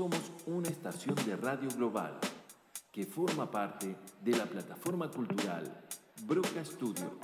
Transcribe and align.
somos 0.00 0.32
una 0.46 0.66
estación 0.70 1.14
de 1.26 1.36
radio 1.36 1.68
global 1.76 2.18
que 2.90 3.04
forma 3.04 3.50
parte 3.50 3.94
de 4.22 4.34
la 4.34 4.46
plataforma 4.46 5.10
cultural 5.10 5.84
Broca 6.22 6.64
Studio. 6.64 7.18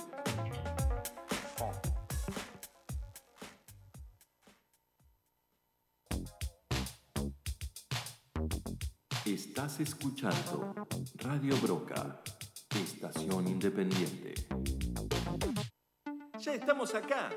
Estás 9.25 9.79
escuchando 9.79 10.71
Radio 11.15 11.57
Broca, 11.57 12.21
estación 12.69 13.47
independiente. 13.47 14.35
Ya 16.39 16.53
estamos 16.53 16.93
acá. 16.93 17.31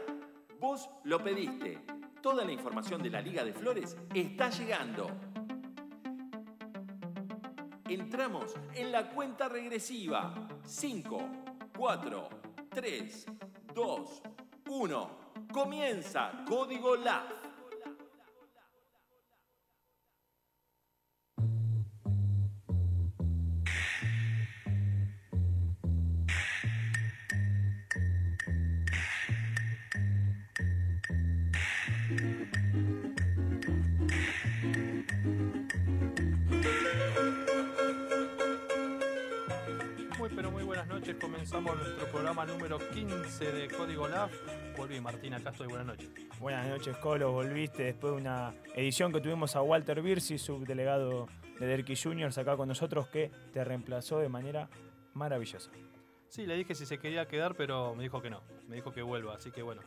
Vos 0.60 0.86
lo 1.04 1.24
pediste. 1.24 1.82
Toda 2.20 2.44
la 2.44 2.52
información 2.52 3.02
de 3.02 3.08
la 3.08 3.22
Liga 3.22 3.42
de 3.42 3.54
Flores 3.54 3.96
está 4.12 4.50
llegando. 4.50 5.29
Entramos 7.90 8.54
en 8.76 8.92
la 8.92 9.10
cuenta 9.10 9.48
regresiva. 9.48 10.32
5, 10.64 11.28
4, 11.76 12.28
3, 12.68 13.26
2, 13.74 14.22
1. 14.68 15.10
Comienza 15.52 16.44
Código 16.46 16.94
LAF. 16.94 17.39
15 43.40 43.56
de 43.56 43.68
Código 43.68 44.06
LAF. 44.06 44.30
Volví, 44.76 45.00
Martín, 45.00 45.32
acá 45.32 45.48
estoy, 45.48 45.66
buenas 45.68 45.86
noches. 45.86 46.10
Buenas 46.38 46.68
noches, 46.68 46.94
Colo, 46.98 47.32
volviste 47.32 47.84
después 47.84 48.12
de 48.12 48.20
una 48.20 48.52
edición 48.74 49.14
que 49.14 49.20
tuvimos 49.22 49.56
a 49.56 49.62
Walter 49.62 50.02
Birsi, 50.02 50.36
subdelegado 50.36 51.26
de 51.58 51.66
Derky 51.66 51.96
Juniors, 51.96 52.36
acá 52.36 52.58
con 52.58 52.68
nosotros, 52.68 53.08
que 53.08 53.30
te 53.54 53.64
reemplazó 53.64 54.18
de 54.18 54.28
manera 54.28 54.68
maravillosa. 55.14 55.70
Sí, 56.28 56.44
le 56.44 56.54
dije 56.54 56.74
si 56.74 56.84
se 56.84 56.98
quería 56.98 57.26
quedar, 57.26 57.54
pero 57.54 57.94
me 57.94 58.02
dijo 58.02 58.20
que 58.20 58.28
no, 58.28 58.42
me 58.68 58.76
dijo 58.76 58.92
que 58.92 59.00
vuelva, 59.00 59.36
así 59.36 59.50
que 59.50 59.62
bueno, 59.62 59.80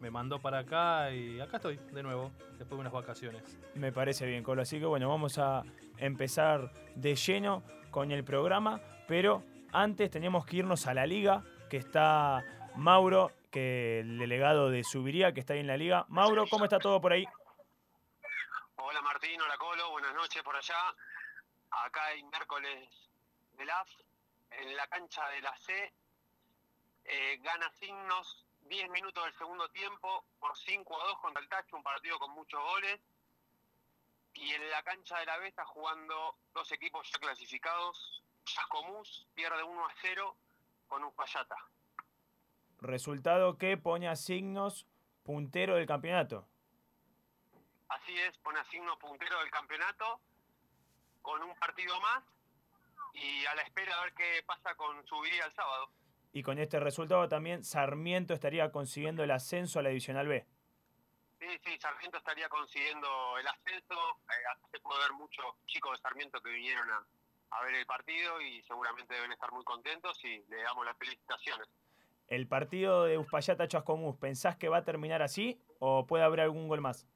me 0.00 0.10
mandó 0.10 0.40
para 0.40 0.60
acá 0.60 1.12
y 1.12 1.38
acá 1.38 1.58
estoy 1.58 1.78
de 1.92 2.02
nuevo, 2.02 2.32
después 2.52 2.70
de 2.70 2.76
unas 2.76 2.94
vacaciones. 2.94 3.58
Me 3.74 3.92
parece 3.92 4.24
bien, 4.24 4.42
Colo. 4.42 4.62
Así 4.62 4.78
que 4.78 4.86
bueno, 4.86 5.06
vamos 5.10 5.36
a 5.36 5.64
empezar 5.98 6.72
de 6.94 7.14
lleno 7.14 7.62
con 7.90 8.10
el 8.10 8.24
programa, 8.24 8.80
pero 9.06 9.42
antes 9.70 10.10
teníamos 10.10 10.46
que 10.46 10.56
irnos 10.58 10.86
a 10.86 10.94
la 10.94 11.06
liga, 11.06 11.44
que 11.68 11.76
está 11.76 12.42
Mauro, 12.76 13.32
que 13.50 14.00
el 14.00 14.18
delegado 14.18 14.70
de 14.70 14.84
Subiría, 14.84 15.32
que 15.32 15.40
está 15.40 15.54
ahí 15.54 15.60
en 15.60 15.66
la 15.66 15.76
liga. 15.76 16.04
Mauro, 16.08 16.46
¿cómo 16.48 16.64
está 16.64 16.78
todo 16.78 17.00
por 17.00 17.12
ahí? 17.12 17.26
Hola 18.76 19.00
Martín, 19.00 19.40
hola 19.40 19.56
Colo, 19.56 19.90
buenas 19.90 20.14
noches 20.14 20.42
por 20.42 20.54
allá. 20.54 20.94
Acá 21.70 22.04
hay 22.06 22.22
miércoles 22.22 22.88
del 23.56 23.70
AF, 23.70 23.88
en 24.50 24.76
la 24.76 24.86
cancha 24.88 25.26
de 25.30 25.40
la 25.40 25.56
C. 25.56 25.92
Eh, 27.04 27.38
gana 27.42 27.70
Signos 27.78 28.44
10 28.68 28.90
minutos 28.90 29.24
del 29.24 29.34
segundo 29.34 29.68
tiempo 29.70 30.24
por 30.38 30.56
5 30.56 31.02
a 31.02 31.06
2 31.06 31.18
contra 31.20 31.42
el 31.42 31.48
Tacho, 31.48 31.76
un 31.76 31.82
partido 31.82 32.18
con 32.18 32.32
muchos 32.32 32.60
goles. 32.62 33.00
Y 34.34 34.52
en 34.52 34.70
la 34.70 34.82
cancha 34.82 35.18
de 35.18 35.26
la 35.26 35.38
B 35.38 35.48
está 35.48 35.64
jugando 35.64 36.36
dos 36.52 36.70
equipos 36.72 37.10
ya 37.10 37.18
clasificados, 37.18 38.22
Chascomús 38.44 39.26
pierde 39.34 39.62
1 39.62 39.86
a 39.86 39.94
0 40.02 40.36
con 40.88 41.02
un 41.02 41.08
Uspallata. 41.08 41.56
Resultado 42.86 43.58
que 43.58 43.76
pone 43.76 44.06
a 44.06 44.14
signos 44.14 44.86
puntero 45.24 45.74
del 45.74 45.86
campeonato. 45.86 46.46
Así 47.88 48.16
es, 48.16 48.36
pone 48.38 48.60
a 48.60 48.64
signos 48.70 48.96
puntero 48.98 49.38
del 49.40 49.50
campeonato 49.50 50.20
con 51.20 51.42
un 51.42 51.52
partido 51.56 52.00
más 52.00 52.22
y 53.12 53.44
a 53.46 53.54
la 53.56 53.62
espera 53.62 53.98
a 53.98 54.04
ver 54.04 54.14
qué 54.14 54.42
pasa 54.46 54.74
con 54.76 55.04
su 55.06 55.20
vida 55.20 55.46
el 55.46 55.54
sábado. 55.54 55.90
Y 56.32 56.44
con 56.44 56.58
este 56.58 56.78
resultado 56.78 57.28
también 57.28 57.64
Sarmiento 57.64 58.34
estaría 58.34 58.70
consiguiendo 58.70 59.24
el 59.24 59.32
ascenso 59.32 59.80
a 59.80 59.82
la 59.82 59.88
Divisional 59.88 60.28
B. 60.28 60.46
Sí, 61.40 61.46
sí, 61.64 61.78
Sarmiento 61.80 62.18
estaría 62.18 62.48
consiguiendo 62.48 63.38
el 63.38 63.48
ascenso. 63.48 64.20
Eh, 64.28 64.68
se 64.70 64.78
puede 64.78 65.00
ver 65.00 65.12
muchos 65.14 65.44
chicos 65.66 65.92
de 65.92 66.02
Sarmiento 66.02 66.40
que 66.40 66.50
vinieron 66.50 66.88
a, 66.90 67.04
a 67.50 67.62
ver 67.64 67.74
el 67.74 67.86
partido 67.86 68.40
y 68.40 68.62
seguramente 68.62 69.14
deben 69.14 69.32
estar 69.32 69.50
muy 69.50 69.64
contentos 69.64 70.22
y 70.24 70.38
le 70.48 70.62
damos 70.62 70.84
las 70.84 70.96
felicitaciones. 70.96 71.68
El 72.28 72.48
partido 72.48 73.04
de 73.04 73.18
Uspallata 73.18 73.68
Chascomús, 73.68 74.16
¿pensás 74.16 74.56
que 74.56 74.68
va 74.68 74.78
a 74.78 74.84
terminar 74.84 75.22
así 75.22 75.60
o 75.78 76.06
puede 76.06 76.24
haber 76.24 76.40
algún 76.40 76.66
gol 76.66 76.80
más? 76.80 77.06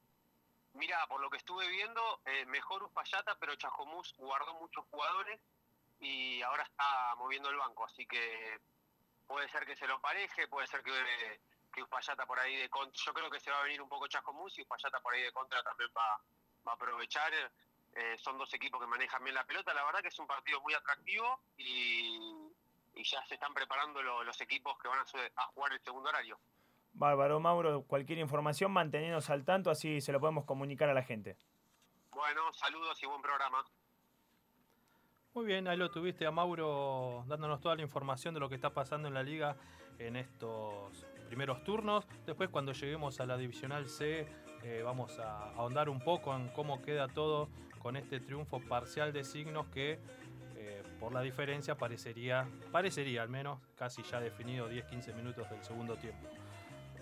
Mira, 0.73 1.05
por 1.07 1.19
lo 1.19 1.29
que 1.29 1.37
estuve 1.37 1.67
viendo, 1.67 2.01
eh, 2.25 2.45
mejor 2.45 2.83
Uspallata, 2.83 3.37
pero 3.39 3.55
Chascomús 3.55 4.15
guardó 4.17 4.53
muchos 4.55 4.85
jugadores 4.89 5.39
y 5.99 6.41
ahora 6.43 6.63
está 6.63 7.15
moviendo 7.17 7.49
el 7.49 7.57
banco, 7.57 7.85
así 7.85 8.05
que 8.05 8.59
puede 9.27 9.49
ser 9.49 9.65
que 9.65 9.75
se 9.75 9.85
lo 9.85 9.99
pareje, 9.99 10.47
puede 10.47 10.67
ser 10.67 10.81
que, 10.81 10.91
que 11.73 11.83
Uspallata 11.83 12.25
por 12.25 12.39
ahí 12.39 12.55
de 12.55 12.69
contra, 12.69 12.97
yo 13.05 13.13
creo 13.13 13.29
que 13.29 13.39
se 13.39 13.51
va 13.51 13.59
a 13.59 13.63
venir 13.63 13.81
un 13.81 13.89
poco 13.89 14.07
Chascomús 14.07 14.57
y 14.57 14.61
Uspallata 14.61 15.01
por 15.01 15.13
ahí 15.13 15.23
de 15.23 15.31
contra 15.33 15.61
también 15.61 15.89
va, 15.95 16.21
va 16.65 16.71
a 16.71 16.75
aprovechar 16.75 17.33
eh, 17.93 18.17
son 18.19 18.37
dos 18.37 18.53
equipos 18.53 18.79
que 18.79 18.87
manejan 18.87 19.23
bien 19.23 19.35
la 19.35 19.45
pelota. 19.45 19.73
La 19.73 19.83
verdad 19.83 20.01
que 20.01 20.07
es 20.07 20.19
un 20.19 20.27
partido 20.27 20.61
muy 20.61 20.73
atractivo 20.73 21.41
y, 21.57 22.30
ya 22.95 23.25
se 23.25 23.35
están 23.35 23.53
preparando 23.53 24.01
los 24.01 24.41
equipos 24.41 24.77
que 24.79 24.87
van 24.87 24.99
a, 24.99 25.45
jugar 25.53 25.73
el 25.73 25.79
segundo 25.81 26.09
horario. 26.09 26.39
Bárbaro, 26.93 27.39
Mauro, 27.39 27.83
cualquier 27.83 28.19
información 28.19 28.71
mantenernos 28.71 29.29
al 29.29 29.45
tanto, 29.45 29.69
así 29.69 30.01
se 30.01 30.11
lo 30.11 30.19
podemos 30.19 30.45
comunicar 30.45 30.89
a 30.89 30.93
la 30.93 31.03
gente. 31.03 31.37
Bueno, 32.11 32.51
saludos 32.53 33.01
y 33.01 33.05
buen 33.05 33.21
programa. 33.21 33.65
Muy 35.33 35.45
bien, 35.45 35.67
ahí 35.69 35.77
lo 35.77 35.89
tuviste 35.89 36.25
a 36.25 36.31
Mauro 36.31 37.23
dándonos 37.27 37.61
toda 37.61 37.75
la 37.75 37.81
información 37.81 38.33
de 38.33 38.41
lo 38.41 38.49
que 38.49 38.55
está 38.55 38.73
pasando 38.73 39.07
en 39.07 39.13
la 39.13 39.23
liga 39.23 39.55
en 39.97 40.17
estos 40.17 41.05
primeros 41.27 41.63
turnos. 41.63 42.05
Después 42.25 42.49
cuando 42.49 42.73
lleguemos 42.73 43.21
a 43.21 43.25
la 43.25 43.37
Divisional 43.37 43.87
C 43.87 44.27
eh, 44.63 44.81
vamos 44.83 45.17
a 45.19 45.51
ahondar 45.53 45.89
un 45.89 45.99
poco 45.99 46.35
en 46.35 46.49
cómo 46.49 46.81
queda 46.81 47.07
todo 47.07 47.49
con 47.79 47.95
este 47.95 48.19
triunfo 48.19 48.59
parcial 48.59 49.11
de 49.11 49.23
signos 49.23 49.67
que 49.67 49.99
por 51.01 51.11
la 51.11 51.21
diferencia 51.21 51.73
parecería, 51.73 52.47
parecería 52.71 53.23
al 53.23 53.29
menos 53.29 53.59
casi 53.75 54.03
ya 54.03 54.19
definido 54.19 54.69
10-15 54.69 55.15
minutos 55.15 55.49
del 55.49 55.63
segundo 55.63 55.95
tiempo. 55.95 56.29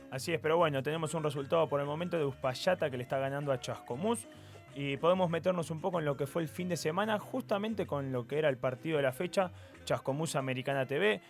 Así 0.09 0.33
es, 0.33 0.39
pero 0.39 0.55
bueno, 0.55 0.81
tenemos 0.81 1.13
un 1.13 1.21
resultado 1.21 1.67
por 1.67 1.81
el 1.81 1.85
momento 1.85 2.17
de 2.17 2.23
Uspallata 2.23 2.89
que 2.89 2.95
le 2.95 3.03
está 3.03 3.19
ganando 3.19 3.51
a 3.51 3.59
Chascomús 3.59 4.25
y 4.73 4.95
podemos 4.95 5.29
meternos 5.29 5.69
un 5.69 5.81
poco 5.81 5.99
en 5.99 6.05
lo 6.05 6.15
que 6.15 6.27
fue 6.27 6.41
el 6.41 6.47
fin 6.47 6.69
de 6.69 6.77
semana, 6.77 7.19
justamente 7.19 7.85
con 7.85 8.13
lo 8.13 8.25
que 8.25 8.39
era 8.39 8.47
el 8.47 8.57
partido 8.57 8.95
de 8.95 9.03
la 9.03 9.11
fecha, 9.11 9.51
Chascomús 9.83 10.37
Americana 10.37 10.85
TV. 10.85 11.21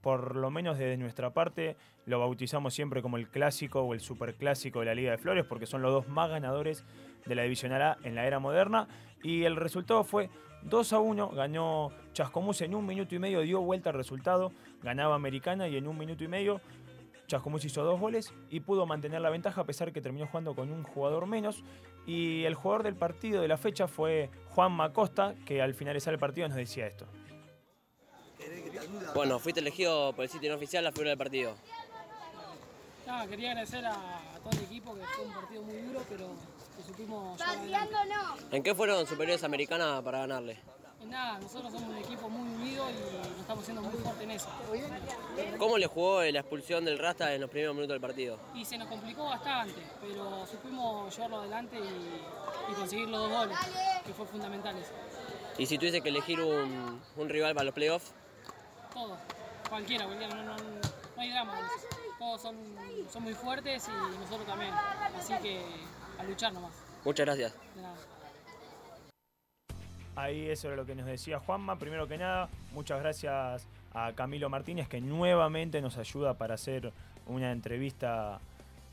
Por 0.00 0.36
lo 0.36 0.50
menos 0.50 0.78
desde 0.78 0.96
nuestra 0.96 1.34
parte 1.34 1.76
lo 2.06 2.18
bautizamos 2.18 2.72
siempre 2.72 3.02
como 3.02 3.18
el 3.18 3.28
clásico 3.28 3.82
o 3.82 3.92
el 3.92 4.00
superclásico 4.00 4.80
de 4.80 4.86
la 4.86 4.94
Liga 4.94 5.10
de 5.10 5.18
Flores, 5.18 5.44
porque 5.44 5.66
son 5.66 5.82
los 5.82 5.92
dos 5.92 6.08
más 6.08 6.30
ganadores 6.30 6.82
de 7.26 7.34
la 7.34 7.42
Divisional 7.42 7.82
A 7.82 7.98
en 8.02 8.14
la 8.14 8.26
era 8.26 8.38
moderna. 8.38 8.88
Y 9.22 9.44
el 9.44 9.56
resultado 9.56 10.04
fue 10.04 10.30
2 10.62 10.92
a 10.92 10.98
1, 10.98 11.30
ganó 11.30 11.92
Chascomús 12.12 12.60
en 12.62 12.74
un 12.74 12.86
minuto 12.86 13.14
y 13.14 13.18
medio, 13.18 13.40
dio 13.40 13.60
vuelta 13.60 13.90
al 13.90 13.96
resultado, 13.96 14.52
ganaba 14.82 15.14
Americana 15.14 15.68
y 15.68 15.76
en 15.76 15.86
un 15.86 15.98
minuto 15.98 16.24
y 16.24 16.28
medio 16.28 16.60
Chascomús 17.26 17.64
hizo 17.64 17.82
dos 17.82 17.98
goles 18.00 18.32
y 18.50 18.60
pudo 18.60 18.86
mantener 18.86 19.20
la 19.20 19.30
ventaja 19.30 19.60
a 19.60 19.64
pesar 19.64 19.92
que 19.92 20.00
terminó 20.00 20.26
jugando 20.26 20.54
con 20.54 20.70
un 20.70 20.84
jugador 20.84 21.26
menos. 21.26 21.62
Y 22.06 22.44
el 22.44 22.54
jugador 22.54 22.84
del 22.84 22.94
partido 22.94 23.42
de 23.42 23.48
la 23.48 23.56
fecha 23.56 23.88
fue 23.88 24.30
Juan 24.50 24.72
Macosta, 24.72 25.34
que 25.44 25.60
al 25.60 25.74
finalizar 25.74 26.12
el 26.12 26.20
partido 26.20 26.48
nos 26.48 26.56
decía 26.56 26.86
esto. 26.86 27.06
Bueno, 29.14 29.38
fuiste 29.38 29.60
elegido 29.60 30.12
por 30.12 30.24
el 30.24 30.30
sitio 30.30 30.54
oficial 30.54 30.84
la 30.84 30.92
figura 30.92 31.10
del 31.10 31.18
partido. 31.18 31.56
quería 33.28 33.50
agradecer 33.50 33.84
a, 33.84 33.94
todo 34.42 34.50
el 34.52 34.64
equipo 34.64 34.94
que 34.94 35.02
fue 35.02 35.24
un 35.24 35.32
partido 35.32 35.62
muy 35.62 35.76
duro, 35.78 36.00
pero 36.08 36.28
supimos 36.82 37.40
¿En 38.50 38.62
qué 38.62 38.74
fueron 38.74 39.06
superiores 39.06 39.42
americanas 39.44 40.02
para 40.02 40.20
ganarle? 40.20 40.58
En 41.00 41.10
nada, 41.10 41.38
nosotros 41.38 41.72
somos 41.72 41.88
un 41.88 41.98
equipo 41.98 42.28
muy 42.28 42.48
unido 42.54 42.84
y 42.90 43.16
nos 43.18 43.40
estamos 43.40 43.64
siendo 43.64 43.82
muy 43.82 43.92
fuertes 43.92 44.22
en 44.22 44.30
eso. 44.30 44.48
¿Cómo 45.58 45.78
le 45.78 45.86
jugó 45.86 46.22
la 46.22 46.40
expulsión 46.40 46.84
del 46.84 46.98
Rasta 46.98 47.34
en 47.34 47.42
los 47.42 47.50
primeros 47.50 47.74
minutos 47.74 47.94
del 47.94 48.00
partido? 48.00 48.38
Y 48.54 48.64
se 48.64 48.78
nos 48.78 48.88
complicó 48.88 49.24
bastante, 49.24 49.82
pero 50.00 50.46
supimos 50.46 51.14
llevarlo 51.14 51.40
adelante 51.40 51.76
y, 51.78 52.74
conseguir 52.74 53.08
los 53.08 53.20
dos 53.20 53.30
goles, 53.30 53.58
que 54.04 54.12
fue 54.12 54.26
fundamental 54.26 54.76
eso. 54.76 54.92
¿Y 55.58 55.66
si 55.66 55.78
tuviese 55.78 56.00
que 56.00 56.08
elegir 56.08 56.40
un, 56.40 57.00
rival 57.28 57.54
para 57.54 57.66
los 57.66 57.74
playoffs? 57.74 58.12
Todos, 58.92 59.18
cualquiera, 59.68 60.06
cualquiera, 60.06 60.34
no, 60.34 60.42
no, 60.42 60.56
no 60.56 61.22
hay 61.22 61.30
drama. 61.30 61.54
Todos 62.18 62.42
son, 62.42 62.56
son 63.12 63.22
muy 63.22 63.34
fuertes 63.34 63.86
y 63.88 64.18
nosotros 64.18 64.46
también, 64.46 64.72
así 65.18 65.34
que 65.42 65.62
a 66.18 66.24
luchar 66.24 66.52
nomás. 66.52 66.72
Muchas 67.04 67.26
gracias. 67.26 67.54
Ahí 70.16 70.48
eso 70.48 70.68
era 70.68 70.76
lo 70.76 70.86
que 70.86 70.94
nos 70.94 71.06
decía 71.06 71.38
Juanma. 71.38 71.78
Primero 71.78 72.08
que 72.08 72.16
nada, 72.16 72.48
muchas 72.72 73.00
gracias 73.00 73.66
a 73.92 74.12
Camilo 74.14 74.48
Martínez 74.48 74.88
que 74.88 75.00
nuevamente 75.00 75.80
nos 75.80 75.98
ayuda 75.98 76.34
para 76.34 76.54
hacer 76.54 76.92
una 77.26 77.52
entrevista 77.52 78.40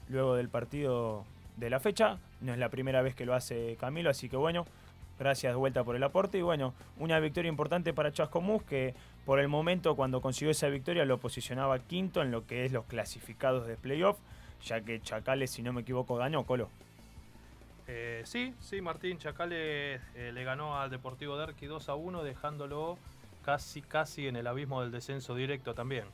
luego 0.09 0.35
del 0.35 0.49
partido 0.49 1.25
de 1.57 1.69
la 1.69 1.79
fecha. 1.79 2.17
No 2.41 2.51
es 2.51 2.59
la 2.59 2.69
primera 2.69 3.01
vez 3.01 3.15
que 3.15 3.25
lo 3.25 3.33
hace 3.33 3.77
Camilo, 3.79 4.09
así 4.09 4.27
que 4.27 4.35
bueno, 4.35 4.65
gracias 5.17 5.53
de 5.53 5.57
vuelta 5.57 5.83
por 5.83 5.95
el 5.95 6.03
aporte. 6.03 6.37
Y 6.37 6.41
bueno, 6.41 6.73
una 6.99 7.19
victoria 7.19 7.49
importante 7.49 7.93
para 7.93 8.11
Chascomús 8.11 8.63
que 8.63 8.93
por 9.25 9.39
el 9.39 9.47
momento 9.47 9.95
cuando 9.95 10.21
consiguió 10.21 10.51
esa 10.51 10.67
victoria 10.67 11.05
lo 11.05 11.19
posicionaba 11.19 11.79
quinto 11.79 12.21
en 12.21 12.31
lo 12.31 12.45
que 12.45 12.65
es 12.65 12.73
los 12.73 12.83
clasificados 12.85 13.65
de 13.65 13.77
playoff, 13.77 14.17
ya 14.61 14.81
que 14.81 15.01
Chacales, 15.01 15.51
si 15.51 15.61
no 15.61 15.71
me 15.71 15.81
equivoco, 15.81 16.17
ganó 16.17 16.43
Colo. 16.45 16.69
Eh, 17.87 18.21
sí, 18.25 18.53
sí, 18.61 18.81
Martín 18.81 19.17
Chacales 19.17 20.01
eh, 20.15 20.31
le 20.33 20.43
ganó 20.43 20.79
al 20.79 20.89
Deportivo 20.89 21.37
Derqui 21.37 21.65
2 21.65 21.89
a 21.89 21.95
1, 21.95 22.23
dejándolo 22.23 22.97
casi, 23.43 23.81
casi 23.81 24.27
en 24.27 24.37
el 24.37 24.47
abismo 24.47 24.81
del 24.81 24.91
descenso 24.91 25.35
directo 25.35 25.73
también. 25.73 26.05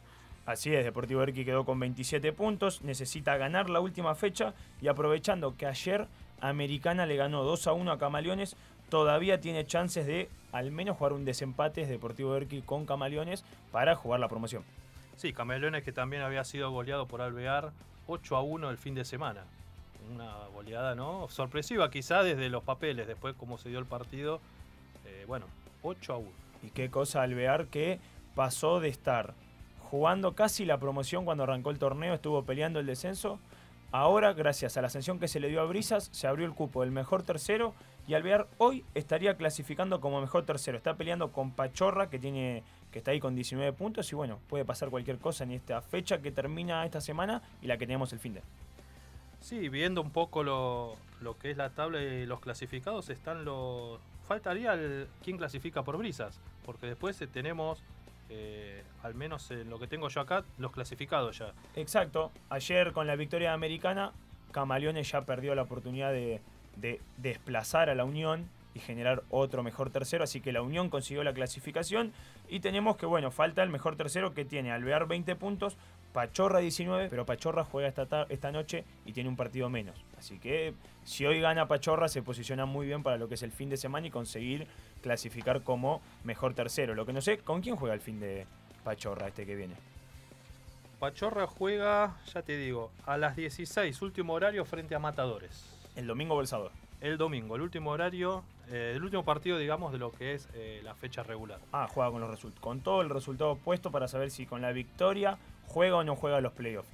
Así 0.47 0.73
es, 0.73 0.83
Deportivo 0.83 1.19
Derqui 1.19 1.45
quedó 1.45 1.65
con 1.65 1.79
27 1.79 2.33
puntos, 2.33 2.81
necesita 2.81 3.37
ganar 3.37 3.69
la 3.69 3.81
última 3.81 4.15
fecha 4.15 4.55
y 4.81 4.87
aprovechando 4.87 5.55
que 5.55 5.67
ayer 5.67 6.07
Americana 6.41 7.05
le 7.05 7.17
ganó 7.17 7.43
2 7.43 7.67
a 7.67 7.73
1 7.73 7.91
a 7.91 7.99
Camaleones, 7.99 8.55
todavía 8.89 9.39
tiene 9.39 9.67
chances 9.67 10.07
de 10.07 10.27
al 10.51 10.71
menos 10.71 10.97
jugar 10.97 11.13
un 11.13 11.23
desempate 11.23 11.85
Deportivo 11.85 12.33
Derqui 12.33 12.63
con 12.63 12.87
Camaleones 12.87 13.45
para 13.71 13.95
jugar 13.95 14.19
la 14.19 14.27
promoción. 14.27 14.63
Sí, 15.17 15.33
Camaleones 15.33 15.83
que 15.83 15.91
también 15.91 16.23
había 16.23 16.43
sido 16.43 16.71
goleado 16.71 17.05
por 17.05 17.21
Alvear 17.21 17.71
8 18.07 18.35
a 18.35 18.41
1 18.41 18.71
el 18.71 18.77
fin 18.79 18.95
de 18.95 19.05
semana 19.05 19.43
una 20.09 20.47
goleada, 20.53 20.95
¿no? 20.95 21.27
Sorpresiva 21.29 21.89
quizá 21.89 22.23
desde 22.23 22.49
los 22.49 22.63
papeles, 22.63 23.07
después 23.07 23.35
cómo 23.37 23.57
se 23.57 23.69
dio 23.69 23.79
el 23.79 23.85
partido. 23.85 24.39
Eh, 25.05 25.25
bueno, 25.27 25.45
8 25.83 26.13
a 26.13 26.17
1. 26.17 26.29
Y 26.63 26.69
qué 26.71 26.89
cosa 26.89 27.21
Alvear 27.21 27.67
que 27.67 27.99
pasó 28.35 28.79
de 28.79 28.89
estar 28.89 29.33
jugando 29.89 30.33
casi 30.35 30.65
la 30.65 30.77
promoción 30.77 31.25
cuando 31.25 31.43
arrancó 31.43 31.71
el 31.71 31.79
torneo, 31.79 32.13
estuvo 32.13 32.43
peleando 32.43 32.79
el 32.79 32.85
descenso. 32.85 33.39
Ahora, 33.91 34.33
gracias 34.33 34.77
a 34.77 34.81
la 34.81 34.87
ascensión 34.87 35.19
que 35.19 35.27
se 35.27 35.39
le 35.39 35.47
dio 35.47 35.61
a 35.61 35.65
Brisas, 35.65 36.09
se 36.11 36.27
abrió 36.27 36.45
el 36.45 36.53
cupo 36.53 36.81
del 36.81 36.91
mejor 36.91 37.23
tercero 37.23 37.73
y 38.07 38.13
Alvear 38.13 38.47
hoy 38.59 38.85
estaría 38.93 39.35
clasificando 39.35 39.99
como 39.99 40.21
mejor 40.21 40.45
tercero. 40.45 40.77
Está 40.77 40.95
peleando 40.95 41.31
con 41.31 41.51
Pachorra, 41.51 42.09
que 42.09 42.19
tiene 42.19 42.63
que 42.91 42.99
está 42.99 43.11
ahí 43.11 43.19
con 43.19 43.35
19 43.35 43.71
puntos 43.73 44.11
y 44.11 44.15
bueno, 44.15 44.39
puede 44.47 44.65
pasar 44.65 44.89
cualquier 44.89 45.19
cosa 45.19 45.43
en 45.43 45.51
esta 45.51 45.81
fecha 45.81 46.19
que 46.19 46.31
termina 46.31 46.85
esta 46.85 47.01
semana 47.01 47.41
y 47.61 47.67
la 47.67 47.77
que 47.77 47.85
tenemos 47.85 48.11
el 48.13 48.19
fin 48.19 48.33
de. 48.33 48.41
Sí, 49.41 49.69
viendo 49.69 50.01
un 50.01 50.11
poco 50.11 50.43
lo, 50.43 50.97
que 51.41 51.51
es 51.51 51.57
la 51.57 51.69
tabla 51.69 52.01
y 52.01 52.25
los 52.25 52.39
clasificados, 52.39 53.09
están 53.09 53.45
los. 53.45 53.99
Faltaría 54.27 54.73
el, 54.73 55.07
quién 55.23 55.37
clasifica 55.37 55.83
por 55.83 55.97
brisas, 55.97 56.39
porque 56.65 56.85
después 56.85 57.19
eh, 57.21 57.27
tenemos, 57.27 57.81
eh, 58.29 58.83
al 59.01 59.15
menos 59.15 59.49
en 59.49 59.69
lo 59.69 59.79
que 59.79 59.87
tengo 59.87 60.07
yo 60.09 60.21
acá, 60.21 60.43
los 60.57 60.71
clasificados 60.71 61.39
ya. 61.39 61.53
Exacto. 61.75 62.31
Ayer 62.49 62.91
con 62.91 63.07
la 63.07 63.15
victoria 63.15 63.53
americana, 63.53 64.11
Camaleones 64.51 65.09
ya 65.11 65.21
perdió 65.21 65.55
la 65.55 65.63
oportunidad 65.63 66.11
de, 66.11 66.41
de 66.75 67.01
desplazar 67.17 67.89
a 67.89 67.95
la 67.95 68.05
Unión 68.05 68.47
y 68.75 68.79
generar 68.79 69.23
otro 69.29 69.63
mejor 69.63 69.89
tercero, 69.89 70.23
así 70.23 70.41
que 70.41 70.51
la 70.51 70.61
Unión 70.61 70.89
consiguió 70.89 71.23
la 71.23 71.33
clasificación 71.33 72.13
y 72.49 72.59
tenemos 72.59 72.97
que, 72.97 73.05
bueno, 73.05 73.31
falta 73.31 73.63
el 73.63 73.69
mejor 73.69 73.95
tercero 73.95 74.33
que 74.33 74.45
tiene 74.45 74.71
Alvear 74.71 75.07
20 75.07 75.35
puntos, 75.35 75.75
Pachorra 76.13 76.59
19, 76.59 77.07
pero 77.09 77.25
Pachorra 77.25 77.63
juega 77.63 77.87
esta, 77.87 78.25
esta 78.29 78.51
noche 78.51 78.83
y 79.05 79.13
tiene 79.13 79.29
un 79.29 79.35
partido 79.35 79.69
menos. 79.69 79.95
Así 80.17 80.39
que 80.39 80.73
si 81.05 81.25
hoy 81.25 81.39
gana 81.39 81.67
Pachorra 81.67 82.07
se 82.07 82.21
posiciona 82.21 82.65
muy 82.65 82.87
bien 82.87 83.03
para 83.03 83.17
lo 83.17 83.27
que 83.27 83.35
es 83.35 83.43
el 83.43 83.51
fin 83.51 83.69
de 83.69 83.77
semana 83.77 84.07
y 84.07 84.11
conseguir 84.11 84.67
clasificar 85.01 85.63
como 85.63 86.01
mejor 86.23 86.53
tercero. 86.53 86.95
Lo 86.95 87.05
que 87.05 87.13
no 87.13 87.21
sé, 87.21 87.37
¿con 87.37 87.61
quién 87.61 87.75
juega 87.75 87.93
el 87.93 88.01
fin 88.01 88.19
de 88.19 88.45
Pachorra 88.83 89.27
este 89.27 89.45
que 89.45 89.55
viene? 89.55 89.75
Pachorra 90.99 91.47
juega, 91.47 92.17
ya 92.33 92.41
te 92.41 92.57
digo, 92.57 92.91
a 93.05 93.17
las 93.17 93.35
16, 93.35 94.01
último 94.01 94.33
horario 94.33 94.65
frente 94.65 94.95
a 94.95 94.99
Matadores. 94.99 95.63
El 95.95 96.07
domingo 96.07 96.35
o 96.35 96.41
el 96.41 96.47
sábado. 96.47 96.71
El 96.99 97.17
domingo, 97.17 97.55
el 97.55 97.61
último 97.61 97.91
horario, 97.91 98.43
eh, 98.69 98.93
el 98.95 99.03
último 99.03 99.23
partido, 99.23 99.57
digamos, 99.57 99.93
de 99.93 99.99
lo 99.99 100.11
que 100.11 100.33
es 100.33 100.49
eh, 100.53 100.81
la 100.83 100.95
fecha 100.95 101.23
regular. 101.23 101.59
Ah, 101.71 101.87
juega 101.89 102.11
con 102.11 102.19
los 102.19 102.45
con 102.59 102.81
todo 102.81 103.01
el 103.01 103.09
resultado 103.09 103.55
puesto 103.55 103.91
para 103.91 104.09
saber 104.09 104.29
si 104.31 104.45
con 104.45 104.61
la 104.61 104.73
victoria 104.73 105.37
juega 105.69 105.97
o 105.97 106.03
no 106.03 106.15
juega 106.15 106.41
los 106.41 106.53
playoffs. 106.53 106.89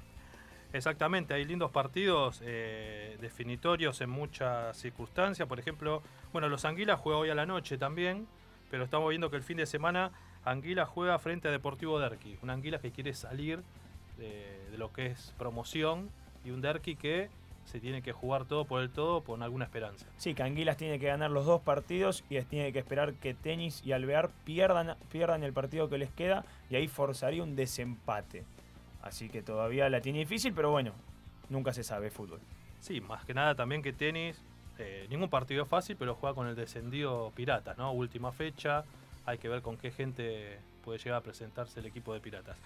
Exactamente, 0.74 1.34
hay 1.34 1.46
lindos 1.46 1.72
partidos 1.72 2.42
eh, 2.44 3.18
definitorios 3.22 4.02
en 4.02 4.10
muchas 4.10 4.76
circunstancias. 4.78 5.48
Por 5.48 5.58
ejemplo, 5.58 6.04
bueno, 6.34 6.50
los 6.50 6.66
Anguilas 6.66 7.00
juega 7.00 7.18
hoy 7.18 7.30
a 7.30 7.36
la 7.36 7.46
noche 7.46 7.78
también, 7.78 8.28
pero 8.70 8.84
estamos 8.84 9.10
viendo 9.10 9.30
que 9.30 9.38
el 9.38 9.44
fin 9.44 9.58
de 9.58 9.66
semana 9.66 10.12
Anguila 10.44 10.86
juega 10.86 11.18
frente 11.18 11.48
a 11.48 11.52
Deportivo 11.52 11.98
Derqui. 11.98 12.38
Un 12.42 12.50
Anguila 12.50 12.80
que 12.80 12.92
quiere 12.92 13.14
salir 13.14 13.64
de, 14.18 14.68
de, 14.70 14.78
lo 14.78 14.92
que 14.92 15.08
es 15.08 15.34
promoción 15.38 16.10
y 16.44 16.52
un 16.52 16.60
Derqui 16.60 16.98
que 16.98 17.30
se 17.64 17.80
tiene 17.80 18.02
que 18.02 18.12
jugar 18.12 18.46
todo 18.46 18.66
por 18.66 18.82
el 18.82 18.90
todo 18.90 19.22
con 19.22 19.44
alguna 19.44 19.66
esperanza. 19.66 20.06
Sí, 20.18 20.34
que 20.34 20.44
Anguilas 20.44 20.76
tiene 20.76 21.00
que 21.00 21.08
ganar 21.08 21.32
los 21.32 21.46
dos 21.46 21.62
partidos 21.62 22.24
y 22.30 22.40
tiene 22.42 22.74
que 22.74 22.80
esperar 22.80 23.14
que 23.14 23.34
Tenis 23.34 23.82
y 23.86 23.94
Alvear 23.94 24.30
pierdan, 24.44 24.98
pierdan 25.10 25.44
el 25.44 25.54
partido 25.54 25.90
que 25.90 25.98
les 25.98 26.12
queda 26.12 26.46
y 26.70 26.76
ahí 26.76 26.88
forzaría 26.88 27.44
un 27.44 27.56
desempate. 27.56 28.44
Así 29.06 29.30
que 29.30 29.44
todavía 29.44 29.88
la 29.88 30.02
tiene 30.02 30.20
difícil, 30.20 30.52
pero 30.54 30.72
bueno, 30.72 30.92
nunca 31.50 31.72
se 31.72 31.84
sabe 31.84 32.10
fútbol. 32.10 32.40
Sí, 32.82 33.02
más 33.02 33.24
que 33.24 33.36
nada 33.36 33.54
también 33.54 33.84
que 33.84 33.94
Tenis, 33.94 34.42
eh, 34.80 35.06
ningún 35.10 35.30
partido 35.30 35.64
es 35.64 35.70
fácil, 35.70 35.96
pero 35.96 36.16
juega 36.16 36.34
con 36.34 36.48
el 36.48 36.56
descendido 36.56 37.32
Piratas, 37.36 37.78
¿no? 37.78 37.92
Última 37.92 38.32
fecha, 38.32 38.84
hay 39.28 39.38
que 39.38 39.48
ver 39.48 39.62
con 39.62 39.78
qué 39.78 39.92
gente 39.92 40.58
puede 40.84 40.98
llegar 40.98 41.20
a 41.20 41.22
presentarse 41.22 41.80
el 41.80 41.86
equipo 41.86 42.16
de 42.16 42.20
Piratas. 42.20 42.58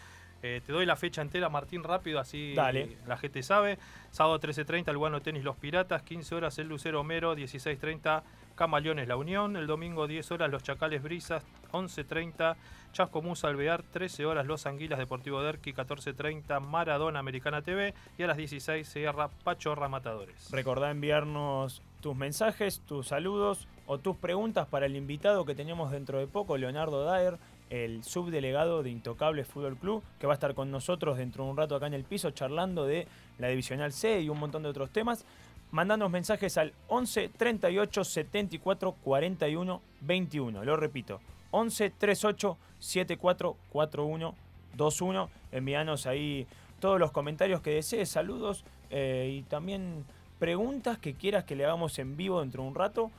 Eh, 0.41 0.61
te 0.65 0.71
doy 0.71 0.85
la 0.85 0.95
fecha 0.95 1.21
entera, 1.21 1.49
Martín, 1.49 1.83
rápido, 1.83 2.19
así 2.19 2.53
la 2.55 3.17
gente 3.17 3.43
sabe. 3.43 3.77
Sábado 4.11 4.39
13.30, 4.39 4.89
el 4.89 4.97
Guano 4.97 5.21
Tenis 5.21 5.43
Los 5.43 5.57
Piratas, 5.57 6.03
15 6.03 6.35
horas 6.35 6.57
el 6.57 6.69
Lucero 6.69 7.01
Homero, 7.01 7.35
16.30 7.35 8.23
Camaleones 8.59 9.07
La 9.07 9.15
Unión, 9.15 9.55
el 9.55 9.67
domingo 9.67 10.05
10 10.05 10.31
horas 10.31 10.51
Los 10.51 10.63
Chacales 10.63 11.01
Brisas, 11.01 11.45
11.30 11.71 12.57
Chasco 12.91 13.21
Musa 13.21 13.47
Alvear, 13.47 13.83
13 13.83 14.25
horas 14.25 14.45
Los 14.45 14.65
Anguilas 14.65 14.99
Deportivo 14.99 15.41
Derqui, 15.41 15.71
14.30 15.71 16.59
Maradona 16.59 17.19
Americana 17.19 17.61
TV 17.61 17.93
y 18.17 18.23
a 18.23 18.27
las 18.27 18.35
16 18.35 18.85
cierra 18.85 19.29
Pachorra 19.29 19.87
Matadores. 19.87 20.51
Recordá 20.51 20.91
enviarnos 20.91 21.81
tus 22.01 22.17
mensajes, 22.17 22.81
tus 22.81 23.07
saludos 23.07 23.69
o 23.87 23.97
tus 23.97 24.17
preguntas 24.17 24.67
para 24.67 24.87
el 24.87 24.97
invitado 24.97 25.45
que 25.45 25.55
tenemos 25.55 25.89
dentro 25.89 26.19
de 26.19 26.27
poco, 26.27 26.57
Leonardo 26.57 27.05
Daer 27.05 27.39
el 27.69 28.03
subdelegado 28.03 28.83
de 28.83 28.89
Intocable 28.89 29.45
Fútbol 29.45 29.77
Club, 29.77 30.03
que 30.19 30.27
va 30.27 30.33
a 30.33 30.35
estar 30.35 30.55
con 30.55 30.71
nosotros 30.71 31.17
dentro 31.17 31.43
de 31.45 31.51
un 31.51 31.57
rato 31.57 31.75
acá 31.75 31.87
en 31.87 31.93
el 31.93 32.03
piso 32.03 32.31
charlando 32.31 32.85
de 32.85 33.07
la 33.37 33.47
Divisional 33.47 33.93
C 33.93 34.21
y 34.21 34.29
un 34.29 34.39
montón 34.39 34.63
de 34.63 34.69
otros 34.69 34.89
temas. 34.89 35.25
Mandándonos 35.71 36.11
mensajes 36.11 36.57
al 36.57 36.73
11 36.87 37.29
38 37.29 38.03
74 38.03 38.91
41 39.03 39.81
21. 40.01 40.65
Lo 40.65 40.75
repito, 40.75 41.21
11 41.51 41.91
38 41.91 42.57
74 42.79 43.57
41 43.69 44.35
21. 44.75 45.29
Envíanos 45.51 46.07
ahí 46.07 46.47
todos 46.79 46.99
los 46.99 47.11
comentarios 47.11 47.61
que 47.61 47.71
desees, 47.71 48.09
saludos 48.09 48.63
eh, 48.89 49.37
y 49.39 49.41
también 49.43 50.05
preguntas 50.39 50.97
que 50.97 51.13
quieras 51.13 51.43
que 51.43 51.55
le 51.55 51.65
hagamos 51.65 51.99
en 51.99 52.15
vivo 52.17 52.39
dentro 52.39 52.63
de 52.63 52.69
un 52.69 52.75
rato 52.75 53.11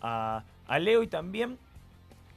a, 0.00 0.44
a 0.66 0.78
Leo 0.78 1.02
y 1.02 1.08
también 1.08 1.58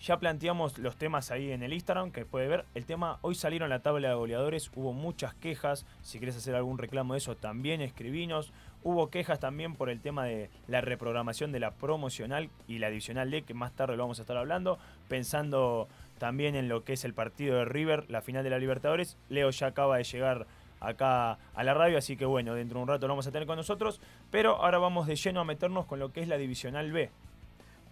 ya 0.04 0.20
planteamos 0.20 0.80
los 0.80 0.98
temas 0.98 1.32
ahí 1.32 1.52
en 1.52 1.64
el 1.64 1.72
Instagram, 1.72 2.12
que 2.12 2.26
puede 2.26 2.50
ver. 2.50 2.66
El 2.76 2.86
tema, 2.86 3.20
hoy 3.22 3.36
salieron 3.36 3.70
la 3.70 3.80
tabla 3.80 4.10
de 4.10 4.16
goleadores, 4.16 4.70
hubo 4.76 4.92
muchas 4.92 5.34
quejas. 5.34 5.86
Si 6.02 6.18
quieres 6.18 6.36
hacer 6.36 6.56
algún 6.56 6.78
reclamo 6.78 7.14
de 7.14 7.20
eso, 7.20 7.38
también 7.38 7.80
escribinos. 7.80 8.52
Hubo 8.84 9.10
quejas 9.10 9.40
también 9.40 9.76
por 9.76 9.90
el 9.90 10.02
tema 10.02 10.26
de 10.26 10.50
la 10.68 10.82
reprogramación 10.82 11.52
de 11.52 11.60
la 11.60 11.72
promocional 11.72 12.50
y 12.68 12.80
la 12.80 12.88
adicional 12.88 13.32
D, 13.32 13.44
que 13.44 13.54
más 13.54 13.72
tarde 13.74 13.96
lo 13.96 14.04
vamos 14.04 14.20
a 14.20 14.24
estar 14.24 14.38
hablando. 14.38 14.78
Pensando 15.08 15.88
también 16.20 16.56
en 16.56 16.68
lo 16.68 16.84
que 16.84 16.94
es 16.94 17.06
el 17.06 17.14
partido 17.14 17.58
de 17.58 17.66
River, 17.66 18.10
la 18.10 18.22
final 18.22 18.44
de 18.44 18.50
la 18.50 18.60
Libertadores. 18.60 19.18
Leo 19.30 19.50
ya 19.52 19.68
acaba 19.68 19.98
de 19.98 20.04
llegar 20.04 20.48
acá 20.82 21.38
a 21.54 21.64
la 21.64 21.74
radio, 21.74 21.98
así 21.98 22.18
que 22.18 22.26
bueno, 22.26 22.54
dentro 22.56 22.80
de 22.80 22.84
un 22.84 22.90
rato 22.90 23.08
lo 23.08 23.14
vamos 23.14 23.28
a 23.28 23.32
tener 23.32 23.48
con 23.48 23.56
nosotros. 23.56 24.02
Pero 24.32 24.58
ahora 24.58 24.80
vamos 24.80 25.08
de 25.08 25.16
lleno 25.16 25.40
a 25.40 25.46
meternos 25.46 25.86
con 25.86 26.00
lo 26.00 26.12
que 26.12 26.22
es 26.22 26.28
la 26.28 26.38
divisional 26.38 26.92
B. 26.92 27.10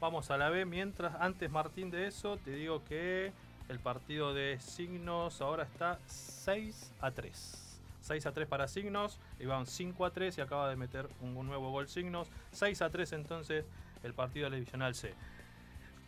Vamos 0.02 0.32
a 0.32 0.38
la 0.38 0.50
B. 0.50 0.66
Mientras, 0.66 1.16
antes 1.20 1.50
Martín 1.52 1.92
de 1.92 2.08
eso, 2.08 2.38
te 2.38 2.52
digo 2.52 2.84
que 2.84 3.32
el 3.70 3.80
partido 3.80 4.34
de 4.34 4.60
Signos 4.60 5.42
ahora 5.42 5.64
está 5.64 6.00
6 6.08 6.94
a 7.00 7.12
3. 7.12 7.61
6 8.02 8.26
a 8.26 8.34
3 8.34 8.48
para 8.48 8.68
Signos, 8.68 9.20
iban 9.40 9.66
5 9.66 10.06
a 10.06 10.12
3 10.12 10.38
y 10.38 10.42
acaba 10.42 10.70
de 10.70 10.76
meter 10.76 11.08
un 11.22 11.34
nuevo 11.46 11.72
gol 11.72 11.88
Signos. 11.88 12.30
6 12.52 12.82
a 12.82 12.90
3 12.90 13.14
entonces 13.14 13.66
el 14.04 14.14
partido 14.14 14.46
de 14.46 14.50
la 14.52 14.56
Divisional 14.58 14.96
C. 14.96 15.14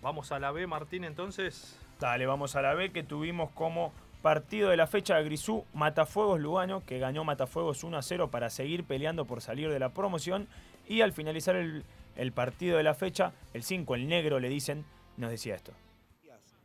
Vamos 0.02 0.32
a 0.32 0.40
la 0.40 0.52
B, 0.52 0.68
Martín, 0.68 1.04
entonces. 1.06 1.80
Dale, 2.00 2.26
vamos 2.26 2.56
a 2.56 2.62
la 2.62 2.74
B 2.74 2.92
que 2.92 3.04
tuvimos 3.04 3.52
como 3.52 3.94
partido 4.22 4.70
de 4.70 4.78
la 4.78 4.88
fecha 4.88 5.16
de 5.16 5.24
Grisú 5.24 5.66
Matafuegos 5.74 6.40
Lugano, 6.40 6.84
que 6.86 7.00
ganó 7.00 7.24
Matafuegos 7.24 7.84
1 7.84 7.98
a 7.98 8.02
0 8.02 8.30
para 8.30 8.50
seguir 8.50 8.84
peleando 8.84 9.26
por 9.26 9.42
salir 9.42 9.70
de 9.70 9.80
la 9.80 9.94
promoción. 9.94 10.48
Y 10.88 11.02
al 11.02 11.14
finalizar 11.14 11.56
el, 11.56 11.86
el 12.18 12.32
partido 12.32 12.78
de 12.78 12.84
la 12.84 12.94
fecha, 12.94 13.32
el 13.54 13.64
5, 13.64 13.96
el 13.96 14.08
negro 14.08 14.40
le 14.40 14.50
dicen, 14.50 14.86
nos 15.18 15.30
decía 15.30 15.56
esto. 15.56 15.72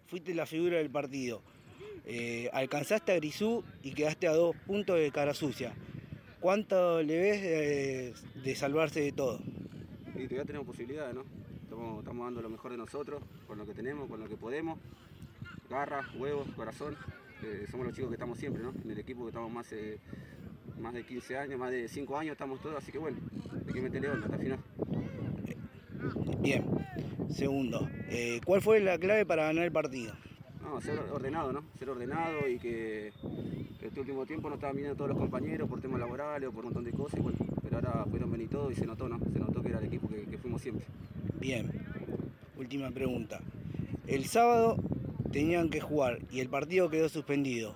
Fuiste 0.07 0.35
la 0.35 0.47
figura 0.47 0.79
del 0.79 0.91
partido. 0.91 1.43
Eh, 2.11 2.49
alcanzaste 2.55 3.13
a 3.13 3.17
Grisú 3.17 3.63
y 3.83 3.93
quedaste 3.93 4.29
a 4.29 4.33
dos 4.33 4.57
puntos 4.67 4.97
de 4.97 5.11
cara 5.11 5.35
sucia. 5.35 5.75
¿Cuánto 6.41 7.03
le 7.03 7.19
ves 7.19 7.43
de, 7.43 8.15
de 8.43 8.57
salvarse 8.57 9.03
de 9.03 9.13
todo? 9.13 9.41
Y 10.15 10.25
todavía 10.25 10.47
tenemos 10.47 10.67
posibilidades, 10.67 11.15
¿no? 11.15 11.25
Estamos, 11.65 11.99
estamos 11.99 12.25
dando 12.25 12.41
lo 12.41 12.49
mejor 12.49 12.71
de 12.71 12.79
nosotros, 12.79 13.23
con 13.47 13.59
lo 13.59 13.67
que 13.67 13.75
tenemos, 13.75 14.09
con 14.09 14.21
lo 14.21 14.27
que 14.27 14.37
podemos. 14.37 14.79
Garra, 15.69 16.09
huevos, 16.17 16.49
corazón. 16.57 16.97
Eh, 17.43 17.67
somos 17.71 17.87
los 17.87 17.95
chicos 17.95 18.09
que 18.09 18.15
estamos 18.15 18.39
siempre, 18.39 18.63
¿no? 18.63 18.73
En 18.83 18.91
el 18.91 18.99
equipo 18.99 19.25
que 19.25 19.29
estamos 19.29 19.53
más, 19.53 19.71
eh, 19.73 19.99
más 20.81 20.95
de 20.95 21.05
15 21.05 21.37
años, 21.37 21.59
más 21.59 21.71
de 21.71 21.89
5 21.89 22.17
años 22.17 22.33
estamos 22.33 22.59
todos, 22.63 22.79
así 22.79 22.91
que 22.91 22.99
bueno, 22.99 23.19
hay 23.67 23.75
que 23.75 23.83
meterle 23.83 24.09
onda 24.09 24.25
hasta 24.25 24.37
el 24.37 24.43
final. 24.43 24.59
Bien. 26.41 26.65
Segundo, 27.29 27.87
eh, 28.09 28.41
¿cuál 28.47 28.63
fue 28.63 28.81
la 28.81 28.99
clave 28.99 29.27
para 29.27 29.45
ganar 29.45 29.65
el 29.65 29.73
partido? 29.73 30.15
No, 30.69 30.81
ser 30.81 30.99
ordenado, 30.99 31.53
¿no? 31.53 31.63
Ser 31.79 31.89
ordenado 31.91 32.47
y 32.49 32.59
que 32.59 33.09
este 33.83 34.01
último 34.01 34.27
tiempo 34.27 34.49
no 34.49 34.57
estaban 34.57 34.77
viniendo 34.77 34.97
todos 34.97 35.11
los 35.11 35.19
compañeros 35.19 35.69
por 35.69 35.81
temas 35.81 35.99
laborales 36.01 36.49
o 36.49 36.53
por 36.53 36.65
un 36.65 36.73
montón 36.73 36.85
de 36.85 36.93
cosas, 36.93 37.19
y 37.19 37.23
bueno, 37.23 37.39
pero 37.63 37.77
ahora 37.77 38.05
fueron 38.11 38.31
venir 38.31 38.49
todos 38.51 38.73
y 38.73 38.75
se 38.77 38.85
notó, 38.87 39.09
¿no? 39.09 39.19
Se 39.19 39.39
notó 39.39 39.63
que 39.63 39.69
era 39.71 39.79
el 39.79 39.87
equipo 39.87 40.09
que, 40.09 40.25
que 40.25 40.37
fuimos 40.39 40.61
siempre. 40.61 40.85
Bien. 41.41 41.71
Última 42.59 42.91
pregunta. 42.91 43.41
El 44.07 44.27
sábado 44.27 44.77
tenían 45.33 45.71
que 45.71 45.81
jugar 45.81 46.19
y 46.31 46.41
el 46.41 46.49
partido 46.49 46.91
quedó 46.91 47.09
suspendido. 47.09 47.75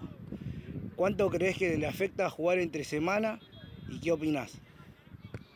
¿Cuánto 0.97 1.31
crees 1.31 1.57
que 1.57 1.77
le 1.79 1.87
afecta 1.87 2.29
jugar 2.31 2.59
entre 2.59 2.85
semana 2.85 3.39
y 3.89 4.01
qué 4.01 4.13
opinás? 4.13 4.61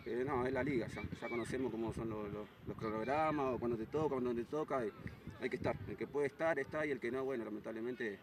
Eh, 0.07 0.23
no, 0.26 0.47
es 0.47 0.52
la 0.52 0.62
liga, 0.62 0.87
ya, 0.88 1.02
ya 1.21 1.28
conocemos 1.28 1.71
cómo 1.73 1.93
son 1.93 2.09
los, 2.09 2.33
los- 2.33 2.49
los 2.66 2.76
cronogramas, 2.76 3.55
o 3.55 3.59
cuando 3.59 3.76
te 3.76 3.87
toca, 3.87 4.09
cuando 4.14 4.33
te 4.35 4.45
toca, 4.45 4.85
y 4.87 4.90
hay 5.40 5.50
que 5.50 5.57
estar. 5.57 5.76
El 5.88 5.97
que 5.97 6.07
puede 6.07 6.26
estar, 6.26 6.59
está, 6.59 6.87
y 6.87 6.90
el 6.90 7.00
que 7.00 7.11
no, 7.11 7.25
bueno, 7.25 7.45
lamentablemente 7.45 8.19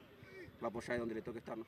va 0.62 0.68
a 0.68 0.70
apoyar 0.70 1.00
donde 1.00 1.16
le 1.16 1.22
toque 1.22 1.40
estar, 1.40 1.58
¿no? 1.58 1.66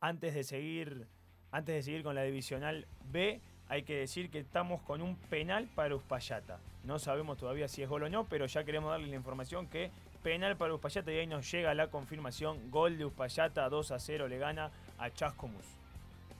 Antes 0.00 0.34
de 0.34 0.44
seguir, 0.44 1.06
antes 1.50 1.74
de 1.74 1.82
seguir 1.82 2.02
con 2.02 2.14
la 2.14 2.22
divisional 2.22 2.86
B, 3.10 3.40
hay 3.68 3.82
que 3.82 3.96
decir 3.96 4.30
que 4.30 4.38
estamos 4.38 4.82
con 4.82 5.02
un 5.02 5.16
penal 5.16 5.68
para 5.74 5.96
Uspallata. 5.96 6.60
No 6.84 6.98
sabemos 6.98 7.38
todavía 7.38 7.66
si 7.68 7.82
es 7.82 7.88
gol 7.88 8.04
o 8.04 8.08
no, 8.08 8.24
pero 8.28 8.46
ya 8.46 8.64
queremos 8.64 8.90
darle 8.90 9.08
la 9.08 9.16
información 9.16 9.66
que 9.66 9.90
penal 10.22 10.56
para 10.56 10.74
Uspallata 10.74 11.10
y 11.12 11.18
ahí 11.18 11.26
nos 11.26 11.50
llega 11.50 11.74
la 11.74 11.88
confirmación. 11.88 12.70
Gol 12.70 12.98
de 12.98 13.06
Uspallata, 13.06 13.68
2 13.68 13.90
a 13.90 13.98
0 13.98 14.28
le 14.28 14.38
gana 14.38 14.70
a 14.98 15.10
Chascomús. 15.10 15.66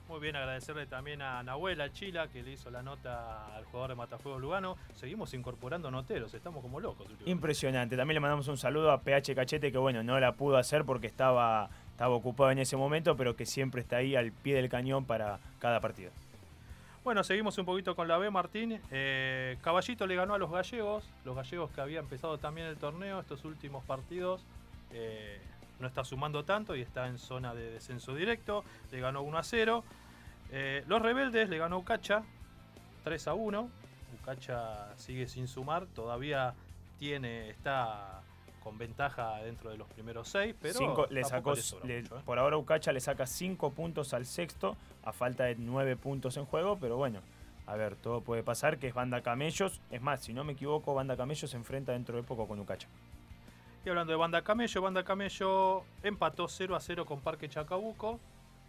Muy 0.09 0.21
bien, 0.21 0.37
agradecerle 0.37 0.87
también 0.87 1.21
a 1.21 1.43
Nahuel 1.43 1.93
Chila 1.93 2.29
que 2.29 2.41
le 2.43 2.53
hizo 2.53 2.71
la 2.71 2.81
nota 2.81 3.55
al 3.57 3.65
jugador 3.65 3.91
de 3.91 3.97
Matafuegos 3.97 4.41
Lugano. 4.41 4.77
Seguimos 4.95 5.35
incorporando 5.35 5.91
noteros, 5.91 6.33
estamos 6.33 6.63
como 6.63 6.79
locos. 6.79 7.09
Impresionante. 7.25 7.97
También 7.97 8.15
le 8.15 8.21
mandamos 8.21 8.47
un 8.47 8.57
saludo 8.57 8.93
a 8.93 9.01
PH 9.01 9.35
Cachete, 9.35 9.73
que 9.73 9.79
bueno, 9.79 10.05
no 10.05 10.21
la 10.21 10.33
pudo 10.37 10.59
hacer 10.59 10.85
porque 10.85 11.09
estaba, 11.09 11.71
estaba 11.91 12.15
ocupado 12.15 12.53
en 12.53 12.61
ese 12.61 12.77
momento, 12.77 13.17
pero 13.17 13.35
que 13.35 13.47
siempre 13.47 13.81
está 13.81 13.97
ahí 13.97 14.15
al 14.15 14.31
pie 14.31 14.55
del 14.55 14.69
cañón 14.69 15.05
para 15.07 15.41
cada 15.59 15.81
partido. 15.81 16.13
Bueno, 17.03 17.25
seguimos 17.25 17.59
un 17.59 17.67
poquito 17.67 17.97
con 17.97 18.07
la 18.07 18.17
B, 18.17 18.31
Martín. 18.31 18.81
Eh, 18.93 19.59
Caballito 19.61 20.07
le 20.07 20.15
ganó 20.15 20.35
a 20.35 20.39
los 20.39 20.51
gallegos, 20.51 21.05
los 21.25 21.35
gallegos 21.35 21.71
que 21.73 21.81
había 21.81 21.99
empezado 21.99 22.39
también 22.39 22.69
el 22.69 22.77
torneo, 22.77 23.21
estos 23.21 23.45
últimos 23.45 23.85
partidos. 23.85 24.45
eh, 24.93 25.41
no 25.80 25.87
está 25.87 26.04
sumando 26.04 26.45
tanto 26.45 26.75
y 26.76 26.80
está 26.83 27.06
en 27.06 27.18
zona 27.18 27.54
de 27.54 27.71
descenso 27.71 28.14
directo. 28.14 28.64
Le 28.90 29.00
ganó 29.00 29.23
1 29.23 29.38
a 29.38 29.42
0. 29.42 29.85
Eh, 30.52 30.85
los 30.87 31.02
rebeldes 31.02 31.49
le 31.49 31.59
ganó 31.59 31.78
Ucacha 31.78 32.23
3 33.04 33.28
a 33.28 33.35
1. 33.35 33.68
Ucacha 34.23 34.97
sigue 34.97 35.28
sin 35.28 35.49
sumar, 35.49 35.87
todavía 35.87 36.54
tiene, 36.99 37.50
está 37.50 38.23
con 38.62 38.78
ventaja 38.78 39.37
dentro 39.45 39.71
de 39.71 39.76
los 39.76 39.87
primeros 39.88 40.28
6, 40.28 40.54
pero 40.61 40.75
Cinco- 40.78 41.06
le 41.11 41.23
tampoco 41.23 41.54
sacó, 41.56 41.87
le- 41.87 42.02
mucho, 42.02 42.18
¿eh? 42.18 42.23
por 42.25 42.38
ahora 42.38 42.56
Ucacha 42.56 42.92
le 42.92 43.00
saca 43.00 43.26
5 43.26 43.71
puntos 43.73 44.12
al 44.14 44.26
sexto, 44.26 44.76
a 45.04 45.12
falta 45.12 45.45
de 45.45 45.54
9 45.56 45.95
puntos 45.97 46.37
en 46.37 46.47
juego, 46.47 46.76
pero 46.80 46.97
bueno, 46.97 47.21
a 47.66 47.76
ver, 47.76 47.95
todo 47.97 48.23
puede 48.23 48.42
pasar, 48.42 48.78
que 48.78 48.88
es 48.88 48.95
Banda 48.95 49.21
Camellos. 49.21 49.80
Es 49.90 50.00
más, 50.02 50.21
si 50.21 50.33
no 50.33 50.42
me 50.42 50.54
equivoco, 50.54 50.95
Banda 50.95 51.16
Camellos 51.16 51.49
se 51.50 51.56
enfrenta 51.56 51.92
dentro 51.92 52.16
de 52.16 52.23
poco 52.25 52.49
con 52.49 52.59
Ucacha. 52.59 52.88
Y 53.87 53.88
hablando 53.88 54.12
de 54.12 54.16
Banda 54.16 54.43
Camello, 54.43 54.83
Banda 54.83 55.05
Camello 55.05 55.85
empató 56.02 56.49
0 56.49 56.75
a 56.75 56.81
0 56.81 57.07
con 57.07 57.21
Parque 57.21 57.49
Chacabuco, 57.49 58.19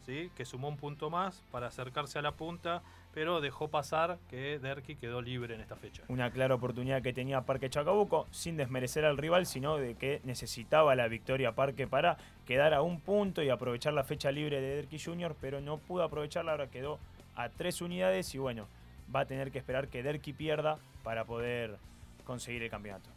¿sí? 0.05 0.29
que 0.36 0.45
sumó 0.45 0.67
un 0.67 0.77
punto 0.77 1.09
más 1.09 1.41
para 1.51 1.65
acercarse 1.65 2.19
a 2.19 2.21
la 2.21 2.33
punta, 2.33 2.83
pero 3.15 3.41
dejó 3.41 3.67
pasar 3.67 4.19
que 4.29 4.59
Derki 4.59 4.95
quedó 4.95 5.24
libre 5.24 5.55
en 5.55 5.62
esta 5.62 5.75
fecha. 5.75 6.03
Una 6.07 6.29
clara 6.29 6.53
oportunidad 6.53 7.01
que 7.01 7.13
tenía 7.13 7.41
Parque 7.41 7.67
Chacabuco, 7.67 8.27
sin 8.29 8.57
desmerecer 8.57 9.05
al 9.05 9.17
rival, 9.17 9.47
sino 9.47 9.77
de 9.77 9.95
que 9.95 10.21
necesitaba 10.24 10.93
la 10.93 11.07
victoria 11.07 11.53
Parque 11.53 11.88
para 11.88 12.17
quedar 12.45 12.75
a 12.75 12.83
un 12.83 13.00
punto 13.00 13.41
y 13.41 13.50
aprovechar 13.50 13.93
la 13.93 14.03
fecha 14.03 14.31
libre 14.31 14.62
de 14.62 14.75
Derki 14.75 15.00
Junior, 15.00 15.36
pero 15.41 15.62
no 15.62 15.79
pudo 15.79 16.03
aprovecharla, 16.03 16.51
ahora 16.51 16.67
quedó 16.67 17.00
a 17.36 17.50
tres 17.50 17.81
unidades 17.81 18.36
y 18.36 18.38
bueno, 18.38 18.67
va 19.15 19.21
a 19.21 19.25
tener 19.25 19.51
que 19.51 19.57
esperar 19.57 19.88
que 19.88 20.03
Derki 20.03 20.33
pierda 20.33 20.77
para 21.01 21.25
poder 21.25 21.79
conseguir 22.24 22.62
el 22.62 22.69
campeonato. 22.69 23.16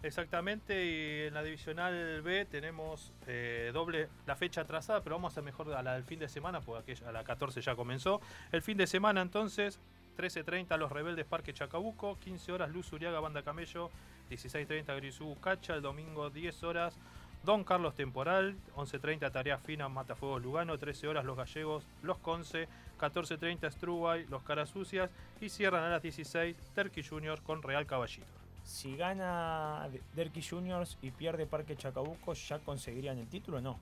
Exactamente, 0.00 0.84
y 0.84 1.26
en 1.26 1.34
la 1.34 1.42
divisional 1.42 2.22
B 2.22 2.44
tenemos 2.44 3.12
eh, 3.26 3.70
doble 3.74 4.08
la 4.26 4.36
fecha 4.36 4.60
atrasada, 4.60 5.02
pero 5.02 5.16
vamos 5.16 5.36
a 5.36 5.42
mejor 5.42 5.72
a 5.74 5.82
la 5.82 5.94
del 5.94 6.04
fin 6.04 6.20
de 6.20 6.28
semana, 6.28 6.60
porque 6.60 6.96
a 7.04 7.10
la 7.10 7.24
14 7.24 7.60
ya 7.60 7.74
comenzó. 7.74 8.20
El 8.52 8.62
fin 8.62 8.78
de 8.78 8.86
semana 8.86 9.22
entonces, 9.22 9.80
13.30 10.16 10.78
Los 10.78 10.92
Rebeldes 10.92 11.26
Parque 11.26 11.52
Chacabuco, 11.52 12.16
15 12.20 12.52
horas 12.52 12.70
Luz 12.70 12.92
Uriaga 12.92 13.18
Banda 13.18 13.42
Camello, 13.42 13.90
16.30 14.30 14.94
Grisú 14.96 15.36
Cacha, 15.40 15.74
el 15.74 15.82
domingo 15.82 16.30
10 16.30 16.62
horas 16.62 16.96
Don 17.44 17.64
Carlos 17.64 17.94
Temporal, 17.94 18.56
11.30 18.76 19.32
Tarea 19.32 19.58
Fina 19.58 19.88
Matafuegos 19.88 20.42
Lugano, 20.42 20.78
13 20.78 21.08
horas 21.08 21.24
Los 21.24 21.36
Gallegos, 21.36 21.86
Los 22.02 22.18
Conce, 22.18 22.68
14.30 23.00 23.70
Strubay, 23.72 24.26
Los 24.26 24.42
Caras 24.44 24.70
Sucias 24.70 25.10
y 25.40 25.48
cierran 25.48 25.84
a 25.84 25.90
las 25.90 26.02
16 26.02 26.56
Terqui 26.74 27.02
Juniors 27.02 27.40
con 27.40 27.62
Real 27.62 27.86
Caballito. 27.86 28.37
Si 28.68 28.94
gana 28.96 29.88
Derki 30.14 30.42
Juniors 30.42 30.98
y 31.00 31.10
pierde 31.10 31.46
Parque 31.46 31.74
Chacabuco, 31.74 32.34
¿ya 32.34 32.58
conseguirían 32.58 33.16
el 33.16 33.26
título 33.26 33.56
o 33.56 33.60
no? 33.62 33.80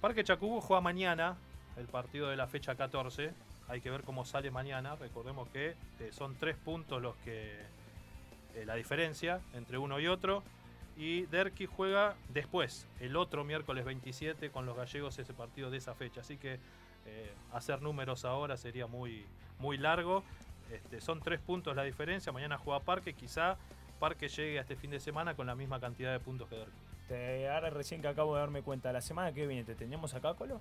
Parque 0.00 0.24
Chacubo 0.24 0.60
juega 0.60 0.80
mañana 0.80 1.36
el 1.76 1.86
partido 1.86 2.28
de 2.28 2.34
la 2.34 2.48
fecha 2.48 2.74
14. 2.74 3.32
Hay 3.68 3.80
que 3.80 3.88
ver 3.88 4.02
cómo 4.02 4.24
sale 4.24 4.50
mañana. 4.50 4.96
Recordemos 4.96 5.48
que 5.50 5.76
eh, 6.00 6.10
son 6.10 6.34
tres 6.34 6.56
puntos 6.56 7.00
los 7.00 7.14
que 7.18 7.54
eh, 8.56 8.64
la 8.66 8.74
diferencia 8.74 9.40
entre 9.54 9.78
uno 9.78 10.00
y 10.00 10.08
otro. 10.08 10.42
Y 10.96 11.26
Derki 11.26 11.66
juega 11.66 12.16
después, 12.30 12.88
el 12.98 13.14
otro 13.14 13.44
miércoles 13.44 13.84
27 13.84 14.50
con 14.50 14.66
los 14.66 14.76
gallegos 14.76 15.20
ese 15.20 15.34
partido 15.34 15.70
de 15.70 15.76
esa 15.76 15.94
fecha. 15.94 16.22
Así 16.22 16.36
que 16.36 16.58
eh, 17.06 17.32
hacer 17.52 17.80
números 17.80 18.24
ahora 18.24 18.56
sería 18.56 18.88
muy, 18.88 19.24
muy 19.60 19.78
largo. 19.78 20.24
Este, 20.72 21.00
son 21.00 21.20
tres 21.20 21.40
puntos 21.40 21.74
la 21.74 21.82
diferencia. 21.82 22.32
Mañana 22.32 22.58
juega 22.58 22.80
Parque. 22.80 23.14
Quizá 23.14 23.56
Parque 23.98 24.28
llegue 24.28 24.58
a 24.58 24.62
este 24.62 24.76
fin 24.76 24.90
de 24.90 25.00
semana 25.00 25.34
con 25.34 25.46
la 25.46 25.54
misma 25.54 25.80
cantidad 25.80 26.12
de 26.12 26.20
puntos 26.20 26.48
que 26.48 26.56
Derki. 26.56 26.78
Te, 27.08 27.48
ahora 27.48 27.70
recién 27.70 28.02
que 28.02 28.08
acabo 28.08 28.34
de 28.34 28.40
darme 28.40 28.62
cuenta, 28.62 28.92
la 28.92 29.00
semana 29.00 29.32
que 29.32 29.46
viene 29.46 29.64
te 29.64 29.74
tenemos 29.74 30.14
acá, 30.14 30.34
Colo. 30.34 30.60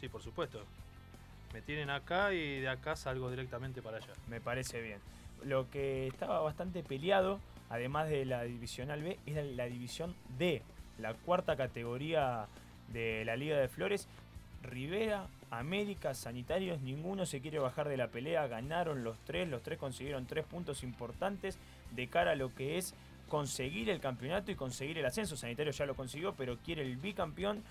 Sí, 0.00 0.08
por 0.08 0.22
supuesto. 0.22 0.60
Me 1.52 1.62
tienen 1.62 1.88
acá 1.88 2.32
y 2.32 2.60
de 2.60 2.68
acá 2.68 2.96
salgo 2.96 3.30
directamente 3.30 3.80
para 3.80 3.98
allá. 3.98 4.12
Me 4.28 4.40
parece 4.40 4.82
bien. 4.82 4.98
Lo 5.44 5.70
que 5.70 6.08
estaba 6.08 6.40
bastante 6.40 6.82
peleado, 6.82 7.38
además 7.70 8.08
de 8.08 8.24
la 8.24 8.42
divisional 8.42 9.02
B, 9.02 9.18
era 9.26 9.42
la 9.42 9.66
división 9.66 10.16
D, 10.36 10.62
la 10.98 11.14
cuarta 11.14 11.56
categoría 11.56 12.48
de 12.88 13.24
la 13.24 13.36
Liga 13.36 13.56
de 13.56 13.68
Flores. 13.68 14.08
Rivera, 14.62 15.28
América, 15.58 16.14
Sanitarios, 16.14 16.80
ninguno 16.80 17.26
se 17.26 17.40
quiere 17.40 17.58
bajar 17.58 17.88
de 17.88 17.96
la 17.96 18.08
pelea. 18.08 18.46
Ganaron 18.46 19.04
los 19.04 19.18
tres, 19.24 19.48
los 19.48 19.62
tres 19.62 19.78
consiguieron 19.78 20.26
tres 20.26 20.44
puntos 20.44 20.82
importantes 20.82 21.58
de 21.92 22.08
cara 22.08 22.32
a 22.32 22.36
lo 22.36 22.54
que 22.54 22.78
es 22.78 22.94
conseguir 23.28 23.90
el 23.90 24.00
campeonato 24.00 24.50
y 24.50 24.54
conseguir 24.54 24.98
el 24.98 25.06
ascenso. 25.06 25.36
Sanitarios 25.36 25.76
ya 25.78 25.86
lo 25.86 25.94
consiguió, 25.94 26.34
pero 26.34 26.56
quiere 26.58 26.82
el 26.82 26.96
bicampeón. 26.96 27.62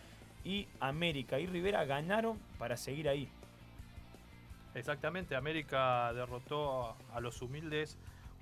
Y 0.45 0.67
América 0.81 1.39
y 1.39 1.47
Rivera 1.47 1.85
ganaron 1.85 2.37
para 2.59 2.75
seguir 2.75 3.07
ahí. 3.07 3.29
Exactamente, 4.75 5.35
América 5.35 6.11
derrotó 6.13 6.95
a- 7.13 7.19
los 7.19 7.41
humildes 7.41 7.97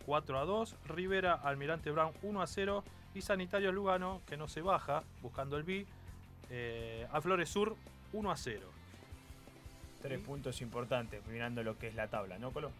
4 0.05 0.39
a 0.39 0.45
2, 0.45 0.75
Rivera, 0.88 1.33
Almirante 1.33 1.91
Brown 1.91 2.13
1 2.24 2.41
a 2.41 2.48
0 2.48 2.83
y 3.13 3.21
Sanitario 3.21 3.71
Lugano, 3.71 4.21
que 4.25 4.38
no 4.38 4.48
se 4.48 4.62
baja, 4.62 5.03
buscando 5.21 5.57
el 5.57 5.63
B, 5.63 5.86
eh, 6.50 7.05
a 7.12 7.21
Flores 7.21 7.50
Sur 7.50 7.75
1 8.13 8.31
a 8.31 8.38
0. 8.38 8.67
Tres 10.01 10.20
puntos 10.20 10.62
importantes, 10.62 11.25
mirando 11.27 11.63
lo 11.63 11.77
que 11.77 11.88
es 11.88 11.96
la 11.96 12.08
tabla, 12.08 12.39
¿no, 12.39 12.51
Colo? 12.51 12.72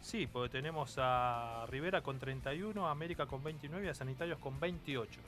Sí, 0.00 0.26
porque 0.26 0.50
tenemos 0.50 0.96
a 0.98 1.64
Rivera 1.70 2.02
con 2.02 2.18
31, 2.18 2.86
a 2.86 2.90
América 2.90 3.26
con 3.26 3.42
29 3.42 3.86
y 3.86 3.88
a 3.88 3.94
Sanitarios 3.94 4.38
con 4.38 4.60
28. 4.60 5.20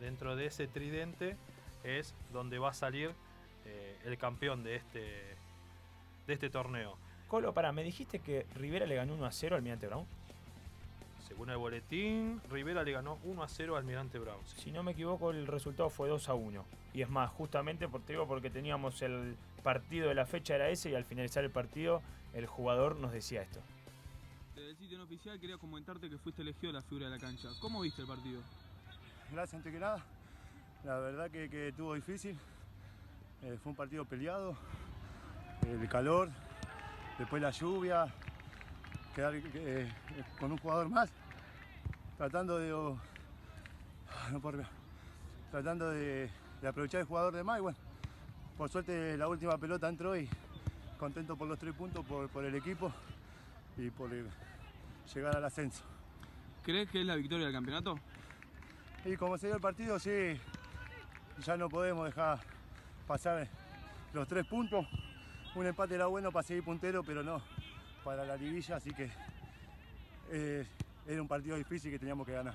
Dentro 0.00 0.36
de 0.36 0.46
ese 0.46 0.66
tridente 0.66 1.36
es 1.84 2.14
donde 2.32 2.58
va 2.58 2.70
a 2.70 2.74
salir 2.74 3.12
eh, 3.64 3.98
el 4.04 4.18
campeón 4.18 4.64
de 4.64 4.76
este, 4.76 5.00
de 6.26 6.32
este 6.34 6.50
torneo. 6.50 6.98
Colo, 7.28 7.54
para, 7.54 7.72
me 7.72 7.82
dijiste 7.82 8.18
que 8.18 8.46
Rivera 8.54 8.84
le 8.84 8.96
ganó 8.96 9.14
1 9.14 9.24
a 9.24 9.32
0 9.32 9.54
al 9.54 9.58
Almirante 9.60 9.86
Brown. 9.86 10.06
Según 11.32 11.48
el 11.48 11.56
boletín, 11.56 12.42
Rivera 12.50 12.84
le 12.84 12.92
ganó 12.92 13.18
1 13.24 13.42
a 13.42 13.48
0 13.48 13.74
al 13.74 13.80
Almirante 13.80 14.18
Brown. 14.18 14.42
Si 14.44 14.70
no 14.70 14.82
me 14.82 14.92
equivoco, 14.92 15.30
el 15.30 15.46
resultado 15.46 15.88
fue 15.88 16.10
2 16.10 16.28
a 16.28 16.34
1. 16.34 16.62
Y 16.92 17.00
es 17.00 17.08
más, 17.08 17.30
justamente 17.30 17.88
por, 17.88 18.02
te 18.02 18.12
digo, 18.12 18.28
porque 18.28 18.50
teníamos 18.50 19.00
el 19.00 19.34
partido 19.62 20.10
de 20.10 20.14
la 20.14 20.26
fecha 20.26 20.56
era 20.56 20.68
ese 20.68 20.90
y 20.90 20.94
al 20.94 21.06
finalizar 21.06 21.42
el 21.42 21.50
partido 21.50 22.02
el 22.34 22.44
jugador 22.44 22.96
nos 22.96 23.12
decía 23.12 23.40
esto. 23.40 23.60
Desde 24.54 24.72
el 24.72 24.76
sitio 24.76 24.98
no 24.98 25.04
oficial 25.04 25.40
quería 25.40 25.56
comentarte 25.56 26.10
que 26.10 26.18
fuiste 26.18 26.42
elegido 26.42 26.70
la 26.70 26.82
figura 26.82 27.08
de 27.08 27.16
la 27.16 27.18
cancha. 27.18 27.48
¿Cómo 27.62 27.80
viste 27.80 28.02
el 28.02 28.08
partido? 28.08 28.42
Gracias 29.30 29.54
antes 29.54 29.72
que 29.72 29.80
nada. 29.80 30.04
La 30.84 30.98
verdad 30.98 31.30
que, 31.30 31.48
que 31.48 31.68
estuvo 31.68 31.94
difícil. 31.94 32.36
Eh, 33.42 33.58
fue 33.62 33.70
un 33.70 33.76
partido 33.76 34.04
peleado. 34.04 34.54
El 35.62 35.88
calor, 35.88 36.28
después 37.18 37.40
la 37.40 37.52
lluvia, 37.52 38.12
quedar 39.14 39.34
eh, 39.34 39.92
con 40.38 40.52
un 40.52 40.58
jugador 40.58 40.88
más, 40.88 41.10
tratando 42.22 42.56
de, 42.56 42.72
oh, 42.72 42.96
no 44.30 44.40
por, 44.40 44.54
tratando 45.50 45.90
de, 45.90 46.30
de, 46.60 46.68
aprovechar 46.68 47.00
el 47.00 47.06
jugador 47.08 47.34
de 47.34 47.42
más. 47.42 47.58
Y 47.58 47.62
bueno, 47.62 47.78
por 48.56 48.70
suerte 48.70 49.16
la 49.16 49.26
última 49.26 49.58
pelota 49.58 49.88
entró 49.88 50.16
y 50.16 50.28
contento 51.00 51.34
por 51.34 51.48
los 51.48 51.58
tres 51.58 51.74
puntos, 51.74 52.06
por, 52.06 52.28
por 52.28 52.44
el 52.44 52.54
equipo 52.54 52.92
y 53.76 53.90
por 53.90 54.14
el, 54.14 54.28
llegar 55.12 55.36
al 55.36 55.44
ascenso. 55.44 55.82
¿Crees 56.62 56.88
que 56.90 57.00
es 57.00 57.06
la 57.06 57.16
victoria 57.16 57.46
del 57.46 57.54
campeonato? 57.54 57.98
Y 59.04 59.16
como 59.16 59.36
se 59.36 59.48
dio 59.48 59.56
el 59.56 59.60
partido, 59.60 59.98
sí, 59.98 60.38
ya 61.44 61.56
no 61.56 61.68
podemos 61.68 62.06
dejar 62.06 62.38
pasar 63.08 63.48
los 64.12 64.28
tres 64.28 64.46
puntos. 64.46 64.86
Un 65.56 65.66
empate 65.66 65.96
era 65.96 66.06
bueno 66.06 66.30
para 66.30 66.44
seguir 66.44 66.62
puntero, 66.62 67.02
pero 67.02 67.24
no 67.24 67.42
para 68.04 68.24
la 68.24 68.36
liguilla, 68.36 68.76
así 68.76 68.92
que 68.94 69.10
eh, 70.30 70.68
era 71.06 71.20
un 71.20 71.28
partido 71.28 71.56
difícil 71.56 71.90
que 71.90 71.98
teníamos 71.98 72.26
que 72.26 72.32
ganar. 72.32 72.54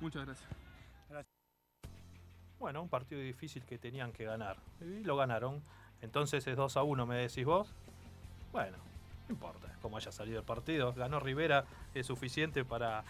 Muchas 0.00 0.24
gracias. 0.24 0.48
gracias. 1.08 1.34
Bueno, 2.58 2.82
un 2.82 2.88
partido 2.88 3.20
difícil 3.20 3.64
que 3.64 3.78
tenían 3.78 4.12
que 4.12 4.24
ganar. 4.24 4.56
Y 4.80 5.04
lo 5.04 5.16
ganaron. 5.16 5.62
Entonces 6.02 6.46
es 6.46 6.56
2 6.56 6.76
a 6.76 6.82
1, 6.82 7.06
me 7.06 7.16
decís 7.16 7.44
vos. 7.44 7.72
Bueno, 8.52 8.76
no 9.28 9.34
importa 9.34 9.68
cómo 9.82 9.96
haya 9.96 10.12
salido 10.12 10.38
el 10.38 10.44
partido. 10.44 10.92
Ganó 10.92 11.20
Rivera, 11.20 11.64
es 11.94 12.06
suficiente 12.06 12.64
para, 12.64 13.04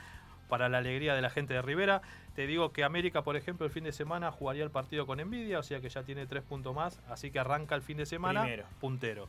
para 0.48 0.68
la 0.68 0.78
alegría 0.78 1.14
de 1.14 1.22
la 1.22 1.30
gente 1.30 1.54
de 1.54 1.62
Rivera. 1.62 2.02
Te 2.34 2.46
digo 2.46 2.72
que 2.72 2.84
América, 2.84 3.22
por 3.22 3.36
ejemplo, 3.36 3.66
el 3.66 3.72
fin 3.72 3.84
de 3.84 3.92
semana 3.92 4.30
jugaría 4.32 4.64
el 4.64 4.70
partido 4.70 5.06
con 5.06 5.20
Envidia, 5.20 5.58
o 5.58 5.62
sea 5.62 5.80
que 5.80 5.88
ya 5.88 6.02
tiene 6.02 6.26
tres 6.26 6.42
puntos 6.42 6.74
más, 6.74 7.00
así 7.08 7.30
que 7.30 7.38
arranca 7.38 7.74
el 7.74 7.82
fin 7.82 7.96
de 7.96 8.06
semana 8.06 8.42
Primero. 8.42 8.64
puntero. 8.80 9.28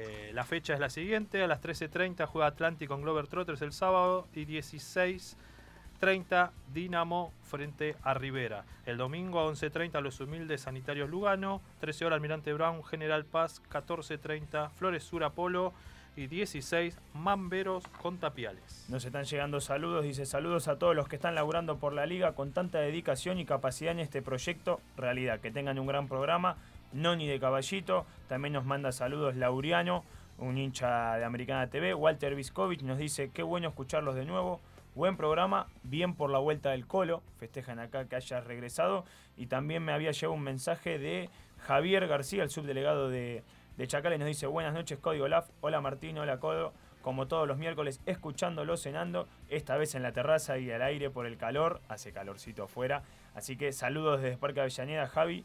Eh, 0.00 0.30
la 0.32 0.44
fecha 0.44 0.74
es 0.74 0.80
la 0.80 0.90
siguiente, 0.90 1.42
a 1.42 1.48
las 1.48 1.60
13.30 1.60 2.24
juega 2.26 2.46
Atlántico 2.46 2.94
con 2.94 3.02
Glover 3.02 3.26
Trotters 3.26 3.62
el 3.62 3.72
sábado 3.72 4.28
y 4.32 4.46
16.30 4.46 6.52
Dinamo 6.72 7.32
frente 7.42 7.96
a 8.04 8.14
Rivera. 8.14 8.64
El 8.86 8.96
domingo 8.96 9.40
a 9.40 9.50
11.30 9.50 10.00
Los 10.00 10.20
Humildes 10.20 10.60
Sanitarios 10.60 11.10
Lugano, 11.10 11.60
13 11.80 12.04
horas 12.04 12.18
Almirante 12.18 12.52
Brown 12.52 12.84
General 12.84 13.24
Paz, 13.24 13.60
14.30 13.72 14.70
Flores 14.70 15.02
Sur 15.02 15.24
Apolo 15.24 15.72
y 16.14 16.28
16 16.28 16.96
Mamberos 17.14 17.82
con 18.00 18.18
Tapiales. 18.18 18.86
Nos 18.88 19.04
están 19.04 19.24
llegando 19.24 19.60
saludos, 19.60 20.04
dice 20.04 20.26
saludos 20.26 20.68
a 20.68 20.78
todos 20.78 20.94
los 20.94 21.08
que 21.08 21.16
están 21.16 21.34
laburando 21.34 21.78
por 21.78 21.92
la 21.92 22.06
liga 22.06 22.36
con 22.36 22.52
tanta 22.52 22.78
dedicación 22.78 23.40
y 23.40 23.44
capacidad 23.44 23.90
en 23.90 23.98
este 23.98 24.22
proyecto 24.22 24.80
realidad. 24.96 25.40
Que 25.40 25.50
tengan 25.50 25.80
un 25.80 25.88
gran 25.88 26.06
programa. 26.06 26.56
Noni 26.92 27.26
de 27.26 27.38
Caballito, 27.38 28.06
también 28.28 28.54
nos 28.54 28.64
manda 28.64 28.92
saludos 28.92 29.36
Lauriano, 29.36 30.04
un 30.38 30.56
hincha 30.56 31.16
de 31.16 31.24
Americana 31.24 31.68
TV. 31.68 31.94
Walter 31.94 32.34
Viscovich 32.34 32.82
nos 32.82 32.98
dice, 32.98 33.30
qué 33.32 33.42
bueno 33.42 33.68
escucharlos 33.68 34.14
de 34.14 34.24
nuevo. 34.24 34.60
Buen 34.94 35.16
programa, 35.16 35.68
bien 35.82 36.14
por 36.14 36.30
la 36.30 36.38
vuelta 36.38 36.70
del 36.70 36.86
Colo. 36.86 37.22
Festejan 37.38 37.78
acá 37.78 38.06
que 38.06 38.16
hayas 38.16 38.44
regresado. 38.44 39.04
Y 39.36 39.46
también 39.46 39.84
me 39.84 39.92
había 39.92 40.10
llegado 40.10 40.32
un 40.32 40.42
mensaje 40.42 40.98
de 40.98 41.30
Javier 41.58 42.06
García, 42.08 42.42
el 42.42 42.50
subdelegado 42.50 43.08
de, 43.08 43.44
de 43.76 43.86
Chacales. 43.86 44.18
Nos 44.18 44.26
dice, 44.26 44.46
buenas 44.46 44.74
noches, 44.74 44.98
Código 44.98 45.28
LAF. 45.28 45.48
Hola 45.60 45.80
Martín, 45.80 46.18
hola 46.18 46.40
Codo. 46.40 46.72
Como 47.02 47.28
todos 47.28 47.46
los 47.46 47.58
miércoles, 47.58 48.00
escuchándolo 48.06 48.76
cenando. 48.76 49.28
Esta 49.48 49.76
vez 49.76 49.94
en 49.94 50.02
la 50.02 50.12
terraza 50.12 50.58
y 50.58 50.70
al 50.70 50.82
aire 50.82 51.10
por 51.10 51.26
el 51.26 51.36
calor. 51.36 51.80
Hace 51.88 52.12
calorcito 52.12 52.64
afuera. 52.64 53.02
Así 53.34 53.56
que 53.56 53.72
saludos 53.72 54.20
desde 54.20 54.36
Parque 54.36 54.60
Avellaneda, 54.60 55.06
Javi. 55.06 55.44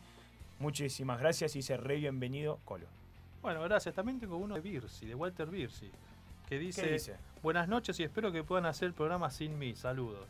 Muchísimas 0.64 1.20
gracias 1.20 1.58
y 1.58 1.62
se 1.62 1.76
re 1.76 1.98
bienvenido, 1.98 2.58
Colo. 2.64 2.86
Bueno, 3.42 3.62
gracias. 3.64 3.94
También 3.94 4.18
tengo 4.18 4.38
uno 4.38 4.56
de 4.56 4.62
Birsi, 4.62 5.06
de 5.06 5.14
Walter 5.14 5.50
Birsi, 5.50 5.92
que 6.48 6.58
dice, 6.58 6.88
dice? 6.90 7.18
Buenas 7.42 7.68
noches 7.68 8.00
y 8.00 8.04
espero 8.04 8.32
que 8.32 8.46
puedan 8.46 8.66
hacer 8.66 8.88
el 8.88 8.94
programa 8.94 9.30
sin 9.30 9.60
mí. 9.60 9.76
Saludos. 9.76 10.26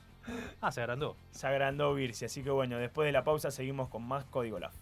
Ah, 0.59 0.71
se 0.71 0.81
agrandó. 0.81 1.15
Se 1.29 1.45
agrandó 1.45 1.93
Birsi, 1.93 2.25
así 2.25 2.41
que 2.41 2.49
bueno, 2.49 2.79
después 2.79 3.05
de 3.05 3.11
la 3.11 3.23
pausa 3.23 3.51
seguimos 3.51 3.89
con 3.89 4.07
más 4.07 4.25
Código 4.25 4.57
LAF. 4.57 4.73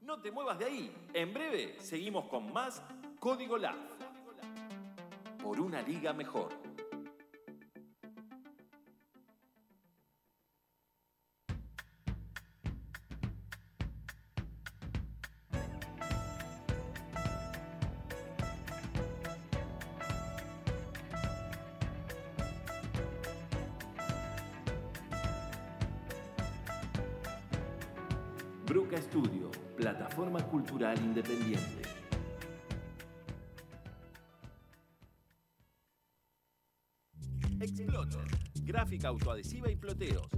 No 0.00 0.18
te 0.22 0.30
muevas 0.30 0.58
de 0.58 0.64
ahí. 0.64 0.96
En 1.12 1.34
breve 1.34 1.76
seguimos 1.80 2.24
con 2.24 2.50
más 2.54 2.82
Código 3.20 3.58
LAF. 3.58 3.76
Por 5.42 5.60
una 5.60 5.82
liga 5.82 6.14
mejor. 6.14 6.65
Independiente. 30.82 31.82
Exploter, 37.60 38.26
gráfica 38.62 39.08
autoadhesiva 39.08 39.70
y 39.70 39.76
ploteos. 39.76 40.28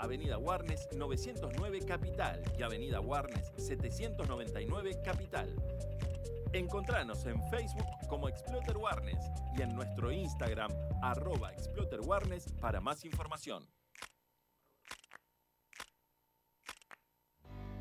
Avenida 0.00 0.38
Warnes 0.38 0.88
909 0.96 1.80
Capital 1.86 2.42
y 2.58 2.62
Avenida 2.62 3.00
Warnes 3.00 3.52
799 3.56 5.00
Capital. 5.04 5.54
Encontranos 6.52 7.24
en 7.26 7.40
Facebook 7.48 7.86
como 8.08 8.28
Exploter 8.28 8.76
Warnes 8.76 9.24
y 9.56 9.62
en 9.62 9.74
nuestro 9.74 10.10
Instagram 10.10 10.72
arroba 11.02 11.52
Exploter 11.52 12.00
Warnes 12.00 12.52
para 12.60 12.80
más 12.80 13.04
información. 13.04 13.77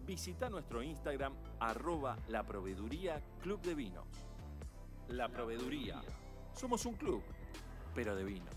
Visita 0.06 0.48
nuestro 0.48 0.82
Instagram 0.82 1.34
arroba 1.60 2.16
la 2.28 2.42
Club 3.42 3.60
de 3.60 3.74
Vinos. 3.74 4.08
La 5.08 5.28
Proveeduría. 5.28 6.00
Somos 6.54 6.86
un 6.86 6.94
club, 6.94 7.22
pero 7.94 8.14
de 8.14 8.24
vinos. 8.24 8.54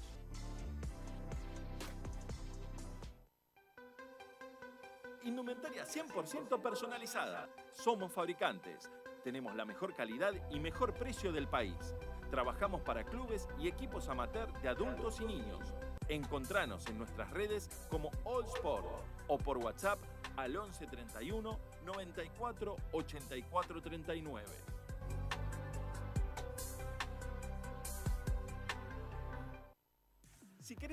Indumentaria 5.24 5.86
100% 5.86 6.62
personalizada. 6.62 7.50
Somos 7.72 8.14
fabricantes. 8.14 8.90
Tenemos 9.24 9.56
la 9.56 9.66
mejor 9.66 9.94
calidad 9.94 10.34
y 10.50 10.60
mejor 10.60 10.94
precio 10.94 11.34
del 11.34 11.48
país. 11.48 11.96
Trabajamos 12.32 12.82
para 12.82 13.04
clubes 13.04 13.48
y 13.60 13.68
equipos 13.68 14.08
amateur 14.08 14.52
de 14.62 14.70
adultos 14.70 15.20
y 15.20 15.26
niños. 15.26 15.74
Encontranos 16.08 16.88
en 16.88 16.98
nuestras 16.98 17.30
redes 17.32 17.70
como 17.90 18.10
All 18.24 18.46
Sport 18.46 18.86
o 19.28 19.38
por 19.38 19.58
WhatsApp 19.58 20.00
al 20.38 20.56
11 20.56 20.88
31 20.88 21.60
94 21.86 22.76
84 22.94 23.82
39. 23.82 24.77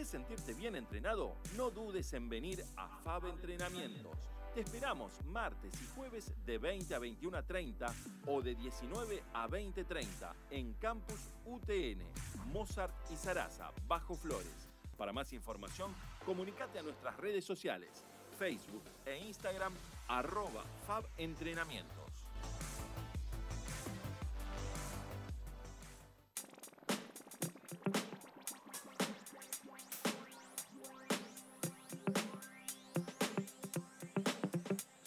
Sentirte 0.04 0.54
bien 0.54 0.76
entrenado, 0.76 1.36
no 1.56 1.70
dudes 1.70 2.12
en 2.12 2.28
venir 2.28 2.64
a 2.76 2.88
Fab 3.02 3.26
Entrenamientos. 3.26 4.18
Te 4.54 4.60
esperamos 4.60 5.12
martes 5.24 5.72
y 5.82 5.86
jueves 5.96 6.32
de 6.46 6.58
20 6.58 6.94
a 6.94 7.00
21.30 7.00 7.92
o 8.26 8.40
de 8.40 8.54
19 8.54 9.22
a 9.32 9.48
20.30 9.48 10.32
en 10.50 10.74
Campus 10.74 11.30
UTN, 11.44 12.02
Mozart 12.52 12.94
y 13.10 13.16
Sarasa, 13.16 13.72
Bajo 13.88 14.14
Flores. 14.14 14.68
Para 14.96 15.12
más 15.12 15.32
información, 15.32 15.92
comunícate 16.24 16.78
a 16.78 16.82
nuestras 16.82 17.16
redes 17.16 17.44
sociales, 17.44 18.04
Facebook 18.38 18.84
e 19.06 19.18
Instagram, 19.18 19.72
arroba 20.08 20.64
Fab 20.86 21.04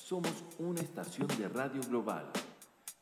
Somos 0.07 0.31
una 0.59 0.79
estación 0.79 1.27
de 1.37 1.49
radio 1.49 1.81
global 1.81 2.31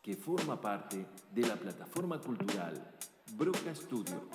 que 0.01 0.15
forma 0.15 0.59
parte 0.59 1.05
de 1.31 1.47
la 1.47 1.55
plataforma 1.55 2.19
cultural 2.19 2.73
Broca 3.37 3.75
Studio. 3.75 4.27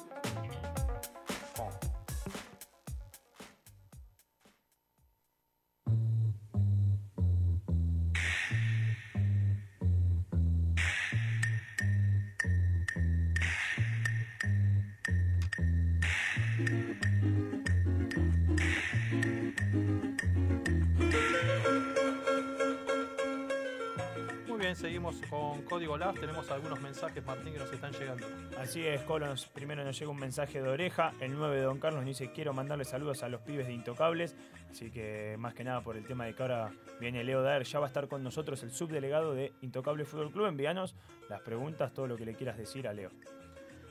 Tenemos 26.01 26.51
algunos 26.51 26.81
mensajes, 26.81 27.23
Martín, 27.27 27.53
que 27.53 27.59
nos 27.59 27.71
están 27.71 27.93
llegando. 27.93 28.27
Así 28.59 28.87
es, 28.87 29.03
Colos. 29.03 29.51
Primero 29.53 29.85
nos 29.85 29.99
llega 29.99 30.11
un 30.11 30.19
mensaje 30.19 30.63
de 30.63 30.67
oreja. 30.67 31.13
El 31.21 31.35
9 31.35 31.57
de 31.57 31.63
Don 31.63 31.79
Carlos 31.79 32.07
dice: 32.07 32.33
Quiero 32.33 32.55
mandarle 32.55 32.87
saludos 32.87 33.23
a 33.23 33.29
los 33.29 33.43
pibes 33.43 33.67
de 33.67 33.75
Intocables. 33.75 34.35
Así 34.71 34.91
que, 34.91 35.37
más 35.39 35.53
que 35.53 35.63
nada, 35.63 35.83
por 35.83 35.99
el 35.99 36.07
tema 36.07 36.25
de 36.25 36.35
que 36.35 36.41
ahora 36.41 36.73
viene 37.01 37.23
Leo 37.23 37.43
Daer, 37.43 37.65
ya 37.65 37.81
va 37.81 37.87
a 37.87 37.89
estar 37.89 38.09
con 38.09 38.25
nosotros 38.25 38.63
el 38.63 38.71
subdelegado 38.71 39.35
de 39.35 39.53
Intocable 39.61 40.07
Fútbol 40.07 40.33
Club. 40.33 40.47
Envíanos 40.47 40.95
las 41.29 41.43
preguntas, 41.43 41.93
todo 41.93 42.07
lo 42.07 42.17
que 42.17 42.25
le 42.25 42.35
quieras 42.35 42.57
decir 42.57 42.89
a 42.89 42.95
Leo. 42.95 43.11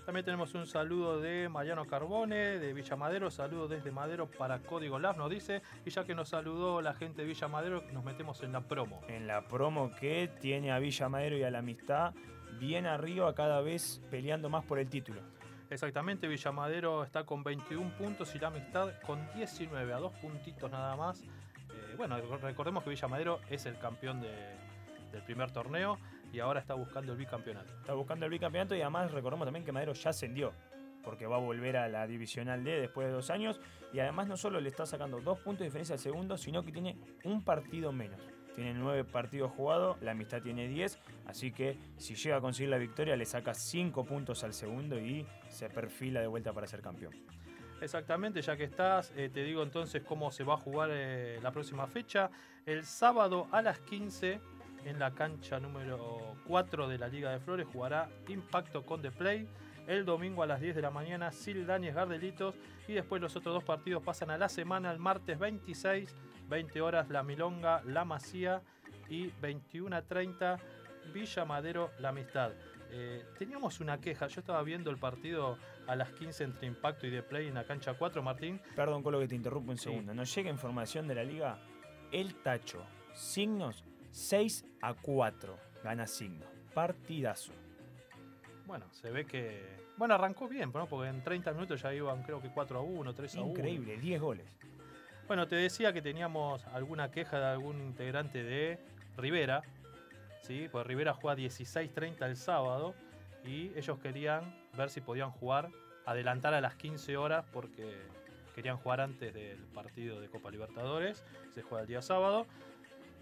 También 0.10 0.26
tenemos 0.26 0.56
un 0.56 0.65
saludo 0.65 1.19
de 1.22 1.48
Mariano 1.50 1.86
Carbone, 1.86 2.58
de 2.58 2.74
Villa 2.74 2.95
Madero. 2.95 3.30
Saludo 3.30 3.67
desde 3.67 3.91
Madero 3.91 4.26
para 4.26 4.58
Código 4.58 4.98
Lab, 4.98 5.17
nos 5.17 5.30
dice. 5.30 5.62
Y 5.86 5.91
ya 5.91 6.04
que 6.04 6.15
nos 6.15 6.30
saludó 6.30 6.82
la 6.82 6.95
gente 6.95 7.22
de 7.22 7.28
Villa 7.28 7.48
Madero, 7.48 7.84
nos 7.93 8.04
metemos 8.04 8.41
en 8.41 8.52
la 8.54 8.62
promo. 8.62 9.02
En 9.08 9.28
la 9.28 9.48
promo 9.48 9.91
que 10.00 10.28
tiene 10.41 10.72
a 10.72 10.80
Villa 10.80 11.10
Madero 11.10 11.38
y 11.38 11.43
a 11.43 11.52
la 11.52 11.60
amistad 11.60 12.15
bien 12.60 12.88
arriba, 12.88 13.36
cada 13.36 13.62
vez 13.62 14.02
peleando 14.10 14.50
más 14.50 14.65
por 14.65 14.80
el 14.80 14.89
título. 14.89 15.22
Exactamente, 15.69 16.28
Villa 16.28 16.52
Madero 16.52 17.04
está 17.04 17.24
con 17.24 17.43
21 17.43 17.95
puntos 17.95 18.34
y 18.34 18.39
la 18.39 18.48
amistad 18.48 18.89
con 19.06 19.19
19, 19.36 19.93
a 19.93 19.98
dos 19.98 20.13
puntitos 20.13 20.72
nada 20.72 20.95
más. 20.95 21.22
Eh, 21.22 21.93
bueno, 21.98 22.17
recordemos 22.41 22.84
que 22.84 22.89
Villa 22.89 23.08
Madero 23.08 23.41
es 23.48 23.67
el 23.67 23.78
campeón 23.78 24.22
de- 24.22 24.58
del 25.12 25.22
primer 25.22 25.52
torneo 25.52 26.00
y 26.31 26.39
ahora 26.39 26.59
está 26.59 26.73
buscando 26.73 27.13
el 27.13 27.17
bicampeonato. 27.17 27.73
Está 27.79 27.93
buscando 27.93 28.25
el 28.25 28.31
bicampeonato 28.31 28.75
y 28.75 28.81
además 28.81 29.11
recordemos 29.11 29.45
también 29.45 29.65
que 29.65 29.71
Madero 29.71 29.93
ya 29.93 30.09
ascendió. 30.11 30.53
Porque 31.03 31.25
va 31.25 31.37
a 31.37 31.39
volver 31.39 31.77
a 31.77 31.87
la 31.87 32.05
Divisional 32.07 32.63
D 32.63 32.81
después 32.81 33.07
de 33.07 33.13
dos 33.13 33.29
años. 33.29 33.59
Y 33.93 33.99
además 33.99 34.27
no 34.27 34.37
solo 34.37 34.59
le 34.59 34.69
está 34.69 34.85
sacando 34.85 35.19
dos 35.21 35.39
puntos 35.39 35.59
de 35.59 35.65
diferencia 35.65 35.93
al 35.93 35.99
segundo, 35.99 36.37
sino 36.37 36.63
que 36.63 36.71
tiene 36.71 36.97
un 37.23 37.43
partido 37.43 37.91
menos. 37.91 38.19
Tiene 38.53 38.73
nueve 38.73 39.05
partidos 39.05 39.51
jugados, 39.51 40.01
la 40.01 40.11
amistad 40.11 40.41
tiene 40.41 40.67
10. 40.67 40.99
Así 41.25 41.51
que 41.51 41.77
si 41.97 42.15
llega 42.15 42.37
a 42.37 42.41
conseguir 42.41 42.69
la 42.69 42.77
victoria, 42.77 43.15
le 43.15 43.25
saca 43.25 43.53
cinco 43.53 44.03
puntos 44.03 44.43
al 44.43 44.53
segundo 44.53 44.99
y 44.99 45.25
se 45.47 45.69
perfila 45.69 46.19
de 46.19 46.27
vuelta 46.27 46.51
para 46.51 46.67
ser 46.67 46.81
campeón. 46.81 47.13
Exactamente, 47.81 48.41
ya 48.41 48.57
que 48.57 48.65
estás, 48.65 49.13
eh, 49.15 49.29
te 49.33 49.43
digo 49.43 49.63
entonces 49.63 50.03
cómo 50.03 50.31
se 50.31 50.43
va 50.43 50.55
a 50.55 50.57
jugar 50.57 50.89
eh, 50.91 51.39
la 51.41 51.51
próxima 51.51 51.87
fecha. 51.87 52.29
El 52.65 52.85
sábado 52.85 53.47
a 53.51 53.61
las 53.61 53.79
15, 53.79 54.41
en 54.85 54.99
la 54.99 55.11
cancha 55.11 55.59
número 55.59 56.35
4 56.47 56.87
de 56.87 56.97
la 56.97 57.07
Liga 57.07 57.31
de 57.31 57.39
Flores, 57.39 57.67
jugará 57.71 58.09
Impacto 58.27 58.85
con 58.85 59.01
The 59.01 59.11
Play. 59.11 59.47
El 59.87 60.05
domingo 60.05 60.43
a 60.43 60.47
las 60.47 60.61
10 60.61 60.75
de 60.75 60.81
la 60.81 60.91
mañana, 60.91 61.31
Sildañez 61.31 61.95
Gardelitos. 61.95 62.55
Y 62.87 62.93
después 62.93 63.21
los 63.21 63.35
otros 63.35 63.55
dos 63.55 63.63
partidos 63.63 64.03
pasan 64.03 64.29
a 64.29 64.37
la 64.37 64.49
semana, 64.49 64.91
el 64.91 64.99
martes 64.99 65.39
26, 65.39 66.15
20 66.47 66.81
horas, 66.81 67.09
La 67.09 67.23
Milonga, 67.23 67.81
La 67.85 68.05
Masía. 68.05 68.61
Y 69.09 69.31
21 69.41 69.95
a 69.95 70.01
30, 70.03 70.59
Villa 71.11 71.45
Madero, 71.45 71.91
La 71.99 72.09
Amistad. 72.09 72.51
Eh, 72.91 73.25
teníamos 73.37 73.79
una 73.79 73.99
queja, 73.99 74.27
yo 74.27 74.39
estaba 74.39 74.61
viendo 74.63 74.89
el 74.89 74.97
partido 74.97 75.57
a 75.87 75.95
las 75.95 76.11
15 76.11 76.43
entre 76.43 76.67
Impacto 76.67 77.07
y 77.07 77.11
The 77.11 77.23
Play 77.23 77.47
en 77.47 77.55
la 77.55 77.63
cancha 77.63 77.93
4, 77.95 78.21
Martín. 78.21 78.61
Perdón, 78.75 79.01
Colo, 79.01 79.19
que 79.19 79.27
te 79.27 79.35
interrumpo 79.35 79.71
un 79.71 79.77
segundo. 79.77 80.13
Nos 80.13 80.33
llega 80.35 80.49
información 80.49 81.07
de 81.07 81.15
la 81.15 81.23
liga. 81.23 81.59
El 82.11 82.35
Tacho, 82.35 82.83
signos 83.13 83.83
6 84.19 84.65
a 84.82 84.93
4. 84.93 85.58
Gana 85.84 86.05
signo. 86.05 86.45
Partidazo. 86.73 87.53
Bueno, 88.65 88.86
se 88.91 89.10
ve 89.10 89.25
que. 89.25 89.79
Bueno, 89.97 90.13
arrancó 90.15 90.47
bien, 90.47 90.71
¿no? 90.73 90.88
porque 90.88 91.10
en 91.10 91.23
30 91.23 91.53
minutos 91.53 91.82
ya 91.82 91.93
iban, 91.93 92.23
creo 92.23 92.41
que 92.41 92.49
4 92.49 92.79
a 92.79 92.82
1, 92.82 93.13
3 93.13 93.36
a 93.36 93.41
1. 93.41 93.49
Increíble, 93.49 93.97
10 93.97 94.21
goles. 94.21 94.45
Bueno, 95.27 95.47
te 95.47 95.55
decía 95.55 95.93
que 95.93 96.01
teníamos 96.01 96.65
alguna 96.67 97.12
queja 97.12 97.39
de 97.39 97.45
algún 97.45 97.82
integrante 97.82 98.43
de 98.43 98.79
Rivera. 99.17 99.62
¿sí? 100.41 100.67
Pues 100.71 100.86
Rivera 100.86 101.13
juega 101.13 101.41
16-30 101.41 102.25
el 102.25 102.36
sábado 102.36 102.95
y 103.45 103.71
ellos 103.75 103.99
querían 103.99 104.53
ver 104.77 104.89
si 104.89 105.01
podían 105.01 105.32
jugar, 105.32 105.69
adelantar 106.05 106.53
a 106.53 106.62
las 106.62 106.75
15 106.75 107.17
horas 107.17 107.45
porque 107.51 107.97
querían 108.55 108.77
jugar 108.77 109.01
antes 109.01 109.34
del 109.34 109.60
partido 109.73 110.19
de 110.19 110.29
Copa 110.29 110.51
Libertadores. 110.51 111.23
Se 111.53 111.62
juega 111.62 111.82
el 111.82 111.88
día 111.88 112.01
sábado, 112.01 112.45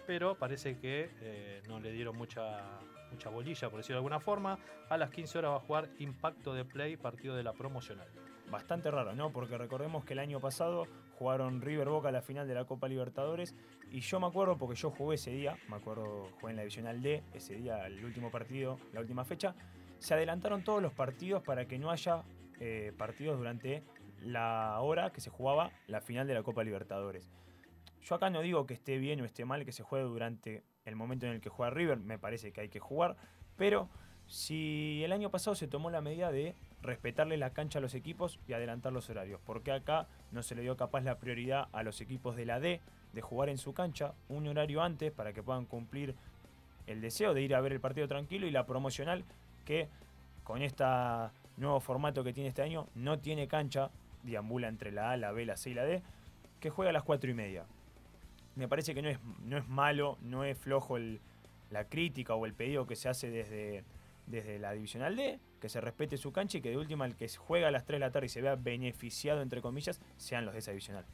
pero 0.07 0.35
parece 0.35 0.77
que 0.77 1.09
eh, 1.21 1.61
no 1.67 1.79
le 1.79 1.91
dieron 1.91 2.17
mucha, 2.17 2.79
mucha 3.11 3.29
bolilla, 3.29 3.69
por 3.69 3.79
decirlo 3.79 3.97
de 3.97 3.99
alguna 3.99 4.21
forma. 4.21 4.57
A 4.89 4.97
las 4.97 5.11
15 5.11 5.37
horas 5.37 5.51
va 5.51 5.55
a 5.57 5.59
jugar 5.59 5.89
Impacto 5.99 6.53
de 6.53 6.63
Play, 6.63 6.95
partido 6.95 7.35
de 7.35 7.43
la 7.43 7.51
promocional. 7.51 8.07
Bastante 8.49 8.89
raro, 8.89 9.13
¿no? 9.13 9.31
Porque 9.33 9.57
recordemos 9.57 10.05
que 10.05 10.13
el 10.13 10.19
año 10.19 10.39
pasado 10.39 10.87
jugaron 11.19 11.61
River 11.61 11.89
Boca 11.89 12.09
la 12.11 12.21
final 12.21 12.47
de 12.47 12.53
la 12.53 12.63
Copa 12.63 12.87
Libertadores 12.87 13.53
y 13.91 13.99
yo 13.99 14.21
me 14.21 14.27
acuerdo 14.27 14.57
porque 14.57 14.75
yo 14.75 14.89
jugué 14.91 15.15
ese 15.15 15.31
día, 15.31 15.57
me 15.67 15.75
acuerdo, 15.75 16.29
jugué 16.39 16.51
en 16.51 16.55
la 16.55 16.61
Divisional 16.61 17.01
D, 17.01 17.23
ese 17.33 17.55
día, 17.55 17.85
el 17.85 18.03
último 18.05 18.31
partido, 18.31 18.79
la 18.93 19.01
última 19.01 19.25
fecha, 19.25 19.53
se 19.99 20.13
adelantaron 20.13 20.63
todos 20.63 20.81
los 20.81 20.93
partidos 20.93 21.43
para 21.43 21.65
que 21.65 21.77
no 21.77 21.91
haya 21.91 22.23
eh, 22.61 22.93
partidos 22.97 23.37
durante 23.37 23.83
la 24.21 24.79
hora 24.79 25.11
que 25.11 25.19
se 25.19 25.29
jugaba 25.29 25.71
la 25.87 25.99
final 25.99 26.25
de 26.27 26.33
la 26.33 26.43
Copa 26.43 26.63
Libertadores. 26.63 27.29
Yo 28.03 28.15
acá 28.15 28.29
no 28.29 28.41
digo 28.41 28.65
que 28.65 28.73
esté 28.73 28.97
bien 28.97 29.21
o 29.21 29.25
esté 29.25 29.45
mal 29.45 29.65
que 29.65 29.71
se 29.71 29.83
juegue 29.83 30.05
durante 30.05 30.63
el 30.85 30.95
momento 30.95 31.25
en 31.25 31.33
el 31.33 31.41
que 31.41 31.49
juega 31.49 31.71
River, 31.71 31.97
me 31.99 32.17
parece 32.17 32.51
que 32.51 32.61
hay 32.61 32.69
que 32.69 32.79
jugar, 32.79 33.17
pero 33.57 33.89
si 34.27 35.01
el 35.03 35.11
año 35.11 35.29
pasado 35.29 35.55
se 35.55 35.67
tomó 35.67 35.89
la 35.89 36.01
medida 36.01 36.31
de 36.31 36.55
respetarle 36.81 37.37
la 37.37 37.51
cancha 37.51 37.79
a 37.79 37.81
los 37.81 37.93
equipos 37.95 38.39
y 38.47 38.53
adelantar 38.53 38.93
los 38.93 39.09
horarios. 39.09 39.39
Porque 39.45 39.71
acá 39.71 40.07
no 40.31 40.43
se 40.43 40.55
le 40.55 40.61
dio 40.61 40.77
capaz 40.77 41.01
la 41.01 41.17
prioridad 41.17 41.67
a 41.71 41.83
los 41.83 42.01
equipos 42.01 42.35
de 42.35 42.45
la 42.45 42.59
D 42.59 42.81
de 43.13 43.21
jugar 43.21 43.49
en 43.49 43.57
su 43.57 43.73
cancha 43.73 44.13
un 44.29 44.47
horario 44.47 44.81
antes 44.81 45.11
para 45.11 45.33
que 45.33 45.43
puedan 45.43 45.65
cumplir 45.65 46.15
el 46.85 47.01
deseo 47.01 47.33
de 47.33 47.41
ir 47.41 47.55
a 47.55 47.61
ver 47.61 47.73
el 47.73 47.79
partido 47.79 48.07
tranquilo 48.07 48.47
y 48.47 48.51
la 48.51 48.65
promocional 48.65 49.23
que 49.65 49.89
con 50.43 50.61
este 50.61 50.83
nuevo 51.57 51.79
formato 51.79 52.23
que 52.23 52.33
tiene 52.33 52.49
este 52.49 52.61
año 52.61 52.87
no 52.95 53.19
tiene 53.19 53.47
cancha, 53.47 53.89
deambula 54.23 54.67
entre 54.67 54.91
la 54.91 55.11
A, 55.11 55.17
la 55.17 55.31
B, 55.31 55.45
la 55.45 55.57
C 55.57 55.71
y 55.71 55.73
la 55.73 55.83
D, 55.83 56.01
que 56.59 56.69
juega 56.69 56.91
a 56.91 56.93
las 56.93 57.03
4 57.03 57.29
y 57.29 57.33
media. 57.33 57.65
Me 58.57 58.67
parece 58.67 58.93
que 58.95 59.01
no 59.01 59.09
es, 59.09 59.19
no 59.43 59.57
es 59.57 59.67
malo, 59.67 60.17
no 60.21 60.43
es 60.43 60.57
flojo 60.57 60.97
la 61.69 61.85
crítica 61.85 62.33
o 62.33 62.45
el 62.45 62.53
pedido 62.53 62.87
que 62.87 62.95
se 62.95 63.07
hace 63.07 63.29
desde, 63.29 63.83
desde 64.25 64.57
la 64.57 64.71
Divisional 64.71 65.15
D, 65.15 65.39
que 65.61 65.69
se 65.69 65.79
respete 65.79 66.17
su 66.17 66.31
cancha 66.31 66.57
y 66.57 66.61
que 66.61 66.71
de 66.71 66.77
última 66.77 67.05
el 67.05 67.15
que 67.15 67.29
juega 67.29 67.67
a 67.67 67.71
las 67.71 67.85
3 67.85 67.99
de 67.99 68.05
la 68.05 68.11
tarde 68.11 68.25
y 68.25 68.29
se 68.29 68.41
vea 68.41 68.55
beneficiado, 68.55 69.41
entre 69.41 69.61
comillas, 69.61 70.01
sean 70.17 70.43
los 70.45 70.53
de 70.53 70.59
esa 70.59 70.71
Divisional. 70.71 71.05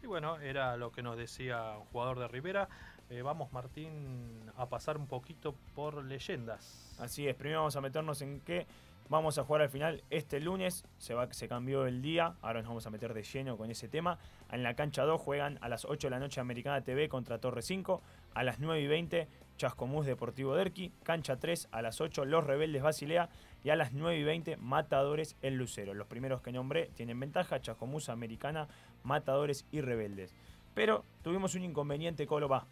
Sí, 0.00 0.06
bueno, 0.06 0.38
era 0.38 0.76
lo 0.76 0.92
que 0.92 1.02
nos 1.02 1.16
decía 1.16 1.76
un 1.78 1.86
jugador 1.86 2.20
de 2.20 2.28
Rivera. 2.28 2.68
Eh, 3.10 3.22
vamos, 3.22 3.52
Martín, 3.52 4.50
a 4.56 4.68
pasar 4.68 4.96
un 4.96 5.06
poquito 5.06 5.54
por 5.74 6.04
leyendas. 6.04 6.94
Así 7.00 7.26
es, 7.26 7.34
primero 7.34 7.60
vamos 7.60 7.76
a 7.76 7.80
meternos 7.80 8.22
en 8.22 8.40
que 8.40 8.66
vamos 9.08 9.38
a 9.38 9.44
jugar 9.44 9.62
al 9.62 9.68
final 9.68 10.02
este 10.10 10.40
lunes. 10.40 10.84
Se, 10.98 11.14
va, 11.14 11.32
se 11.32 11.48
cambió 11.48 11.86
el 11.86 12.02
día, 12.02 12.34
ahora 12.42 12.60
nos 12.60 12.68
vamos 12.68 12.86
a 12.86 12.90
meter 12.90 13.14
de 13.14 13.22
lleno 13.22 13.56
con 13.56 13.70
ese 13.70 13.88
tema. 13.88 14.18
En 14.50 14.62
la 14.62 14.74
cancha 14.74 15.04
2 15.04 15.20
juegan 15.20 15.58
a 15.60 15.68
las 15.68 15.84
8 15.84 16.06
de 16.06 16.10
la 16.10 16.18
noche 16.18 16.40
Americana 16.40 16.82
TV 16.82 17.08
contra 17.08 17.38
Torre 17.38 17.62
5. 17.62 18.02
A 18.34 18.42
las 18.42 18.58
9 18.60 18.80
y 18.80 18.86
20 18.86 19.28
Chascomús 19.56 20.06
Deportivo 20.06 20.54
Derqui. 20.54 20.92
Cancha 21.02 21.36
3 21.36 21.68
a 21.70 21.82
las 21.82 22.00
8 22.00 22.24
Los 22.24 22.44
Rebeldes 22.44 22.82
Basilea. 22.82 23.28
Y 23.62 23.70
a 23.70 23.76
las 23.76 23.92
9 23.92 24.18
y 24.18 24.24
20 24.24 24.56
Matadores 24.56 25.36
El 25.42 25.56
Lucero. 25.56 25.94
Los 25.94 26.06
primeros 26.06 26.42
que 26.42 26.52
nombré 26.52 26.90
tienen 26.94 27.18
ventaja. 27.20 27.60
Chascomús 27.60 28.08
Americana, 28.08 28.68
Matadores 29.02 29.66
y 29.72 29.80
Rebeldes. 29.80 30.34
Pero 30.74 31.04
tuvimos 31.22 31.54
un 31.54 31.62
inconveniente, 31.62 32.26
Colo 32.26 32.48
va 32.48 32.66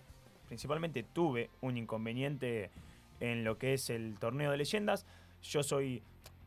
principalmente 0.53 1.03
tuve 1.03 1.49
un 1.63 1.79
inconveniente 1.79 2.71
en 3.21 3.43
lo 3.43 3.57
que 3.57 3.73
es 3.73 3.89
el 3.89 4.19
torneo 4.19 4.51
de 4.51 4.59
leyendas. 4.59 5.07
Yo 5.43 5.63
soy 5.63 6.03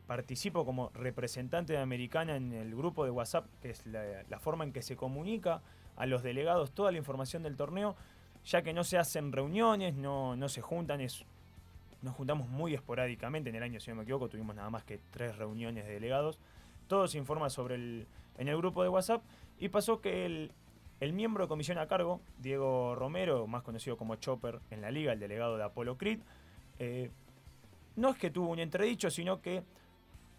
participo 0.06 0.64
como 0.64 0.90
representante 0.94 1.72
de 1.72 1.80
Americana 1.80 2.36
en 2.36 2.52
el 2.52 2.74
grupo 2.74 3.04
de 3.04 3.10
WhatsApp, 3.10 3.46
que 3.60 3.70
es 3.70 3.84
la, 3.86 4.38
forma 4.38 4.64
en 4.64 4.72
que 4.72 4.82
se 4.82 4.96
comunica 4.96 5.62
a 5.96 6.06
los 6.06 6.22
delegados 6.22 6.72
toda 6.72 6.92
la 6.92 6.98
información 6.98 7.42
del 7.42 7.56
torneo, 7.56 7.96
ya 8.44 8.62
que 8.62 8.72
no 8.72 8.84
se 8.84 8.98
hacen 8.98 9.32
reuniones, 9.32 9.94
no, 9.94 10.36
no 10.36 10.48
se 10.48 10.60
juntan, 10.60 11.00
es, 11.00 11.24
nos 12.02 12.14
juntamos 12.14 12.48
muy 12.48 12.74
esporádicamente. 12.74 13.50
En 13.50 13.56
el 13.56 13.62
año, 13.62 13.80
si 13.80 13.90
no 13.90 13.96
me 13.96 14.02
equivoco, 14.04 14.28
tuvimos 14.28 14.54
nada 14.54 14.70
más 14.70 14.84
que 14.84 15.00
tres 15.10 15.36
reuniones 15.36 15.84
de 15.86 15.94
delegados. 15.94 16.38
Todo 16.86 17.08
se 17.08 17.18
informa 17.18 17.50
sobre 17.50 17.74
el, 17.74 18.06
en 18.38 18.48
el 18.48 18.56
grupo 18.56 18.82
de 18.82 18.88
WhatsApp 18.88 19.22
y 19.58 19.68
pasó 19.68 20.00
que 20.00 20.24
el, 20.24 20.52
el 21.00 21.12
miembro 21.12 21.44
de 21.44 21.48
comisión 21.48 21.78
a 21.78 21.88
cargo, 21.88 22.20
Diego 22.38 22.94
Romero, 22.94 23.46
más 23.46 23.62
conocido 23.62 23.96
como 23.96 24.16
Chopper 24.16 24.60
en 24.70 24.80
la 24.80 24.90
liga, 24.90 25.12
el 25.12 25.18
delegado 25.18 25.56
de 25.56 25.64
Apolo 25.64 25.98
Creed, 25.98 26.20
eh, 26.78 27.10
no 27.96 28.10
es 28.10 28.18
que 28.18 28.30
tuvo 28.30 28.50
un 28.50 28.58
entredicho, 28.58 29.10
sino 29.10 29.40
que 29.40 29.62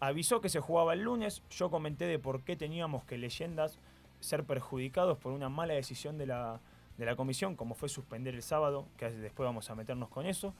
avisó 0.00 0.40
que 0.40 0.48
se 0.48 0.60
jugaba 0.60 0.92
el 0.92 1.02
lunes. 1.02 1.42
Yo 1.50 1.70
comenté 1.70 2.06
de 2.06 2.18
por 2.18 2.42
qué 2.42 2.56
teníamos 2.56 3.04
que 3.04 3.18
leyendas 3.18 3.78
ser 4.20 4.44
perjudicados 4.44 5.18
por 5.18 5.32
una 5.32 5.48
mala 5.48 5.74
decisión 5.74 6.18
de 6.18 6.26
la, 6.26 6.60
de 6.96 7.06
la 7.06 7.16
comisión, 7.16 7.56
como 7.56 7.74
fue 7.74 7.88
suspender 7.88 8.34
el 8.34 8.42
sábado, 8.42 8.86
que 8.96 9.10
después 9.10 9.46
vamos 9.46 9.70
a 9.70 9.74
meternos 9.74 10.08
con 10.08 10.26
eso. 10.26 10.54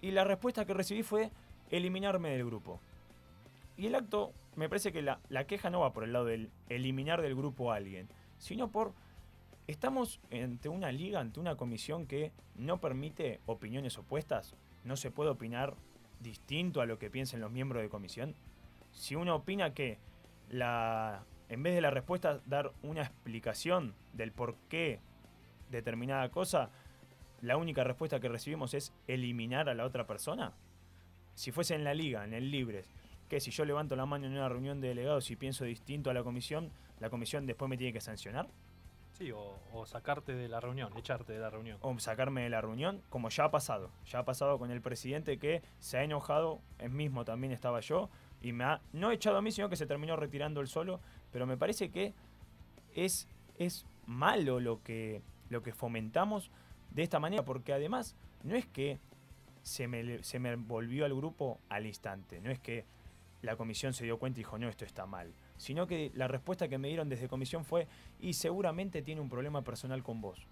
Y 0.00 0.12
la 0.12 0.24
respuesta 0.24 0.64
que 0.64 0.74
recibí 0.74 1.02
fue 1.02 1.30
eliminarme 1.70 2.30
del 2.30 2.46
grupo. 2.46 2.80
Y 3.76 3.86
el 3.86 3.94
acto, 3.94 4.32
me 4.56 4.68
parece 4.68 4.92
que 4.92 5.02
la, 5.02 5.20
la 5.28 5.46
queja 5.46 5.70
no 5.70 5.80
va 5.80 5.92
por 5.92 6.04
el 6.04 6.12
lado 6.12 6.24
del 6.24 6.50
eliminar 6.68 7.22
del 7.22 7.36
grupo 7.36 7.72
a 7.72 7.76
alguien, 7.76 8.08
sino 8.38 8.70
por 8.70 8.92
¿Estamos 9.68 10.18
ante 10.32 10.70
una 10.70 10.90
liga, 10.90 11.20
ante 11.20 11.40
una 11.40 11.56
comisión 11.56 12.06
que 12.06 12.32
no 12.56 12.80
permite 12.80 13.40
opiniones 13.44 13.98
opuestas? 13.98 14.56
¿No 14.82 14.96
se 14.96 15.10
puede 15.10 15.28
opinar 15.28 15.76
distinto 16.20 16.80
a 16.80 16.86
lo 16.86 16.98
que 16.98 17.10
piensen 17.10 17.40
los 17.40 17.52
miembros 17.52 17.82
de 17.82 17.90
comisión? 17.90 18.34
Si 18.92 19.14
uno 19.14 19.36
opina 19.36 19.74
que 19.74 19.98
la, 20.50 21.24
en 21.48 21.62
vez 21.62 21.74
de 21.74 21.80
la 21.80 21.90
respuesta 21.90 22.40
dar 22.46 22.72
una 22.82 23.02
explicación 23.02 23.94
del 24.12 24.32
por 24.32 24.56
qué 24.68 25.00
determinada 25.70 26.30
cosa, 26.30 26.70
la 27.40 27.56
única 27.56 27.84
respuesta 27.84 28.20
que 28.20 28.28
recibimos 28.28 28.74
es 28.74 28.92
eliminar 29.06 29.68
a 29.68 29.74
la 29.74 29.84
otra 29.84 30.06
persona. 30.06 30.52
Si 31.34 31.52
fuese 31.52 31.74
en 31.74 31.84
la 31.84 31.94
liga, 31.94 32.24
en 32.24 32.34
el 32.34 32.50
Libres, 32.50 32.92
que 33.28 33.40
si 33.40 33.50
yo 33.50 33.64
levanto 33.64 33.94
la 33.94 34.06
mano 34.06 34.26
en 34.26 34.32
una 34.32 34.48
reunión 34.48 34.80
de 34.80 34.88
delegados 34.88 35.30
y 35.30 35.36
pienso 35.36 35.64
distinto 35.64 36.10
a 36.10 36.14
la 36.14 36.24
comisión, 36.24 36.72
la 36.98 37.10
comisión 37.10 37.46
después 37.46 37.68
me 37.68 37.76
tiene 37.76 37.92
que 37.92 38.00
sancionar. 38.00 38.48
Sí, 39.12 39.32
o, 39.32 39.84
sacarte 39.84 40.34
de 40.34 40.48
la 40.48 40.60
reunión, 40.60 40.96
echarte 40.96 41.32
de 41.32 41.40
la 41.40 41.50
reunión. 41.50 41.78
O 41.80 41.98
sacarme 41.98 42.42
de 42.42 42.50
la 42.50 42.60
reunión, 42.60 43.02
como 43.08 43.30
ya 43.30 43.44
ha 43.44 43.50
pasado. 43.50 43.90
Ya 44.06 44.20
ha 44.20 44.24
pasado 44.24 44.58
con 44.58 44.70
el 44.70 44.80
presidente 44.80 45.38
que 45.38 45.62
se 45.80 45.98
ha 45.98 46.04
enojado, 46.04 46.60
él 46.78 46.90
mismo 46.90 47.24
también 47.24 47.52
estaba 47.52 47.80
yo, 47.80 48.10
y 48.42 48.52
me 48.52 48.64
ha 48.64 48.80
no 48.92 49.10
echado 49.10 49.36
a 49.36 49.42
mí, 49.42 49.52
sino 49.52 49.68
que 49.68 49.76
se 49.76 49.86
terminó 49.86 50.16
retirando 50.16 50.60
él 50.60 50.68
solo. 50.68 51.00
Pero 51.32 51.46
me 51.46 51.56
parece 51.56 51.90
que 51.90 52.14
es, 52.94 53.28
es 53.58 53.86
malo 54.06 54.60
lo 54.60 54.82
que, 54.82 55.22
lo 55.48 55.62
que 55.62 55.72
fomentamos 55.72 56.50
de 56.90 57.02
esta 57.02 57.20
manera, 57.20 57.44
porque 57.44 57.72
además 57.72 58.16
no 58.42 58.54
es 58.54 58.66
que 58.66 58.98
se 59.62 59.88
me, 59.88 60.22
se 60.22 60.38
me 60.38 60.56
volvió 60.56 61.04
al 61.04 61.14
grupo 61.14 61.60
al 61.68 61.86
instante, 61.86 62.40
no 62.40 62.50
es 62.50 62.58
que 62.58 62.86
la 63.42 63.56
comisión 63.56 63.92
se 63.92 64.04
dio 64.04 64.18
cuenta 64.18 64.40
y 64.40 64.42
dijo, 64.42 64.58
no, 64.58 64.68
esto 64.68 64.84
está 64.84 65.06
mal 65.06 65.32
sino 65.58 65.86
que 65.86 66.10
la 66.14 66.28
respuesta 66.28 66.68
que 66.68 66.78
me 66.78 66.88
dieron 66.88 67.08
desde 67.08 67.28
comisión 67.28 67.64
fue, 67.64 67.86
y 68.20 68.32
seguramente 68.32 69.02
tiene 69.02 69.20
un 69.20 69.28
problema 69.28 69.62
personal 69.62 70.02
con 70.02 70.20
vos. 70.20 70.46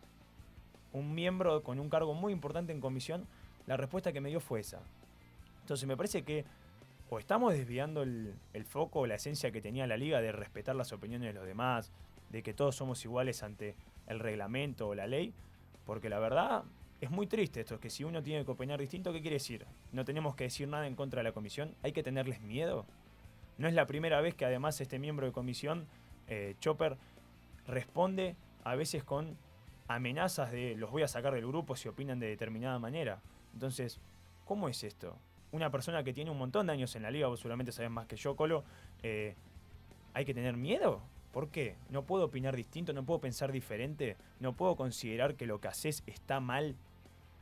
Un 0.93 1.15
miembro 1.15 1.63
con 1.63 1.81
un 1.81 1.89
cargo 1.89 2.13
muy 2.13 2.33
importante 2.33 2.73
en 2.73 2.81
comisión, 2.81 3.27
la 3.67 3.77
respuesta 3.77 4.13
que 4.13 4.21
me 4.21 4.29
dio 4.29 4.41
fue 4.41 4.61
esa. 4.61 4.81
Entonces 5.63 5.87
me 5.87 5.97
parece 5.97 6.23
que 6.23 6.45
o 7.09 7.19
estamos 7.19 7.53
desviando 7.53 8.03
el, 8.03 8.35
foco 8.65 9.01
o 9.01 9.07
la 9.07 9.15
esencia 9.15 9.53
que 9.53 9.61
tenía 9.61 9.87
la 9.87 9.97
liga 9.97 10.21
de 10.21 10.33
respetar 10.33 10.75
las 10.75 10.93
opiniones 10.93 11.29
de 11.29 11.39
los 11.39 11.47
demás, 11.47 11.93
de 12.31 12.43
que 12.43 12.53
todos 12.53 12.75
somos 12.75 13.05
iguales 13.05 13.43
ante 13.43 13.77
el 14.07 14.19
reglamento 14.19 14.89
o 14.89 14.95
la 14.95 15.07
ley, 15.07 15.33
porque 15.85 16.09
la 16.09 16.19
verdad 16.19 16.65
es 17.01 17.11
muy 17.11 17.27
triste 17.27 17.61
esto, 17.61 17.79
que 17.79 17.91
si 17.91 18.03
uno 18.05 18.23
tiene 18.23 18.45
que 18.45 18.51
opinar 18.51 18.81
distinto, 18.81 19.13
¿qué 19.13 19.21
quiere 19.21 19.37
decir? 19.37 19.67
No 19.93 20.05
tenemos 20.05 20.35
que 20.35 20.45
decir 20.45 20.67
nada 20.67 20.87
en 20.87 20.97
contra 20.97 21.21
de 21.21 21.25
la 21.25 21.33
comisión, 21.33 21.75
hay 21.83 21.93
que 21.93 22.03
tenerles 22.03 22.41
miedo. 22.41 22.87
No 23.59 23.69
es 23.69 23.75
la 23.75 23.87
primera 23.87 24.21
vez 24.21 24.35
que 24.35 24.45
además 24.45 24.81
este 24.81 24.99
miembro 24.99 25.27
de 25.27 25.33
comisión, 25.33 25.87
eh, 26.29 26.57
Chopper, 26.61 26.97
responde 27.67 28.37
a 28.65 28.75
veces 28.75 29.05
con 29.05 29.37
amenazas 29.89 30.51
de 30.51 30.75
los 30.75 30.91
voy 30.91 31.03
a 31.03 31.09
sacar 31.09 31.35
del 31.35 31.47
grupo 31.47 31.77
si 31.77 31.89
opinan 31.89 32.19
de 32.19 32.27
determinada 32.27 32.79
manera. 32.79 33.21
Entonces, 33.53 34.01
¿cómo 34.45 34.69
es 34.69 34.83
esto? 34.83 35.17
Una 35.57 35.71
persona 35.71 36.05
que 36.05 36.13
tiene 36.13 36.31
un 36.31 36.37
montón 36.37 36.67
de 36.67 36.75
años 36.75 36.95
en 36.97 37.03
la 37.03 37.11
liga, 37.11 37.29
vos 37.29 37.41
seguramente 37.41 37.73
sabés 37.73 37.91
más 37.91 38.07
que 38.07 38.17
yo, 38.17 38.37
Colo, 38.37 38.63
eh, 39.03 39.35
¿hay 40.13 40.27
que 40.27 40.35
tener 40.35 40.55
miedo? 40.55 41.01
¿Por 41.33 41.49
qué? 41.49 41.77
¿No 41.89 42.03
puedo 42.03 42.27
opinar 42.27 42.55
distinto? 42.55 42.93
¿No 42.93 43.05
puedo 43.05 43.21
pensar 43.21 43.53
diferente? 43.53 44.19
¿No 44.39 44.53
puedo 44.53 44.77
considerar 44.77 45.35
que 45.35 45.47
lo 45.47 45.59
que 45.59 45.69
haces 45.69 46.03
está 46.07 46.41
mal? 46.41 46.77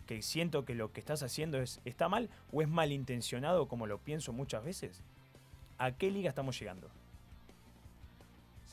¿Que 0.06 0.22
siento 0.22 0.64
que 0.64 0.76
lo 0.76 0.92
que 0.92 1.00
estás 1.00 1.24
haciendo 1.24 1.60
es, 1.60 1.80
está 1.84 2.08
mal 2.08 2.30
o 2.52 2.62
es 2.62 2.68
malintencionado 2.68 3.66
como 3.66 3.88
lo 3.88 3.98
pienso 3.98 4.32
muchas 4.32 4.64
veces? 4.64 5.02
¿A 5.78 5.90
qué 5.90 6.12
liga 6.12 6.28
estamos 6.28 6.56
llegando? 6.56 6.88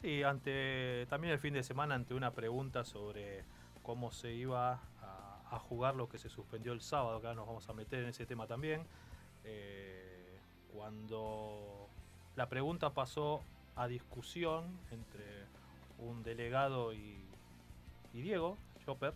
Sí, 0.01 0.21
ante 0.21 1.07
también 1.09 1.33
el 1.33 1.39
fin 1.39 1.55
de 1.55 1.63
semana 1.63 1.95
ante 1.95 2.13
una 2.13 2.29
pregunta 2.29 2.83
sobre 2.83 3.43
cómo 3.81 4.11
se 4.11 4.33
iba 4.33 4.81
a, 5.01 5.59
jugar 5.67 5.95
lo 5.95 6.07
que 6.07 6.19
se 6.19 6.29
suspendió 6.29 6.73
el 6.73 6.81
sábado, 6.81 7.17
acá 7.17 7.33
nos 7.33 7.47
vamos 7.47 7.67
a 7.67 7.73
meter 7.73 8.03
en 8.03 8.09
ese 8.09 8.27
tema 8.27 8.45
también. 8.45 8.83
Eh, 9.43 10.37
cuando 10.73 11.87
la 12.35 12.47
pregunta 12.49 12.91
pasó 12.91 13.41
a 13.75 13.87
discusión 13.87 14.65
entre 14.91 15.45
un 15.99 16.23
delegado 16.23 16.93
y, 16.93 17.17
Diego 18.13 18.57
Chopper, 18.85 19.13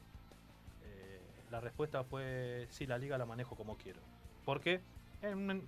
eh, 0.83 1.21
la 1.51 1.59
respuesta 1.59 2.03
fue 2.03 2.67
sí, 2.69 2.85
la 2.85 2.97
liga 2.97 3.17
la 3.17 3.25
manejo 3.25 3.55
como 3.55 3.77
quiero. 3.77 3.99
¿Por 4.45 4.61
qué? 4.61 4.81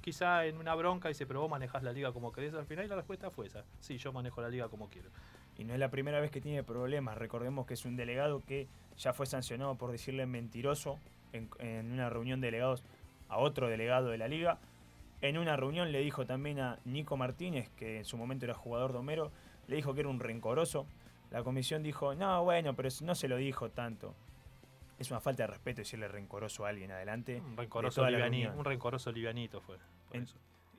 quizá 0.02 0.46
en 0.46 0.58
una 0.58 0.76
bronca 0.76 1.10
y 1.10 1.14
dice, 1.14 1.26
pero 1.26 1.42
vos 1.42 1.50
manejás 1.50 1.82
la 1.82 1.92
liga 1.92 2.12
como 2.12 2.32
querés 2.32 2.54
al 2.54 2.66
final 2.66 2.86
y 2.86 2.88
la 2.88 2.96
respuesta 2.96 3.32
fue 3.32 3.48
esa. 3.48 3.64
Sí, 3.80 3.98
yo 3.98 4.14
manejo 4.14 4.42
la 4.42 4.50
liga 4.50 4.70
como 4.70 4.90
quiero. 4.90 5.10
Y 5.58 5.64
no 5.64 5.74
es 5.74 5.80
la 5.80 5.90
primera 5.90 6.20
vez 6.20 6.30
que 6.30 6.42
tiene 6.42 6.64
problemas. 6.64 7.18
Recordemos 7.18 7.66
que 7.66 7.74
es 7.74 7.86
un 7.86 7.96
delegado 7.96 8.44
que 8.46 8.68
ya 8.98 9.14
fue 9.14 9.26
sancionado 9.26 9.76
por 9.76 9.92
decirle 9.92 10.28
mentiroso 10.28 11.00
en, 11.34 11.50
en 11.60 11.92
una 11.92 12.10
reunión 12.10 12.40
de 12.40 12.48
delegados 12.48 12.84
a 13.30 13.38
otro 13.38 13.68
delegado 13.68 14.10
de 14.10 14.18
la 14.18 14.28
liga. 14.28 14.60
En 15.22 15.38
una 15.38 15.56
reunión 15.56 15.92
le 15.92 16.00
dijo 16.00 16.26
también 16.26 16.60
a 16.60 16.80
Nico 16.86 17.18
Martínez, 17.18 17.70
que 17.76 17.98
en 17.98 18.06
su 18.06 18.18
momento 18.18 18.46
era 18.46 18.54
jugador 18.54 18.92
de 18.92 19.00
Homero, 19.00 19.32
le 19.68 19.76
dijo 19.76 19.94
que 19.94 20.02
era 20.02 20.10
un 20.10 20.20
rencoroso. 20.20 20.86
La 21.32 21.44
comisión 21.44 21.84
dijo, 21.84 22.16
no, 22.16 22.44
bueno, 22.44 22.76
pero 22.76 22.90
no 23.02 23.16
se 23.16 23.28
lo 23.28 23.38
dijo 23.38 23.70
tanto 23.70 24.16
es 25.00 25.12
una 25.12 25.20
falta 25.20 25.44
de 25.44 25.48
respeto 25.48 25.82
decirle 25.82 26.08
rencoroso 26.08 26.66
a 26.66 26.70
alguien 26.70 26.92
adelante. 26.92 27.42
Un 27.42 27.58
rencoroso, 27.58 28.08
livianito, 28.10 28.54
un 28.54 28.66
rencoroso 28.66 29.12
livianito 29.12 29.62
fue. 29.62 29.78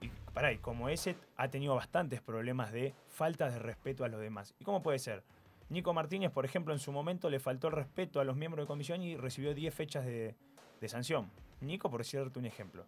Y, 0.01 0.09
pará, 0.33 0.53
y 0.53 0.59
como 0.59 0.89
ese 0.89 1.17
ha 1.37 1.49
tenido 1.49 1.75
bastantes 1.75 2.21
problemas 2.21 2.73
de 2.73 2.95
falta 3.09 3.51
de 3.51 3.59
respeto 3.59 4.05
a 4.05 4.09
los 4.09 4.21
demás. 4.21 4.55
¿Y 4.59 4.65
cómo 4.65 4.83
puede 4.83 4.99
ser? 4.99 5.23
Nico 5.71 5.93
Martínez, 5.93 6.31
por 6.31 6.45
ejemplo, 6.45 6.73
en 6.73 6.81
su 6.81 6.93
momento 6.93 7.31
le 7.31 7.41
faltó 7.41 7.69
el 7.69 7.75
respeto 7.75 8.21
a 8.21 8.25
los 8.25 8.37
miembros 8.37 8.65
de 8.65 8.69
comisión 8.69 9.03
y 9.03 9.17
recibió 9.17 9.55
10 9.55 9.75
fechas 9.75 10.05
de, 10.05 10.35
de 10.81 10.89
sanción. 10.89 11.31
Nico, 11.61 11.91
por 11.91 12.01
decirte 12.01 12.39
un 12.39 12.47
ejemplo. 12.47 12.87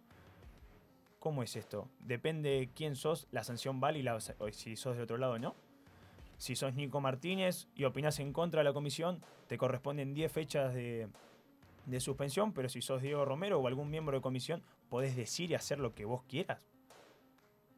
¿Cómo 1.19 1.43
es 1.43 1.55
esto? 1.55 1.87
Depende 1.99 2.69
quién 2.75 2.95
sos, 2.95 3.27
la 3.31 3.43
sanción 3.43 3.79
vale 3.79 3.99
y 3.99 4.01
la, 4.01 4.19
si 4.19 4.75
sos 4.75 4.95
del 4.95 5.03
otro 5.03 5.17
lado 5.17 5.37
no. 5.37 5.55
Si 6.37 6.55
sos 6.55 6.73
Nico 6.73 6.99
Martínez 6.99 7.67
y 7.75 7.83
opinás 7.83 8.19
en 8.19 8.33
contra 8.33 8.61
de 8.61 8.63
la 8.63 8.73
comisión, 8.73 9.21
te 9.47 9.57
corresponden 9.59 10.15
10 10.15 10.31
fechas 10.31 10.73
de, 10.73 11.07
suspensión, 11.99 12.53
pero 12.53 12.69
si 12.69 12.81
sos 12.81 13.03
Diego 13.03 13.25
Romero 13.25 13.59
o 13.59 13.67
algún 13.67 13.91
miembro 13.91 14.17
de 14.17 14.21
comisión, 14.21 14.63
podés 14.89 15.15
decir 15.15 15.51
y 15.51 15.53
hacer 15.53 15.77
lo 15.77 15.93
que 15.93 16.05
vos 16.05 16.23
quieras. 16.23 16.59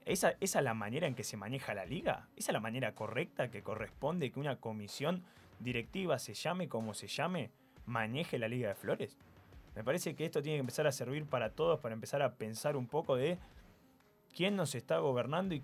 ¿Esa, 0.06 0.36
¿Esa 0.40 0.60
es 0.60 0.64
la 0.64 0.74
manera 0.74 1.08
en 1.08 1.16
que 1.16 1.26
se 1.26 1.36
maneja 1.36 1.74
la 1.74 1.86
liga? 1.86 2.30
¿Esa 2.38 2.52
es 2.52 2.54
la 2.54 2.60
manera 2.62 2.96
correcta 2.96 3.52
que 3.52 3.64
corresponde 3.64 4.32
que 4.32 4.40
una 4.40 4.62
comisión 4.62 5.26
directiva, 5.60 6.20
se 6.20 6.34
llame 6.34 6.70
como 6.70 6.94
se 6.94 7.08
llame, 7.08 7.52
maneje 7.86 8.40
la 8.40 8.48
Liga 8.48 8.70
de 8.70 8.76
Flores? 8.76 9.18
Me 9.76 9.84
parece 9.84 10.16
que 10.16 10.26
esto 10.26 10.42
tiene 10.42 10.58
que 10.58 10.62
empezar 10.62 10.88
a 10.88 10.92
servir 10.92 11.26
para 11.26 11.52
todos, 11.52 11.80
para 11.80 11.94
empezar 11.94 12.22
a 12.22 12.36
pensar 12.36 12.76
un 12.76 12.88
poco 12.88 13.16
de 13.16 13.40
quién 14.34 14.56
nos 14.56 14.76
está 14.76 15.00
gobernando 15.00 15.56
y 15.56 15.64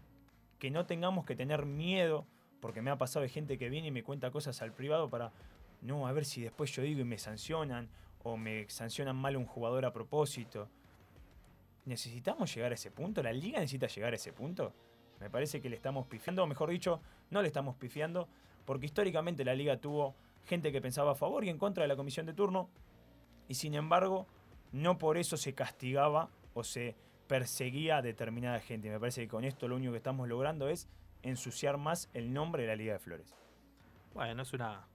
que 0.58 0.72
no 0.72 0.86
tengamos 0.86 1.26
que 1.26 1.36
tener 1.36 1.66
miedo, 1.66 2.26
porque 2.60 2.82
me 2.82 2.92
ha 2.92 2.98
pasado 2.98 3.24
de 3.24 3.30
gente 3.30 3.58
que 3.58 3.70
viene 3.70 3.88
y 3.88 3.92
me 3.92 4.04
cuenta 4.04 4.32
cosas 4.32 4.62
al 4.62 4.74
privado 4.74 5.10
para, 5.10 5.32
no, 5.82 6.08
a 6.08 6.12
ver 6.12 6.26
si 6.26 6.42
después 6.42 6.72
yo 6.72 6.82
digo 6.82 7.02
y 7.02 7.06
me 7.06 7.18
sancionan, 7.18 7.90
o 8.24 8.36
me 8.36 8.70
sancionan 8.70 9.16
mal 9.16 9.38
un 9.38 9.46
jugador 9.46 9.86
a 9.86 9.94
propósito. 9.94 10.68
¿Necesitamos 11.86 12.54
llegar 12.54 12.72
a 12.72 12.76
ese 12.76 12.92
punto? 12.92 13.24
¿La 13.24 13.32
liga 13.32 13.60
necesita 13.60 13.88
llegar 13.88 14.14
a 14.14 14.16
ese 14.18 14.34
punto? 14.34 14.74
Me 15.20 15.30
parece 15.30 15.62
que 15.62 15.70
le 15.70 15.76
estamos 15.76 16.08
pifiando, 16.08 16.44
o 16.44 16.48
mejor 16.48 16.70
dicho, 16.70 17.02
no 17.30 17.42
le 17.42 17.48
estamos 17.48 17.76
pifiando, 17.76 18.28
porque 18.66 18.86
históricamente 18.86 19.46
la 19.46 19.54
liga 19.54 19.78
tuvo 19.78 20.16
gente 20.46 20.72
que 20.72 20.82
pensaba 20.82 21.12
a 21.12 21.16
favor 21.16 21.46
y 21.46 21.50
en 21.50 21.58
contra 21.58 21.84
de 21.84 21.88
la 21.88 21.96
comisión 21.96 22.26
de 22.26 22.34
turno, 22.34 22.70
y 23.50 23.56
sin 23.56 23.74
embargo, 23.74 24.28
no 24.72 24.98
por 24.98 25.18
eso 25.18 25.36
se 25.36 25.54
castigaba 25.54 26.30
o 26.54 26.64
se 26.64 26.96
perseguía 27.28 27.98
a 27.98 28.02
determinada 28.02 28.62
gente. 28.62 28.90
Me 28.90 29.00
parece 29.00 29.24
que 29.24 29.28
con 29.28 29.44
esto 29.44 29.68
lo 29.68 29.76
único 29.76 29.92
que 29.92 29.98
estamos 29.98 30.30
logrando 30.30 30.70
es 30.70 30.88
ensuciar 31.24 31.78
más 31.78 32.10
el 32.14 32.32
nombre 32.32 32.62
de 32.62 32.68
la 32.70 32.76
Liga 32.76 32.94
de 32.94 33.00
Flores. 33.00 33.36
Bueno, 34.14 34.44
es 34.44 34.54
una, 34.54 34.88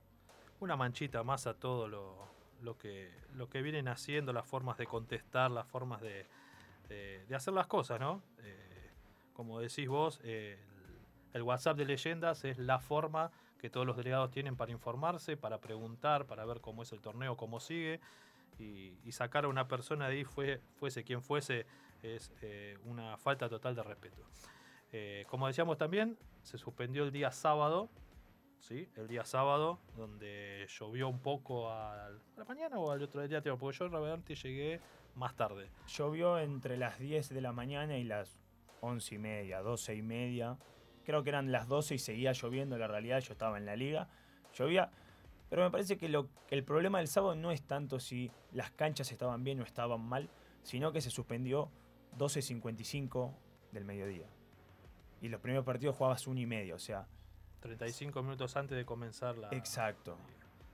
una 0.61 0.77
manchita 0.77 1.23
más 1.25 1.47
a 1.49 1.55
todo 1.55 1.89
lo, 1.89 2.29
lo, 2.63 2.79
que, 2.79 3.13
lo 3.35 3.49
que 3.51 3.61
vienen 3.61 3.89
haciendo, 3.89 4.33
las 4.33 4.47
formas 4.47 4.79
de 4.79 4.87
contestar, 4.87 5.51
las 5.51 5.67
formas 5.67 6.01
de, 6.01 6.27
de, 6.89 7.35
hacer 7.35 7.55
las 7.55 7.67
cosas, 7.67 7.99
¿no? 7.99 8.23
Eh, 8.39 8.91
como 9.33 9.59
decís 9.59 9.89
vos, 9.89 10.21
el, 10.23 10.59
el 11.33 11.43
WhatsApp 11.43 11.77
de 11.77 11.87
leyendas 11.87 12.45
es 12.45 12.59
la 12.59 12.79
forma 12.79 13.33
que 13.59 13.69
todos 13.69 13.87
los 13.87 13.97
delegados 13.97 14.31
tienen 14.31 14.57
para 14.57 14.71
informarse, 14.71 15.37
para 15.37 15.61
preguntar, 15.61 16.27
para 16.27 16.45
ver 16.45 16.61
cómo 16.61 16.83
es 16.83 16.93
el 16.93 17.01
torneo, 17.01 17.37
cómo 17.37 17.59
sigue. 17.59 18.01
Y, 18.59 19.13
sacar 19.13 19.45
a 19.45 19.49
una 19.49 19.69
persona 19.69 20.09
de 20.09 20.17
ahí, 20.17 20.25
fue, 20.25 20.61
fuese 20.75 21.05
quien 21.05 21.23
fuese, 21.23 21.67
es 22.03 22.33
eh, 22.43 22.77
una 22.85 23.17
falta 23.17 23.49
total 23.49 23.75
de 23.75 23.83
respeto. 23.83 24.23
Eh, 24.93 25.25
como 25.29 25.47
decíamos 25.47 25.77
también, 25.77 26.19
se 26.43 26.59
suspendió 26.59 27.05
el 27.05 27.13
día 27.13 27.31
sábado, 27.31 27.91
¿sí? 28.61 28.89
El 28.97 29.09
día 29.09 29.25
sábado, 29.25 29.81
donde 29.97 30.67
llovió 30.69 31.09
un 31.09 31.21
poco 31.21 31.71
a 31.71 32.11
la 32.37 32.45
mañana 32.45 32.79
o 32.79 32.91
al 32.91 33.03
otro 33.03 33.27
día, 33.27 33.43
porque 33.43 33.79
yo 33.79 33.89
realmente 33.89 34.35
llegué 34.35 34.81
más 35.15 35.35
tarde. 35.35 35.71
Llovió 35.87 36.39
entre 36.39 36.77
las 36.77 36.99
10 36.99 37.29
de 37.29 37.41
la 37.41 37.53
mañana 37.53 37.97
y 37.99 38.05
las 38.05 38.41
11 38.81 39.15
y 39.15 39.19
media, 39.19 39.63
12 39.63 39.95
y 39.95 40.03
media. 40.03 40.59
Creo 41.05 41.23
que 41.23 41.31
eran 41.31 41.53
las 41.53 41.69
12 41.69 41.97
y 41.97 41.99
seguía 41.99 42.33
lloviendo, 42.33 42.79
la 42.79 42.89
realidad 42.89 43.21
yo 43.21 43.33
estaba 43.33 43.59
en 43.59 43.67
la 43.67 43.77
liga. 43.77 44.09
Llovía, 44.55 44.91
pero 45.55 45.67
me 45.67 45.71
parece 45.71 45.97
que 45.97 46.09
lo, 46.09 46.31
el 46.51 46.65
problema 46.65 46.99
del 46.99 47.07
sábado 47.07 47.37
no 47.37 47.53
es 47.53 47.63
tanto 47.63 48.01
si 48.01 48.29
las 48.51 48.73
canchas 48.73 49.13
estaban 49.13 49.45
bien 49.45 49.61
o 49.61 49.63
estaban 49.63 50.01
mal, 50.01 50.29
sino 50.65 50.91
que 50.91 51.01
se 51.01 51.11
suspendió 51.11 51.71
12.55 52.19 53.33
del 53.71 53.85
mediodía. 53.85 54.27
Y 55.21 55.29
los 55.29 55.41
primeros 55.41 55.65
partidos 55.65 55.95
jugabas 55.95 56.27
una 56.27 56.41
y 56.41 56.47
media, 56.47 56.75
o 56.75 56.81
sea. 56.81 57.07
35 57.61 58.21
minutos 58.25 58.57
antes 58.57 58.77
de 58.77 58.85
comenzar 58.85 59.39
la. 59.39 59.49
Exacto. 59.51 60.19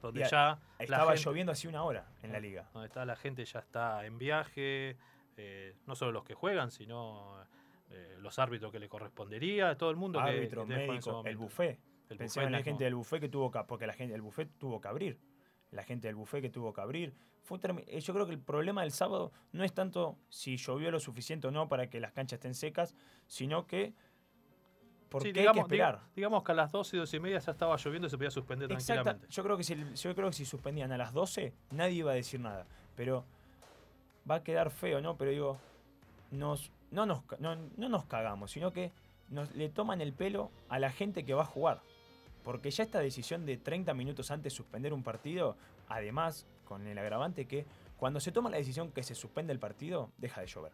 Donde 0.00 0.22
Y 0.22 0.24
ya. 0.30 0.58
Estaba 0.78 1.08
gente- 1.12 1.24
lloviendo 1.24 1.52
hace 1.52 1.68
una 1.68 1.84
hora 1.84 2.06
en 2.22 2.32
la 2.32 2.40
liga. 2.40 2.70
Donde 2.72 2.86
está 2.86 3.04
la 3.04 3.16
gente 3.16 3.44
ya 3.44 3.58
está 3.58 4.06
en 4.06 4.16
viaje, 4.16 4.96
eh, 5.36 5.74
no 5.86 5.94
solo 5.94 6.10
los 6.12 6.24
que 6.24 6.32
juegan, 6.32 6.70
sino 6.70 7.36
eh, 7.90 8.16
los 8.18 8.38
árbitros 8.38 8.72
que 8.72 8.78
le 8.78 8.88
correspondería, 8.88 9.76
todo 9.76 9.90
el 9.90 9.96
mundo 9.96 10.20
que- 10.24 10.30
Árbitro, 10.30 10.66
que, 10.66 10.74
médico, 10.74 11.22
el 11.26 11.36
buffet. 11.36 11.78
El 12.10 12.18
Pensé 12.18 12.40
buffet 12.40 12.46
en 12.46 12.52
la 12.52 12.58
mismo. 12.58 12.70
gente 12.70 12.84
del 12.84 12.94
buffet 12.94 13.20
que 13.20 13.28
tuvo 13.28 13.50
que. 13.50 13.60
Porque 13.66 13.86
la 13.86 13.94
gente 13.94 14.12
del 14.12 14.22
buffet 14.22 14.48
tuvo 14.58 14.80
que 14.80 14.88
abrir. 14.88 15.18
La 15.70 15.84
gente 15.84 16.08
del 16.08 16.16
buffet 16.16 16.42
que 16.42 16.50
tuvo 16.50 16.72
que 16.72 16.80
abrir. 16.80 17.14
Fue 17.42 17.58
eh, 17.86 18.00
yo 18.00 18.12
creo 18.12 18.26
que 18.26 18.32
el 18.32 18.38
problema 18.40 18.82
del 18.82 18.90
sábado 18.92 19.32
no 19.52 19.64
es 19.64 19.72
tanto 19.72 20.18
si 20.28 20.56
llovió 20.56 20.90
lo 20.90 21.00
suficiente 21.00 21.46
o 21.48 21.50
no 21.50 21.68
para 21.68 21.88
que 21.88 22.00
las 22.00 22.12
canchas 22.12 22.36
estén 22.38 22.54
secas, 22.54 22.94
sino 23.26 23.66
que. 23.66 23.94
¿Por 25.08 25.22
Sí, 25.22 25.32
qué 25.32 25.40
digamos, 25.40 25.64
hay 25.64 25.68
que 25.68 25.74
esperar? 25.74 25.94
diga- 26.00 26.08
digamos 26.14 26.42
que 26.44 26.52
a 26.52 26.54
las 26.54 26.70
12 26.70 26.96
y 26.96 26.98
12 27.00 27.16
y 27.16 27.20
media 27.20 27.38
ya 27.40 27.50
estaba 27.52 27.76
lloviendo 27.76 28.06
y 28.06 28.10
se 28.10 28.16
podía 28.16 28.30
suspender 28.30 28.70
Exacta, 28.70 29.02
tranquilamente. 29.02 29.34
yo 29.34 29.42
creo, 29.42 29.56
que 29.56 29.64
si, 29.64 29.74
yo 29.96 30.14
creo 30.14 30.28
que 30.28 30.36
si 30.36 30.44
suspendían 30.44 30.92
a 30.92 30.98
las 30.98 31.12
12, 31.12 31.52
nadie 31.72 31.94
iba 31.94 32.12
a 32.12 32.14
decir 32.14 32.38
nada. 32.38 32.66
Pero 32.94 33.24
va 34.30 34.36
a 34.36 34.42
quedar 34.44 34.70
feo, 34.70 35.00
¿no? 35.00 35.16
Pero 35.16 35.30
digo, 35.32 35.58
nos, 36.30 36.70
no, 36.92 37.06
nos, 37.06 37.22
no, 37.40 37.56
no 37.76 37.88
nos 37.88 38.04
cagamos, 38.06 38.52
sino 38.52 38.72
que 38.72 38.92
nos, 39.30 39.52
le 39.56 39.68
toman 39.68 40.00
el 40.00 40.12
pelo 40.12 40.52
a 40.68 40.78
la 40.78 40.90
gente 40.92 41.24
que 41.24 41.34
va 41.34 41.42
a 41.42 41.46
jugar. 41.46 41.80
Porque 42.44 42.70
ya 42.70 42.84
esta 42.84 43.00
decisión 43.00 43.46
de 43.46 43.56
30 43.56 43.94
minutos 43.94 44.30
antes 44.30 44.52
suspender 44.52 44.92
un 44.92 45.02
partido, 45.02 45.56
además, 45.88 46.46
con 46.64 46.86
el 46.86 46.98
agravante 46.98 47.46
que 47.46 47.66
cuando 47.96 48.20
se 48.20 48.32
toma 48.32 48.50
la 48.50 48.56
decisión 48.56 48.92
que 48.92 49.02
se 49.02 49.14
suspende 49.14 49.52
el 49.52 49.58
partido, 49.58 50.10
deja 50.18 50.40
de 50.40 50.46
llover. 50.46 50.72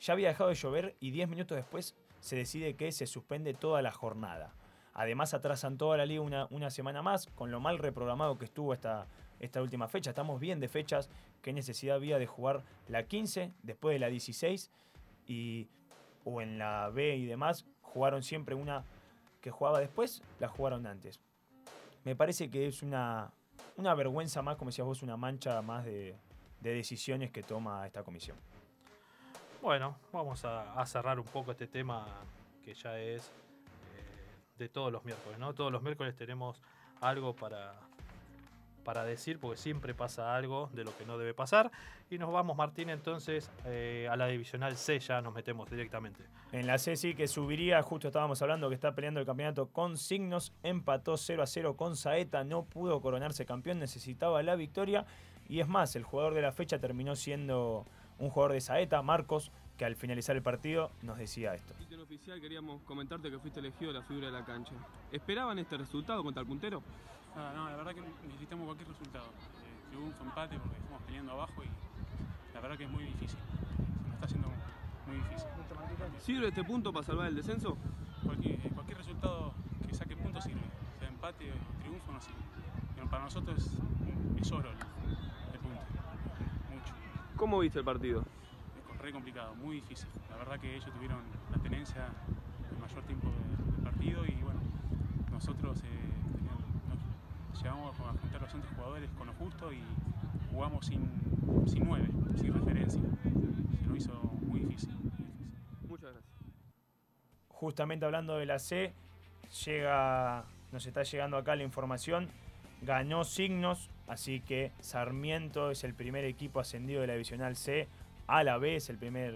Ya 0.00 0.14
había 0.14 0.28
dejado 0.28 0.50
de 0.50 0.56
llover 0.56 0.96
y 0.98 1.10
10 1.10 1.28
minutos 1.28 1.56
después 1.56 1.94
se 2.20 2.36
decide 2.36 2.74
que 2.74 2.90
se 2.92 3.06
suspende 3.06 3.52
toda 3.52 3.82
la 3.82 3.92
jornada. 3.92 4.54
Además 4.94 5.34
atrasan 5.34 5.78
toda 5.78 5.96
la 5.96 6.06
liga 6.06 6.22
una, 6.22 6.46
una 6.50 6.70
semana 6.70 7.02
más, 7.02 7.26
con 7.34 7.50
lo 7.50 7.60
mal 7.60 7.78
reprogramado 7.78 8.38
que 8.38 8.44
estuvo 8.44 8.72
esta, 8.74 9.06
esta 9.40 9.60
última 9.60 9.88
fecha. 9.88 10.10
Estamos 10.10 10.40
bien 10.40 10.60
de 10.60 10.68
fechas, 10.68 11.10
qué 11.42 11.52
necesidad 11.52 11.96
había 11.96 12.18
de 12.18 12.26
jugar 12.26 12.62
la 12.88 13.04
15, 13.04 13.52
después 13.62 13.94
de 13.94 13.98
la 13.98 14.08
16, 14.08 14.70
y, 15.26 15.68
o 16.24 16.40
en 16.40 16.58
la 16.58 16.88
B 16.90 17.16
y 17.16 17.26
demás, 17.26 17.66
jugaron 17.82 18.22
siempre 18.22 18.54
una 18.54 18.84
que 19.42 19.50
jugaba 19.50 19.80
después, 19.80 20.22
la 20.40 20.48
jugaron 20.48 20.86
antes. 20.86 21.20
Me 22.04 22.16
parece 22.16 22.50
que 22.50 22.66
es 22.66 22.82
una, 22.82 23.30
una 23.76 23.94
vergüenza 23.94 24.40
más, 24.40 24.56
como 24.56 24.70
decías 24.70 24.86
vos, 24.86 25.02
una 25.02 25.18
mancha 25.18 25.60
más 25.60 25.84
de, 25.84 26.16
de 26.60 26.74
decisiones 26.74 27.30
que 27.30 27.42
toma 27.42 27.86
esta 27.86 28.02
comisión. 28.02 28.38
Bueno, 29.60 29.96
vamos 30.12 30.44
a, 30.44 30.72
a 30.80 30.86
cerrar 30.86 31.20
un 31.20 31.26
poco 31.26 31.50
este 31.50 31.66
tema 31.66 32.06
que 32.64 32.72
ya 32.74 32.98
es 32.98 33.26
eh, 33.26 33.32
de 34.56 34.68
todos 34.68 34.90
los 34.90 35.04
miércoles, 35.04 35.38
¿no? 35.38 35.52
Todos 35.52 35.70
los 35.70 35.82
miércoles 35.82 36.16
tenemos 36.16 36.62
algo 37.00 37.34
para, 37.34 37.74
para 38.82 39.04
decir, 39.04 39.38
porque 39.38 39.56
siempre 39.56 39.94
pasa 39.94 40.34
algo 40.34 40.70
de 40.72 40.84
lo 40.84 40.96
que 40.96 41.06
no 41.06 41.18
debe 41.18 41.34
pasar. 41.34 41.70
Y 42.10 42.18
nos 42.18 42.32
vamos, 42.32 42.56
Martín, 42.56 42.90
entonces 42.90 43.50
eh, 43.64 44.08
a 44.10 44.16
la 44.16 44.26
divisional 44.26 44.76
C 44.76 44.98
ya 44.98 45.20
nos 45.22 45.34
metemos 45.34 45.70
directamente. 45.70 46.24
En 46.52 46.66
la 46.66 46.78
C 46.78 46.96
sí 46.96 47.14
que 47.14 47.28
subiría, 47.28 47.82
justo 47.82 48.08
estábamos 48.08 48.42
hablando 48.42 48.68
que 48.68 48.74
está 48.74 48.94
peleando 48.94 49.20
el 49.20 49.26
campeonato 49.26 49.68
con 49.68 49.96
signos, 49.96 50.52
empató 50.62 51.16
0 51.16 51.42
a 51.42 51.46
0 51.46 51.76
con 51.76 51.96
Saeta, 51.96 52.44
no 52.44 52.64
pudo 52.64 53.00
coronarse 53.00 53.46
campeón, 53.46 53.78
necesitaba 53.78 54.42
la 54.42 54.56
victoria. 54.56 55.06
Y 55.48 55.60
es 55.60 55.68
más, 55.68 55.96
el 55.96 56.04
jugador 56.04 56.34
de 56.34 56.42
la 56.42 56.52
fecha 56.52 56.78
terminó 56.78 57.16
siendo 57.16 57.86
un 58.18 58.30
jugador 58.30 58.52
de 58.52 58.60
Saeta, 58.60 59.02
Marcos, 59.02 59.50
que 59.76 59.84
al 59.84 59.96
finalizar 59.96 60.36
el 60.36 60.42
partido 60.42 60.90
nos 61.02 61.18
decía 61.18 61.54
esto. 61.54 61.74
En 61.90 62.00
oficial 62.00 62.40
queríamos 62.40 62.82
comentarte 62.82 63.30
que 63.30 63.38
fuiste 63.38 63.60
elegido 63.60 63.92
la 63.92 64.02
figura 64.02 64.26
de 64.26 64.32
la 64.32 64.44
cancha. 64.44 64.74
¿Esperaban 65.10 65.58
este 65.58 65.76
resultado 65.76 66.22
contra 66.22 66.42
el 66.42 66.46
puntero? 66.46 66.82
No, 67.36 67.52
no, 67.54 67.70
la 67.70 67.76
verdad 67.76 67.94
que 67.94 68.02
necesitamos 68.26 68.66
cualquier 68.66 68.88
resultado. 68.88 69.24
Eh, 69.64 69.88
triunfo, 69.90 70.24
empate, 70.24 70.58
porque 70.58 70.76
estamos 70.76 71.02
peleando 71.02 71.32
abajo 71.32 71.62
y 71.64 71.68
la 72.54 72.60
verdad 72.60 72.76
que 72.76 72.84
es 72.84 72.90
muy 72.90 73.04
difícil. 73.04 73.38
Se 73.38 74.04
nos 74.04 74.14
está 74.14 74.26
haciendo 74.26 74.48
muy 75.06 75.16
difícil. 75.16 75.48
¿Sirve 76.20 76.48
este 76.48 76.64
punto 76.64 76.92
para 76.92 77.04
salvar 77.04 77.26
el 77.28 77.34
descenso? 77.36 77.76
Cualquier, 78.24 78.54
eh, 78.66 78.70
cualquier 78.74 78.98
resultado 78.98 79.52
que 79.86 79.94
saque 79.94 80.16
puntos 80.16 80.44
sirve. 80.44 80.60
Sea 80.98 81.08
empate 81.08 81.50
o 81.52 81.54
triunfo 81.82 82.12
no 82.12 82.20
sirve. 82.20 82.42
Pero 82.94 83.08
para 83.08 83.24
nosotros 83.24 83.58
es, 83.58 83.72
es 84.40 84.52
oro 84.52 84.70
el, 84.70 84.76
el 85.54 85.58
punto. 85.60 85.80
Mucho. 86.70 86.94
¿Cómo 87.36 87.58
viste 87.60 87.78
el 87.78 87.84
partido? 87.84 88.24
Es 88.94 88.98
re 89.00 89.12
complicado, 89.12 89.54
muy 89.56 89.76
difícil. 89.76 90.08
La 90.30 90.36
verdad 90.36 90.60
que 90.60 90.76
ellos 90.76 90.92
tuvieron 90.92 91.20
la 91.50 91.58
tenencia 91.58 92.06
el 92.70 92.78
mayor 92.78 93.02
tiempo 93.04 93.28
de- 93.30 93.72
del 93.72 93.82
partido 93.82 94.24
y 94.26 94.32
bueno, 94.42 94.60
nosotros 95.32 95.82
eh, 95.84 95.88
llegamos 97.60 97.98
a 98.00 98.12
juntar 98.20 98.42
los 98.42 98.54
11 98.54 98.68
jugadores 98.74 99.10
con 99.18 99.26
lo 99.26 99.32
justo 99.34 99.72
y 99.72 99.82
jugamos 100.52 100.86
sin, 100.86 101.00
sin 101.66 101.84
9, 101.86 102.08
sin 102.36 102.54
referencia. 102.54 103.00
Se 103.22 103.86
nos 103.86 103.96
hizo 103.96 104.12
muy 104.42 104.60
difícil. 104.60 104.94
Muchas 105.88 106.12
gracias. 106.12 106.32
justamente 107.48 108.04
hablando 108.04 108.38
de 108.38 108.46
la 108.46 108.58
C, 108.58 108.92
llega, 109.64 110.44
nos 110.72 110.86
está 110.86 111.02
llegando 111.02 111.36
acá 111.36 111.54
la 111.56 111.62
información, 111.62 112.28
ganó 112.82 113.24
Signos, 113.24 113.90
así 114.08 114.40
que 114.40 114.72
Sarmiento 114.80 115.70
es 115.70 115.84
el 115.84 115.94
primer 115.94 116.24
equipo 116.24 116.60
ascendido 116.60 117.00
de 117.02 117.06
la 117.06 117.12
Divisional 117.12 117.56
C, 117.56 117.88
a 118.26 118.42
la 118.42 118.58
B 118.58 118.76
es 118.76 118.90
el 118.90 118.98
primer 118.98 119.34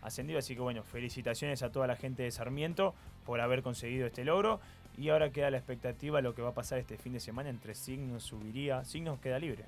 ascendido, 0.00 0.38
así 0.38 0.54
que 0.54 0.60
bueno, 0.60 0.82
felicitaciones 0.82 1.62
a 1.62 1.70
toda 1.70 1.86
la 1.86 1.96
gente 1.96 2.22
de 2.22 2.30
Sarmiento 2.30 2.94
por 3.26 3.40
haber 3.40 3.62
conseguido 3.62 4.06
este 4.06 4.24
logro. 4.24 4.60
Y 4.98 5.10
ahora 5.10 5.30
queda 5.30 5.50
la 5.50 5.58
expectativa 5.58 6.20
lo 6.20 6.34
que 6.34 6.42
va 6.42 6.48
a 6.48 6.54
pasar 6.54 6.78
este 6.78 6.98
fin 6.98 7.12
de 7.12 7.20
semana 7.20 7.48
entre 7.48 7.74
Signos 7.74 8.24
subiría. 8.24 8.84
Signos 8.84 9.20
queda 9.20 9.38
libre. 9.38 9.64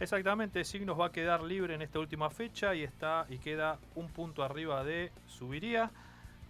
Exactamente, 0.00 0.64
Signos 0.64 0.98
va 0.98 1.06
a 1.06 1.12
quedar 1.12 1.42
libre 1.42 1.74
en 1.74 1.82
esta 1.82 1.98
última 1.98 2.30
fecha 2.30 2.74
y 2.74 2.84
está 2.84 3.26
y 3.28 3.38
queda 3.38 3.78
un 3.96 4.08
punto 4.08 4.44
arriba 4.44 4.84
de 4.84 5.10
Subiría. 5.26 5.90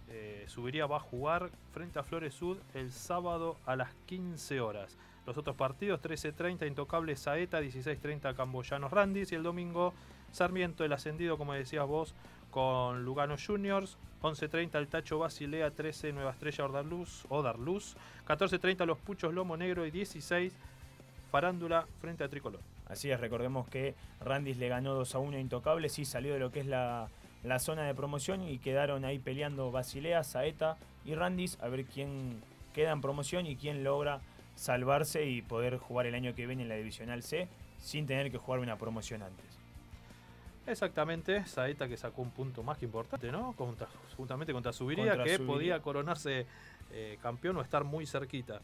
Eh, 0.07 0.43
Subiría 0.47 0.85
va 0.85 0.97
a 0.97 0.99
jugar 0.99 1.49
frente 1.71 1.97
a 1.97 2.03
Flores 2.03 2.35
Sud 2.35 2.57
el 2.75 2.91
sábado 2.91 3.57
a 3.65 3.75
las 3.75 3.89
15 4.05 4.61
horas. 4.61 4.97
Los 5.25 5.37
otros 5.37 5.55
partidos, 5.55 5.99
13.30 5.99 6.67
Intocable 6.67 7.15
Saeta, 7.15 7.59
16.30 7.59 8.35
Camboyanos 8.35 8.91
Randis 8.91 9.31
y 9.31 9.35
el 9.35 9.43
domingo 9.43 9.93
Sarmiento, 10.31 10.85
el 10.85 10.93
ascendido, 10.93 11.37
como 11.39 11.53
decías 11.53 11.87
vos, 11.87 12.13
con 12.51 13.03
Lugano 13.03 13.35
Juniors. 13.43 13.97
11.30 14.21 14.77
el 14.77 14.87
Tacho 14.87 15.19
Basilea, 15.19 15.71
13 15.71 16.13
Nueva 16.13 16.31
Estrella 16.31 16.65
Odarluz, 16.65 17.25
Odarluz 17.29 17.95
14.30 18.27 18.85
Los 18.85 18.97
Puchos 18.97 19.33
Lomo 19.33 19.55
Negro 19.55 19.85
y 19.85 19.91
16 19.91 20.53
Farándula 21.31 21.85
frente 22.01 22.23
a 22.23 22.27
Tricolor. 22.27 22.59
Así 22.87 23.11
es, 23.11 23.19
recordemos 23.19 23.67
que 23.67 23.93
Randis 24.19 24.57
le 24.57 24.67
ganó 24.67 24.95
2 24.95 25.15
a 25.15 25.19
1 25.19 25.37
a 25.37 25.39
Intocable, 25.39 25.89
sí 25.89 26.05
salió 26.05 26.33
de 26.33 26.39
lo 26.39 26.51
que 26.51 26.61
es 26.61 26.65
la, 26.65 27.07
la 27.43 27.59
zona 27.59 27.83
de 27.83 27.93
promoción 27.93 28.41
y 28.47 28.57
quedaron 28.57 29.05
ahí 29.05 29.19
peleando 29.19 29.71
Basilea, 29.71 30.23
Saeta 30.23 30.77
y 31.05 31.13
Randis 31.13 31.57
a 31.61 31.67
ver 31.67 31.85
quién 31.85 32.41
queda 32.73 32.91
en 32.91 33.01
promoción 33.01 33.45
y 33.45 33.55
quién 33.55 33.83
logra 33.83 34.21
salvarse 34.55 35.25
y 35.25 35.41
poder 35.41 35.77
jugar 35.77 36.07
el 36.07 36.15
año 36.15 36.33
que 36.33 36.47
viene 36.47 36.63
en 36.63 36.69
la 36.69 36.75
Divisional 36.75 37.23
C 37.23 37.47
sin 37.79 38.07
tener 38.07 38.31
que 38.31 38.37
jugar 38.37 38.59
una 38.59 38.77
promoción 38.77 39.21
antes. 39.21 39.58
Exactamente, 40.69 41.45
Saeta 41.45 41.87
que 41.87 41.97
sacó 41.97 42.21
un 42.21 42.31
punto 42.31 42.63
más 42.63 42.77
que 42.77 42.85
importante, 42.85 43.31
¿no? 43.31 43.53
Contra, 43.53 43.87
juntamente 44.15 44.53
contra 44.53 44.71
Subiría, 44.71 45.21
que 45.23 45.39
podía 45.39 45.81
coronarse 45.81 46.45
eh, 46.91 47.17
campeón 47.21 47.57
o 47.57 47.61
estar 47.61 47.83
muy 47.83 48.05
cerquita. 48.05 48.61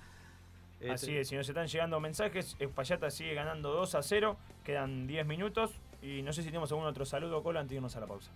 Así 0.91 1.18
es, 1.18 1.30
si 1.30 1.36
nos 1.36 1.47
están 1.47 1.68
llegando 1.68 1.99
mensajes, 1.99 2.56
Espallata 2.60 3.10
sigue 3.10 3.34
ganando 3.34 3.72
2 3.72 3.95
a 3.95 4.03
0, 4.03 4.38
quedan 4.64 5.08
10 5.08 5.26
minutos 5.26 5.72
y 6.01 6.22
no 6.22 6.32
sé 6.32 6.43
si 6.43 6.49
tenemos 6.49 6.72
algún 6.72 6.86
otro 6.86 7.06
saludo, 7.06 7.41
Cola, 7.41 7.62
antes 7.62 7.72
de 7.72 7.76
irnos 7.78 7.95
a 7.95 8.01
la 8.01 8.08
pausa. 8.08 8.30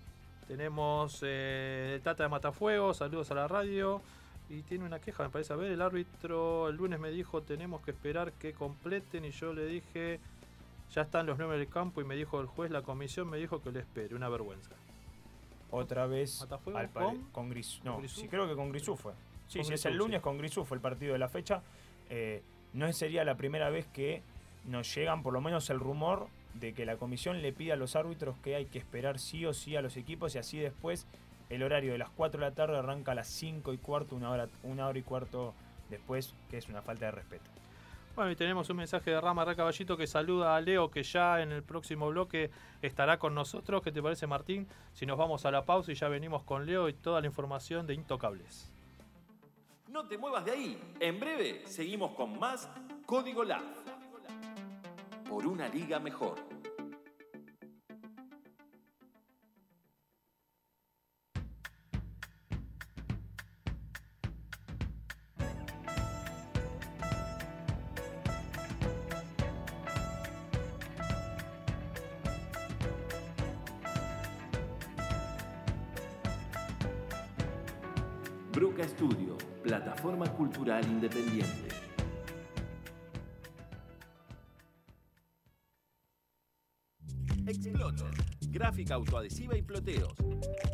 Tenemos 0.47 1.19
eh, 1.21 1.99
Tata 2.03 2.23
de 2.23 2.29
Matafuego, 2.29 2.95
saludos 2.95 3.29
a 3.29 3.35
la 3.35 3.47
radio. 3.47 4.01
Y 4.49 4.63
tiene 4.63 4.83
una 4.83 4.97
queja, 4.97 5.21
me 5.21 5.29
parece. 5.29 5.53
A 5.53 5.55
ver, 5.55 5.71
el 5.71 5.79
árbitro 5.79 6.69
el 6.69 6.75
lunes 6.75 6.99
me 6.99 7.11
dijo 7.11 7.43
tenemos 7.43 7.81
que 7.81 7.91
esperar 7.91 8.31
que 8.33 8.53
completen 8.53 9.25
y 9.25 9.29
yo 9.29 9.53
le 9.53 9.67
dije 9.67 10.19
ya 10.93 11.01
están 11.03 11.25
los 11.25 11.37
nueve 11.37 11.57
del 11.57 11.69
campo 11.69 12.01
y 12.01 12.03
me 12.03 12.15
dijo 12.15 12.39
el 12.39 12.47
juez, 12.47 12.71
la 12.71 12.81
comisión 12.81 13.29
me 13.29 13.37
dijo 13.37 13.61
que 13.61 13.71
le 13.71 13.79
espere, 13.79 14.15
una 14.15 14.29
vergüenza. 14.29 14.71
Otra 15.71 16.07
vez 16.07 16.47
al 16.73 16.89
con, 16.89 17.23
con 17.31 17.49
Gris, 17.49 17.79
no, 17.83 18.01
sí 18.07 18.27
creo 18.27 18.47
que 18.47 18.55
con 18.55 18.69
Grisú 18.71 18.95
fue. 18.95 19.13
Sí, 19.47 19.63
si 19.63 19.73
es 19.73 19.85
el 19.85 19.95
lunes 19.95 20.21
con 20.21 20.37
Grisú 20.37 20.65
fue 20.65 20.77
el 20.77 20.81
partido 20.81 21.13
de 21.13 21.19
la 21.19 21.29
fecha. 21.29 21.61
Eh, 22.09 22.41
no 22.73 22.91
sería 22.93 23.23
la 23.23 23.35
primera 23.35 23.69
vez 23.69 23.85
que 23.87 24.21
nos 24.65 24.93
llegan 24.93 25.23
por 25.23 25.33
lo 25.33 25.41
menos 25.41 25.69
el 25.69 25.79
rumor 25.79 26.27
de 26.55 26.73
que 26.73 26.85
la 26.85 26.97
comisión 26.97 27.41
le 27.41 27.53
pide 27.53 27.73
a 27.73 27.75
los 27.75 27.95
árbitros 27.95 28.35
que 28.43 28.55
hay 28.55 28.65
que 28.65 28.79
esperar 28.79 29.19
sí 29.19 29.45
o 29.45 29.53
sí 29.53 29.75
a 29.75 29.81
los 29.81 29.95
equipos 29.97 30.35
y 30.35 30.39
así 30.39 30.57
después 30.57 31.07
el 31.49 31.63
horario 31.63 31.91
de 31.91 31.97
las 31.97 32.09
4 32.09 32.39
de 32.39 32.45
la 32.47 32.55
tarde 32.55 32.77
arranca 32.77 33.11
a 33.13 33.15
las 33.15 33.27
5 33.27 33.73
y 33.73 33.77
cuarto, 33.77 34.15
una 34.15 34.29
hora, 34.29 34.49
una 34.63 34.87
hora 34.87 34.99
y 34.99 35.01
cuarto 35.01 35.53
después, 35.89 36.33
que 36.49 36.57
es 36.57 36.69
una 36.69 36.81
falta 36.81 37.05
de 37.05 37.11
respeto. 37.11 37.49
Bueno, 38.19 38.33
y 38.33 38.35
tenemos 38.35 38.69
un 38.69 38.75
mensaje 38.75 39.11
de 39.11 39.21
Rama 39.21 39.45
Caballito 39.55 39.95
que 39.95 40.05
saluda 40.05 40.53
a 40.53 40.59
Leo, 40.59 40.91
que 40.91 41.03
ya 41.03 41.41
en 41.41 41.53
el 41.53 41.63
próximo 41.63 42.09
bloque 42.09 42.51
estará 42.81 43.17
con 43.17 43.33
nosotros. 43.33 43.81
¿Qué 43.81 43.93
te 43.93 44.03
parece, 44.03 44.27
Martín? 44.27 44.67
Si 44.91 45.05
nos 45.05 45.17
vamos 45.17 45.45
a 45.45 45.51
la 45.51 45.63
pausa 45.63 45.93
y 45.93 45.95
ya 45.95 46.09
venimos 46.09 46.43
con 46.43 46.65
Leo 46.65 46.89
y 46.89 46.93
toda 46.93 47.21
la 47.21 47.27
información 47.27 47.87
de 47.87 47.93
Intocables. 47.93 48.73
No 49.87 50.05
te 50.05 50.17
muevas 50.17 50.43
de 50.43 50.51
ahí. 50.51 50.95
En 50.99 51.17
breve 51.17 51.65
seguimos 51.65 52.11
con 52.11 52.37
más 52.37 52.69
Código 53.05 53.45
LAF. 53.45 53.63
Por 55.29 55.47
una 55.47 55.69
liga 55.69 55.97
mejor. 56.01 56.58
Bruca 78.59 78.85
Studio, 78.85 79.37
plataforma 79.63 80.27
cultural 80.33 80.83
independiente. 80.83 81.69
Exploter, 87.47 88.11
gráfica 88.49 88.95
autoadhesiva 88.95 89.55
y 89.55 89.61
ploteos. 89.61 90.13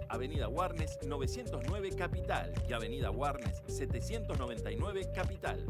Avenida 0.10 0.48
Warnes 0.48 0.98
909 1.06 1.92
Capital 1.96 2.52
y 2.68 2.74
Avenida 2.74 3.12
Warnes 3.12 3.62
799 3.68 5.12
Capital. 5.14 5.64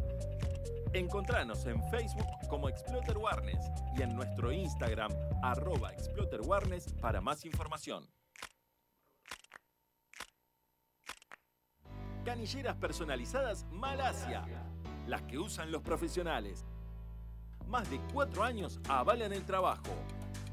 Encontranos 0.94 1.66
en 1.66 1.84
Facebook 1.92 2.30
como 2.48 2.70
Exploter 2.70 3.18
Warnes 3.18 3.60
y 3.98 4.04
en 4.04 4.16
nuestro 4.16 4.54
Instagram 4.54 5.12
arroba 5.44 5.92
Exploter 5.92 6.40
Warnes 6.44 6.94
para 7.02 7.20
más 7.20 7.44
información. 7.44 8.08
Canilleras 12.26 12.76
personalizadas 12.78 13.66
Malasia, 13.72 14.44
las 15.06 15.22
que 15.22 15.38
usan 15.38 15.72
los 15.72 15.84
profesionales. 15.84 16.66
Más 17.68 17.88
de 17.92 18.02
cuatro 18.12 18.44
años 18.44 18.80
avalan 18.90 19.32
el 19.32 19.46
trabajo. 19.46 19.94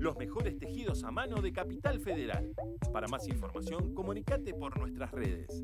Los 0.00 0.16
mejores 0.16 0.58
tejidos 0.58 1.04
a 1.04 1.10
mano 1.10 1.42
de 1.42 1.52
Capital 1.52 2.00
Federal. 2.00 2.54
Para 2.90 3.06
más 3.08 3.28
información, 3.28 3.92
comunicate 3.92 4.54
por 4.54 4.78
nuestras 4.78 5.10
redes. 5.10 5.62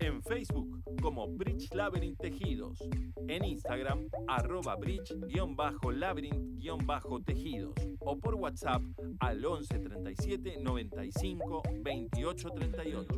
En 0.00 0.22
Facebook 0.22 0.82
como 1.00 1.26
Bridge 1.26 1.72
Labyrinth 1.72 2.18
Tejidos. 2.18 2.86
En 3.26 3.42
Instagram 3.42 4.06
arroba 4.28 4.76
bridge-labyrinth-tejidos. 4.76 7.72
O 8.00 8.18
por 8.18 8.34
WhatsApp 8.34 8.82
al 9.18 9.42
11 9.42 9.78
37 9.78 10.58
95 10.60 11.62
28 11.80 12.50
38. 12.50 13.14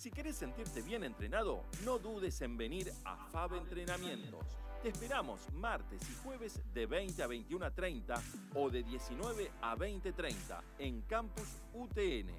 Si 0.00 0.10
querés 0.10 0.36
sentirte 0.36 0.80
bien 0.80 1.04
entrenado, 1.04 1.62
no 1.84 1.98
dudes 1.98 2.40
en 2.40 2.56
venir 2.56 2.90
a 3.04 3.16
Fab 3.26 3.54
Entrenamientos. 3.54 4.46
Te 4.82 4.88
esperamos 4.88 5.52
martes 5.52 6.00
y 6.08 6.14
jueves 6.24 6.58
de 6.72 6.86
20 6.86 7.22
a 7.22 7.28
21.30 7.28 8.22
o 8.54 8.70
de 8.70 8.82
19 8.82 9.50
a 9.60 9.76
20.30 9.76 10.62
en 10.78 11.02
Campus 11.02 11.48
UTN, 11.74 12.30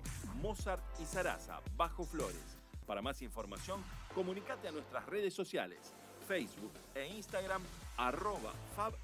Mozart 0.41 0.81
y 0.99 1.05
Sarasa, 1.05 1.61
Bajo 1.77 2.03
Flores. 2.03 2.57
Para 2.87 3.03
más 3.03 3.21
información, 3.21 3.83
comunícate 4.15 4.67
a 4.67 4.71
nuestras 4.71 5.05
redes 5.05 5.35
sociales, 5.35 5.93
Facebook 6.27 6.73
e 6.95 7.07
Instagram 7.09 7.61
arroba 7.95 8.53
Fab 8.75 8.95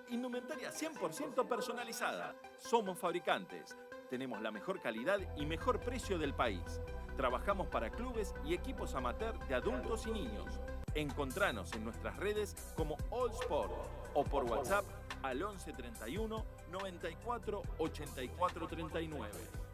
Indumentaria 0.09 0.71
100% 0.71 1.47
personalizada. 1.47 2.35
Somos 2.57 2.97
fabricantes. 2.97 3.77
Tenemos 4.09 4.41
la 4.41 4.51
mejor 4.51 4.81
calidad 4.81 5.19
y 5.37 5.45
mejor 5.45 5.79
precio 5.79 6.17
del 6.17 6.33
país. 6.33 6.81
Trabajamos 7.15 7.67
para 7.67 7.89
clubes 7.89 8.33
y 8.43 8.53
equipos 8.53 8.95
amateur 8.95 9.37
de 9.47 9.55
adultos 9.55 10.07
y 10.07 10.11
niños. 10.11 10.59
Encontranos 10.95 11.71
en 11.73 11.83
nuestras 11.83 12.17
redes 12.17 12.55
como 12.75 12.97
All 13.11 13.31
Sport 13.31 13.71
o 14.15 14.23
por 14.23 14.45
WhatsApp 14.45 14.85
al 15.21 15.41
11 15.41 15.71
31 15.73 16.45
94 16.71 17.61
84 17.77 18.67
39. 18.67 19.64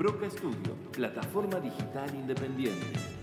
Broca 0.00 0.30
Studio, 0.30 0.74
plataforma 0.92 1.60
digital 1.60 2.08
independiente. 2.14 3.19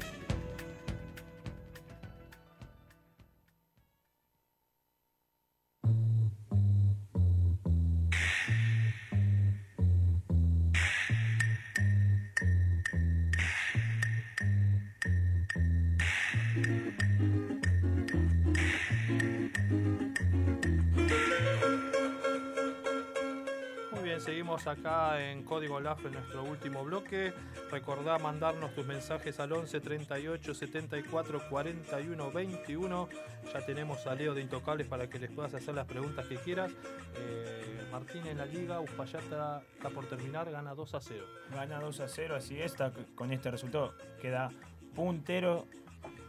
Acá 24.48 25.22
en 25.30 25.44
Código 25.44 25.82
LAF 25.82 26.06
en 26.06 26.14
nuestro 26.14 26.42
último 26.42 26.86
bloque. 26.86 27.34
Recordá 27.70 28.18
mandarnos 28.18 28.74
tus 28.74 28.86
mensajes 28.86 29.42
al 29.42 29.52
11 29.52 29.82
38 29.82 30.54
74 30.54 31.50
41 31.50 32.32
21. 32.32 33.10
Ya 33.54 33.66
tenemos 33.66 34.08
a 34.08 34.16
Leo 34.16 34.34
de 34.34 34.42
Intocables 34.42 34.88
para 34.88 35.10
que 35.10 35.20
les 35.20 35.30
puedas 35.32 35.54
hacer 35.54 35.76
las 35.76 35.86
preguntas 35.86 36.26
que 36.28 36.38
quieras. 36.38 36.72
Eh, 37.18 37.88
Martín 37.92 38.26
en 38.26 38.38
la 38.38 38.46
liga, 38.46 38.80
Uspallata 38.80 39.64
está 39.76 39.90
por 39.90 40.06
terminar, 40.06 40.50
gana 40.50 40.74
2 40.74 40.96
a 40.96 41.02
0. 41.02 41.26
Gana 41.54 41.80
2 41.82 42.00
a 42.00 42.08
0, 42.08 42.36
así 42.38 42.58
es. 42.58 42.72
está 42.72 42.94
con 43.16 43.34
este 43.34 43.52
resultado 43.52 43.96
queda 44.22 44.50
puntero 44.96 45.68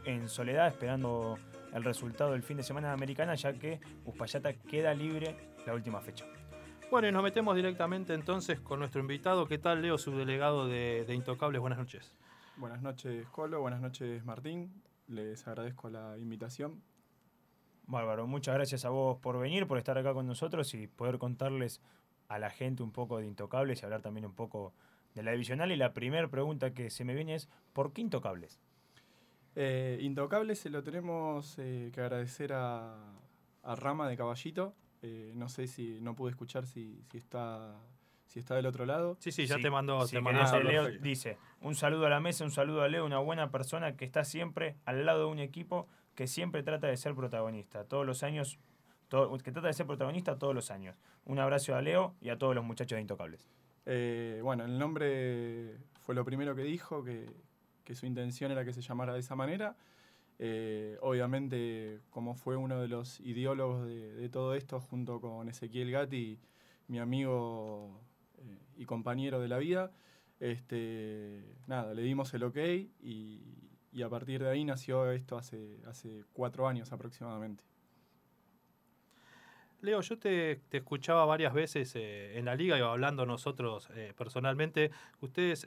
en 0.05 0.29
soledad, 0.29 0.67
esperando 0.67 1.39
el 1.73 1.85
resultado 1.85 2.33
del 2.33 2.43
fin 2.43 2.57
de 2.57 2.65
semana 2.65 2.89
de 2.89 2.95
americana, 2.95 3.37
ya 3.37 3.53
que 3.53 3.79
Uspallata 4.05 4.55
queda 4.55 4.93
libre 4.93 5.37
la 5.65 5.75
última 5.75 6.01
fecha. 6.01 6.27
Bueno, 6.91 7.07
y 7.07 7.13
nos 7.13 7.23
metemos 7.23 7.55
directamente 7.55 8.15
entonces 8.15 8.61
con 8.61 8.79
nuestro 8.79 9.03
invitado. 9.03 9.47
¿Qué 9.47 9.59
tal, 9.59 9.83
Leo, 9.83 9.99
subdelegado 9.99 10.67
de, 10.67 11.05
de 11.07 11.15
Intocables? 11.15 11.61
Buenas 11.61 11.79
noches. 11.79 12.15
Buenas 12.57 12.81
noches, 12.81 13.29
Colo. 13.29 13.61
Buenas 13.61 13.83
noches, 13.83 14.25
Martín. 14.25 14.83
Les 15.07 15.47
agradezco 15.47 15.91
la 15.91 16.17
invitación. 16.17 16.83
Bárbaro, 17.87 18.27
muchas 18.27 18.55
gracias 18.55 18.87
a 18.87 18.89
vos 18.89 19.19
por 19.19 19.39
venir, 19.39 19.67
por 19.67 19.77
estar 19.77 19.99
acá 19.99 20.15
con 20.15 20.27
nosotros 20.27 20.73
y 20.73 20.87
poder 20.87 21.19
contarles 21.19 21.83
a 22.27 22.39
la 22.39 22.49
gente 22.49 22.83
un 22.83 22.91
poco 22.91 23.19
de 23.19 23.27
Intocables 23.27 23.83
y 23.83 23.85
hablar 23.85 24.01
también 24.01 24.25
un 24.25 24.35
poco 24.35 24.73
de 25.15 25.23
la 25.23 25.33
divisional. 25.33 25.71
Y 25.71 25.77
la 25.77 25.93
primera 25.93 26.29
pregunta 26.29 26.73
que 26.73 26.89
se 26.89 27.05
me 27.05 27.15
viene 27.15 27.35
es, 27.35 27.51
¿por 27.75 27.93
qué 27.93 28.01
Intocables? 28.01 28.61
Eh, 29.57 29.99
Intocables 30.01 30.59
se 30.59 30.71
lo 30.71 30.83
tenemos 30.83 31.59
eh, 31.59 31.91
que 31.93 32.01
agradecer 32.01 32.55
a, 32.55 32.97
a 33.63 33.75
Rama 33.75 34.09
de 34.09 34.17
Caballito. 34.17 34.75
Eh, 35.03 35.33
no 35.35 35.49
sé 35.49 35.67
si 35.67 36.01
no 36.01 36.15
pude 36.15 36.31
escuchar 36.31 36.67
si, 36.67 37.03
si 37.11 37.19
está 37.19 37.77
si 38.27 38.39
está 38.41 38.55
del 38.57 38.67
otro 38.67 38.85
lado. 38.85 39.17
Sí, 39.21 39.33
sí, 39.33 39.47
ya 39.47 39.57
te 39.63 39.71
mandó. 39.71 40.07
Si 40.07 40.17
te 40.17 40.21
mandó. 40.21 40.41
Leo 40.71 40.83
dice, 41.01 41.39
un 41.63 41.75
saludo 41.75 42.07
a 42.07 42.11
la 42.11 42.21
mesa, 42.21 42.45
un 42.45 42.51
saludo 42.51 42.83
a 42.83 42.89
Leo, 42.89 43.07
una 43.07 43.19
buena 43.21 43.51
persona 43.51 43.97
que 43.97 44.05
está 44.05 44.23
siempre 44.25 44.77
al 44.85 45.07
lado 45.07 45.21
de 45.21 45.33
un 45.33 45.39
equipo 45.39 45.89
que 46.15 46.27
siempre 46.27 46.63
trata 46.63 46.89
de 46.89 46.97
ser 46.99 47.15
protagonista. 47.15 47.85
Todos 47.85 48.05
los 48.05 48.23
años, 48.23 48.59
todo- 49.09 49.39
que 49.39 49.51
trata 49.51 49.69
de 49.69 49.73
ser 49.73 49.87
protagonista 49.87 50.37
todos 50.39 50.55
los 50.55 50.71
años. 50.71 50.95
Un 51.25 51.39
abrazo 51.39 51.75
a 51.75 51.81
Leo 51.81 52.17
y 52.21 52.29
a 52.29 52.37
todos 52.37 52.55
los 52.55 52.65
muchachos 52.65 52.97
de 52.97 53.01
Intocables. 53.01 53.49
Eh, 53.87 54.41
bueno, 54.43 54.65
el 54.67 54.79
nombre 54.79 55.79
fue 56.01 56.15
lo 56.15 56.23
primero 56.25 56.55
que 56.55 56.63
dijo, 56.65 57.03
que, 57.05 57.31
que 57.85 57.95
su 57.95 58.05
intención 58.05 58.53
era 58.53 58.63
que 58.65 58.75
se 58.75 58.83
llamara 58.83 59.15
de 59.15 59.21
esa 59.21 59.37
manera. 59.37 59.75
Eh, 60.41 60.97
obviamente, 61.01 62.01
como 62.11 62.35
fue 62.35 62.57
uno 62.57 62.81
de 62.81 62.89
los 62.89 63.19
ideólogos 63.21 63.87
de, 63.87 64.29
todo 64.29 64.55
esto, 64.55 64.81
junto 64.81 65.21
con 65.21 65.49
Ezequiel 65.49 65.91
Gatti, 65.91 66.39
mi 66.87 67.01
amigo 67.01 68.01
eh, 68.39 68.59
y 68.77 68.85
compañero 68.85 69.41
de 69.41 69.49
la 69.49 69.59
vida, 69.59 69.91
este, 70.39 71.43
nada, 71.67 71.93
le 71.93 72.03
dimos 72.03 72.33
el 72.35 72.45
ok 72.45 72.57
y, 73.03 73.43
a 74.01 74.09
partir 74.09 74.41
de 74.41 74.49
ahí 74.49 74.65
nació 74.65 75.11
esto 75.11 75.37
hace, 75.37 75.81
hace 75.89 76.23
cuatro 76.33 76.69
años 76.69 76.93
aproximadamente. 76.93 77.65
Leo, 79.81 80.01
yo 80.03 80.19
te, 80.19 80.61
te 80.69 80.77
escuchaba 80.77 81.25
varias 81.25 81.53
veces 81.53 81.97
eh, 81.97 82.39
en 82.39 82.45
la 82.45 82.55
liga 82.55 82.79
y 82.79 82.81
hablando 82.81 83.27
nosotros 83.27 83.89
personalmente. 84.17 84.93
Ustedes 85.21 85.67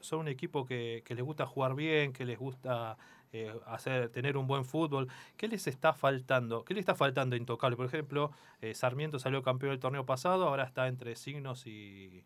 son 0.00 0.20
un 0.20 0.28
equipo 0.28 0.64
que, 0.64 1.02
que 1.04 1.14
les 1.14 1.22
gusta 1.22 1.44
jugar 1.44 1.74
bien, 1.74 2.14
que 2.14 2.24
les 2.24 2.38
gusta 2.38 2.96
eh, 3.34 3.52
hacer, 3.66 4.10
tener 4.10 4.36
un 4.36 4.46
buen 4.46 4.64
fútbol. 4.64 5.08
¿Qué 5.36 5.48
les 5.48 5.66
está 5.66 5.92
faltando? 5.92 6.64
¿Qué 6.64 6.72
le 6.72 6.80
está 6.80 6.94
faltando 6.94 7.34
a 7.34 7.38
Intocable? 7.38 7.76
Por 7.76 7.86
ejemplo, 7.86 8.30
eh, 8.60 8.74
Sarmiento 8.74 9.18
salió 9.18 9.42
campeón 9.42 9.72
del 9.72 9.80
torneo 9.80 10.06
pasado, 10.06 10.46
ahora 10.46 10.62
está 10.62 10.86
entre 10.86 11.16
signos 11.16 11.66
y, 11.66 12.22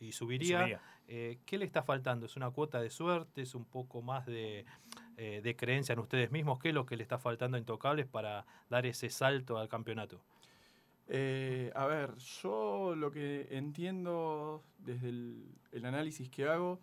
y 0.00 0.12
subiría. 0.12 0.58
Subiría. 0.58 0.82
Eh, 1.06 1.38
¿Qué 1.46 1.56
le 1.56 1.64
está 1.64 1.82
faltando? 1.82 2.26
¿Es 2.26 2.36
una 2.36 2.50
cuota 2.50 2.80
de 2.80 2.90
suerte? 2.90 3.40
¿Es 3.40 3.54
un 3.54 3.64
poco 3.64 4.02
más 4.02 4.26
de, 4.26 4.66
eh, 5.16 5.40
de 5.42 5.56
creencia 5.56 5.94
en 5.94 6.00
ustedes 6.00 6.30
mismos? 6.30 6.58
¿Qué 6.58 6.68
es 6.68 6.74
lo 6.74 6.84
que 6.84 6.96
le 6.96 7.02
está 7.02 7.18
faltando 7.18 7.56
a 7.56 7.60
Intocables 7.60 8.06
para 8.06 8.44
dar 8.68 8.84
ese 8.84 9.08
salto 9.08 9.56
al 9.56 9.68
campeonato? 9.68 10.20
Eh, 11.06 11.72
a 11.74 11.86
ver, 11.86 12.14
yo 12.42 12.94
lo 12.94 13.10
que 13.10 13.46
entiendo 13.52 14.62
desde 14.76 15.08
el, 15.08 15.46
el 15.72 15.86
análisis 15.86 16.28
que 16.28 16.46
hago, 16.46 16.80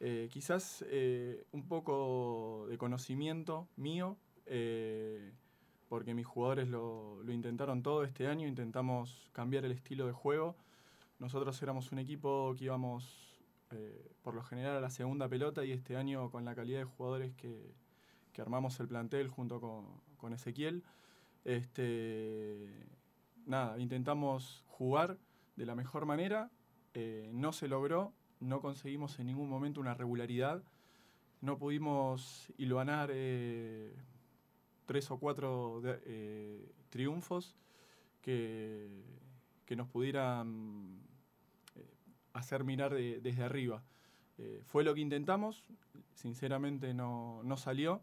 eh, 0.00 0.28
quizás 0.30 0.84
eh, 0.88 1.44
un 1.52 1.66
poco 1.66 2.66
de 2.68 2.76
conocimiento 2.78 3.68
mío, 3.76 4.16
eh, 4.46 5.32
porque 5.88 6.14
mis 6.14 6.26
jugadores 6.26 6.68
lo, 6.68 7.22
intentaron 7.28 7.82
todo 7.82 8.04
este 8.04 8.26
año, 8.26 8.46
intentamos 8.46 9.30
cambiar 9.32 9.64
el 9.64 9.72
estilo 9.72 10.06
de 10.06 10.12
juego. 10.12 10.56
Nosotros 11.18 11.60
éramos 11.62 11.92
un 11.92 11.98
equipo 11.98 12.54
que 12.56 12.64
íbamos 12.64 13.30
por 14.22 14.34
lo 14.34 14.42
general 14.44 14.76
a 14.76 14.80
la 14.80 14.90
segunda 14.90 15.28
pelota 15.28 15.64
y 15.64 15.72
este 15.72 15.96
año 15.96 16.30
con 16.30 16.44
la 16.44 16.54
calidad 16.54 16.78
de 16.78 16.84
jugadores 16.84 17.34
que, 17.34 17.74
armamos 18.38 18.78
el 18.78 18.86
plantel 18.86 19.28
junto 19.28 19.60
con, 19.60 20.32
Ezequiel, 20.32 20.84
este, 21.44 22.86
nada, 23.46 23.78
intentamos 23.80 24.62
jugar 24.68 25.18
de 25.56 25.66
la 25.66 25.74
mejor 25.74 26.06
manera, 26.06 26.50
no 27.32 27.52
se 27.52 27.68
logró, 27.68 28.12
no 28.44 28.60
conseguimos 28.60 29.18
en 29.18 29.26
ningún 29.26 29.48
momento 29.48 29.80
una 29.80 29.94
regularidad, 29.94 30.62
no 31.40 31.58
pudimos 31.58 32.52
hilvanar 32.58 33.10
eh, 33.12 33.94
tres 34.86 35.10
o 35.10 35.18
cuatro 35.18 35.82
eh, 35.84 36.72
triunfos 36.90 37.56
que, 38.22 39.02
que 39.66 39.76
nos 39.76 39.88
pudieran 39.88 41.00
eh, 41.76 41.86
hacer 42.32 42.64
mirar 42.64 42.94
de- 42.94 43.20
desde 43.20 43.42
arriba. 43.44 43.82
Fue 44.64 44.82
lo 44.82 44.94
que 44.94 45.00
intentamos, 45.00 45.62
sinceramente 46.14 46.92
no, 46.92 47.40
no 47.44 47.56
salió. 47.56 48.00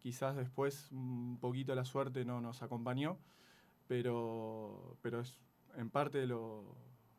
Quizás 0.00 0.34
después 0.34 0.90
un 0.90 1.38
poquito 1.40 1.72
la 1.76 1.84
suerte 1.84 2.24
no 2.24 2.40
nos 2.40 2.62
acompañó, 2.62 3.16
pero, 3.86 4.96
pero 5.02 5.20
es 5.20 5.38
en 5.76 5.88
parte 5.90 6.26
lo 6.26 6.64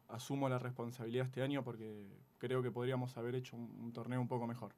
asumo 0.10 0.50
la 0.50 0.60
responsabilidad 0.60 1.26
este 1.26 1.42
año 1.42 1.64
porque 1.64 2.08
creo 2.38 2.62
que 2.62 2.72
podríamos 2.72 3.18
haber 3.18 3.36
hecho 3.36 3.56
un, 3.56 3.72
un 3.80 3.94
torneo 3.94 4.20
un 4.20 4.28
poco 4.28 4.46
mejor. 4.46 4.74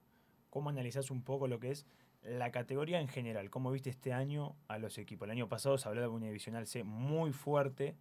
¿Cómo 0.49 0.69
analizás 0.69 1.11
un 1.11 1.23
poco 1.23 1.47
lo 1.47 1.59
que 1.59 1.71
es 1.71 1.85
la 2.23 2.51
categoría 2.51 3.01
en 3.01 3.07
general? 3.07 3.49
¿Cómo 3.49 3.71
viste 3.71 3.89
este 3.89 4.13
año 4.13 4.55
a 4.67 4.77
los 4.77 4.97
equipos? 4.97 5.25
El 5.25 5.31
año 5.31 5.49
pasado 5.49 5.77
se 5.77 5.87
habló 5.87 6.01
de 6.01 6.07
una 6.07 6.27
divisional 6.27 6.67
C 6.67 6.83
muy 6.83 7.31
fuerte, 7.31 7.95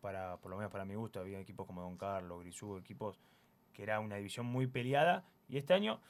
para, 0.00 0.36
por 0.36 0.50
lo 0.50 0.58
menos 0.58 0.70
para 0.70 0.84
mi 0.84 0.94
gusto, 0.94 1.20
había 1.20 1.40
equipos 1.40 1.66
como 1.66 1.80
Don 1.80 1.96
Carlos, 1.96 2.40
Grisú, 2.40 2.76
equipos 2.76 3.18
que 3.72 3.82
era 3.82 4.00
una 4.00 4.16
división 4.16 4.46
muy 4.46 4.66
peleada, 4.66 5.24
y 5.48 5.56
este 5.56 5.74
año 5.74 6.00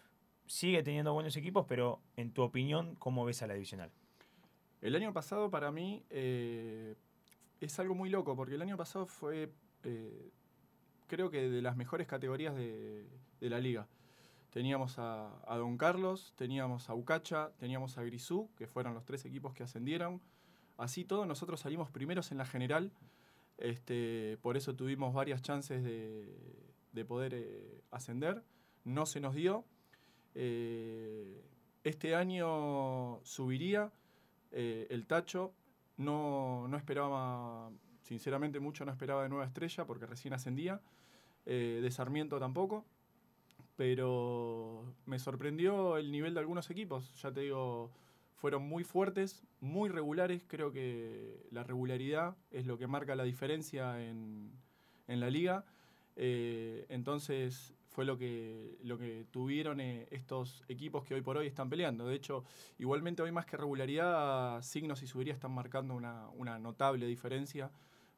sigue 0.46 0.82
teniendo 0.82 1.14
buenos 1.14 1.36
equipos, 1.36 1.64
pero 1.68 2.00
en 2.16 2.32
tu 2.32 2.42
opinión, 2.42 2.96
¿cómo 2.96 3.24
ves 3.24 3.42
a 3.42 3.46
la 3.46 3.54
divisional? 3.54 3.90
El 4.82 4.96
año 4.96 5.12
pasado 5.12 5.50
para 5.50 5.70
mí 5.70 6.04
eh, 6.10 6.96
es 7.60 7.78
algo 7.78 7.94
muy 7.94 8.10
loco, 8.10 8.36
porque 8.36 8.56
el 8.56 8.62
año 8.62 8.76
pasado 8.76 9.06
fue, 9.06 9.52
eh, 9.84 10.30
creo 11.14 11.30
que 11.30 11.48
de 11.48 11.62
las 11.62 11.76
mejores 11.76 12.06
categorías 12.06 12.56
de, 12.56 13.06
de 13.40 13.50
la 13.50 13.60
liga. 13.60 13.86
Teníamos 14.50 14.98
a, 14.98 15.30
Don 15.48 15.76
Carlos, 15.76 16.32
teníamos 16.36 16.88
a 16.88 16.94
Ucacha, 16.94 17.50
teníamos 17.58 17.98
a 17.98 18.04
Grisú, 18.04 18.50
que 18.56 18.66
fueron 18.66 18.94
los 18.94 19.04
tres 19.04 19.24
equipos 19.24 19.52
que 19.52 19.62
ascendieron. 19.62 20.20
Así 20.76 21.04
todo, 21.04 21.26
nosotros 21.26 21.60
salimos 21.60 21.90
primeros 21.90 22.32
en 22.32 22.38
la 22.38 22.46
general, 22.46 22.92
este, 23.58 24.38
por 24.42 24.56
eso 24.56 24.74
tuvimos 24.74 25.14
varias 25.14 25.42
chances 25.42 25.84
de, 25.84 26.36
de 26.92 27.04
poder 27.04 27.34
eh, 27.34 27.82
ascender. 27.90 28.42
No 28.84 29.06
se 29.06 29.20
nos 29.20 29.34
dio. 29.34 29.64
Eh, 30.34 31.44
este 31.84 32.14
año 32.14 33.20
subiría 33.24 33.92
eh, 34.52 34.86
el 34.90 35.06
tacho. 35.06 35.52
No, 35.96 36.66
no, 36.68 36.76
esperaba, 36.76 37.70
sinceramente 38.02 38.58
mucho 38.58 38.84
no 38.84 38.90
esperaba 38.90 39.22
de 39.22 39.28
Nueva 39.28 39.46
Estrella 39.46 39.84
porque 39.84 40.06
recién 40.06 40.34
ascendía. 40.34 40.80
De 41.44 41.90
Sarmiento 41.90 42.38
tampoco. 42.38 42.84
Pero 43.76 44.84
me 45.06 45.18
sorprendió 45.18 45.96
el 45.96 46.12
nivel 46.12 46.34
de 46.34 46.40
algunos 46.40 46.70
equipos. 46.70 47.20
Ya 47.20 47.32
te 47.32 47.40
digo, 47.40 47.90
fueron 48.36 48.62
muy 48.62 48.84
fuertes, 48.84 49.42
muy 49.60 49.88
regulares. 49.88 50.42
Creo 50.46 50.70
que 50.70 51.46
la 51.50 51.64
regularidad 51.64 52.36
es 52.50 52.66
lo 52.66 52.78
que 52.78 52.86
marca 52.86 53.16
la 53.16 53.24
diferencia 53.24 54.00
en, 54.02 54.52
en 55.08 55.20
la 55.20 55.30
liga. 55.30 55.64
Eh, 56.16 56.86
entonces 56.88 57.74
fue 57.88 58.04
lo 58.04 58.18
que, 58.18 58.78
lo 58.82 58.98
que 58.98 59.26
tuvieron 59.30 59.80
eh, 59.80 60.08
estos 60.10 60.64
equipos 60.68 61.04
que 61.04 61.14
hoy 61.14 61.20
por 61.22 61.36
hoy 61.36 61.46
están 61.46 61.70
peleando. 61.70 62.06
De 62.06 62.16
hecho, 62.16 62.44
igualmente 62.78 63.22
hoy 63.22 63.32
más 63.32 63.46
que 63.46 63.56
regularidad, 63.56 64.60
Signos 64.62 65.02
y 65.02 65.06
Subiría 65.06 65.32
están 65.32 65.52
marcando 65.52 65.94
una, 65.94 66.28
una 66.30 66.58
notable 66.58 67.06
diferencia 67.06 67.70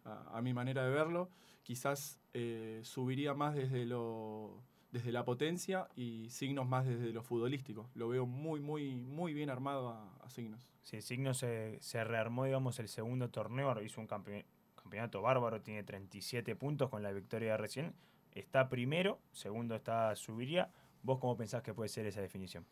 a, 0.05 0.41
mi 0.41 0.55
manera 0.55 0.85
de 0.85 0.91
verlo. 0.91 1.31
Quizás 1.67 2.21
eh, 2.33 2.79
subiría 2.85 3.35
más 3.35 3.57
desde 3.57 3.85
lo 3.87 4.63
desde 4.93 5.11
la 5.11 5.25
potencia 5.25 5.89
y 5.97 6.31
Signos 6.31 6.65
más 6.69 6.87
desde 6.87 7.13
lo 7.13 7.25
futbolístico. 7.25 7.91
Lo 7.95 8.09
veo 8.09 8.25
muy, 8.25 8.61
muy, 8.61 8.95
muy 8.95 9.35
bien 9.35 9.51
armado 9.51 9.89
a, 9.89 10.15
a 10.21 10.31
Signos. 10.31 10.69
Sí, 10.83 11.03
Signos 11.03 11.39
se, 11.39 11.77
se, 11.81 12.05
rearmó, 12.05 12.45
digamos, 12.45 12.79
el 12.79 12.87
segundo 12.87 13.31
torneo, 13.31 13.83
hizo 13.83 14.01
un 14.01 14.07
campe 14.07 14.47
campeonato 14.77 15.21
bárbaro, 15.23 15.61
tiene 15.61 15.83
37 15.83 16.55
puntos 16.55 16.89
con 16.89 17.03
la 17.03 17.11
victoria 17.11 17.57
recién. 17.57 17.95
Está 18.31 18.69
primero, 18.69 19.19
segundo 19.33 19.75
está 19.75 20.15
Subiría. 20.15 20.71
¿Vos 21.03 21.19
cómo 21.19 21.37
pensás 21.37 21.65
que 21.65 21.75
puede 21.75 21.89
ser 21.89 22.07
esa 22.07 22.21
definición? 22.21 22.65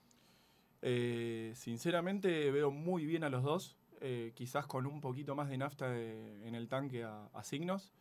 Eh, 0.83 1.51
sinceramente 1.57 2.53
veo 2.53 2.71
muy 2.71 3.07
bien 3.07 3.25
a 3.25 3.29
los 3.29 3.43
dos, 3.43 3.77
eh, 4.01 4.31
quizás 4.37 4.69
con 4.69 4.87
un 4.87 5.01
poquito 5.01 5.35
más 5.35 5.49
de 5.49 5.59
nafta 5.59 5.91
de, 5.91 6.47
en 6.47 6.55
el 6.55 6.69
tanque 6.69 7.03
a, 7.03 7.27
a 7.33 7.43
Signos. 7.43 7.93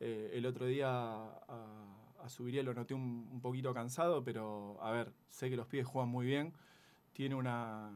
Eh, 0.00 0.30
el 0.32 0.46
otro 0.46 0.66
día 0.66 0.88
a, 0.88 2.28
Subiría 2.28 2.62
lo 2.62 2.72
noté 2.74 2.94
un, 2.94 3.40
poquito 3.42 3.74
cansado, 3.74 4.22
pero 4.22 4.78
a 4.82 4.92
ver, 4.92 5.12
sé 5.28 5.50
que 5.50 5.56
los 5.56 5.66
pibes 5.66 5.86
juegan 5.86 6.08
muy 6.08 6.26
bien. 6.26 6.52
Tiene, 7.12 7.34
una, 7.34 7.90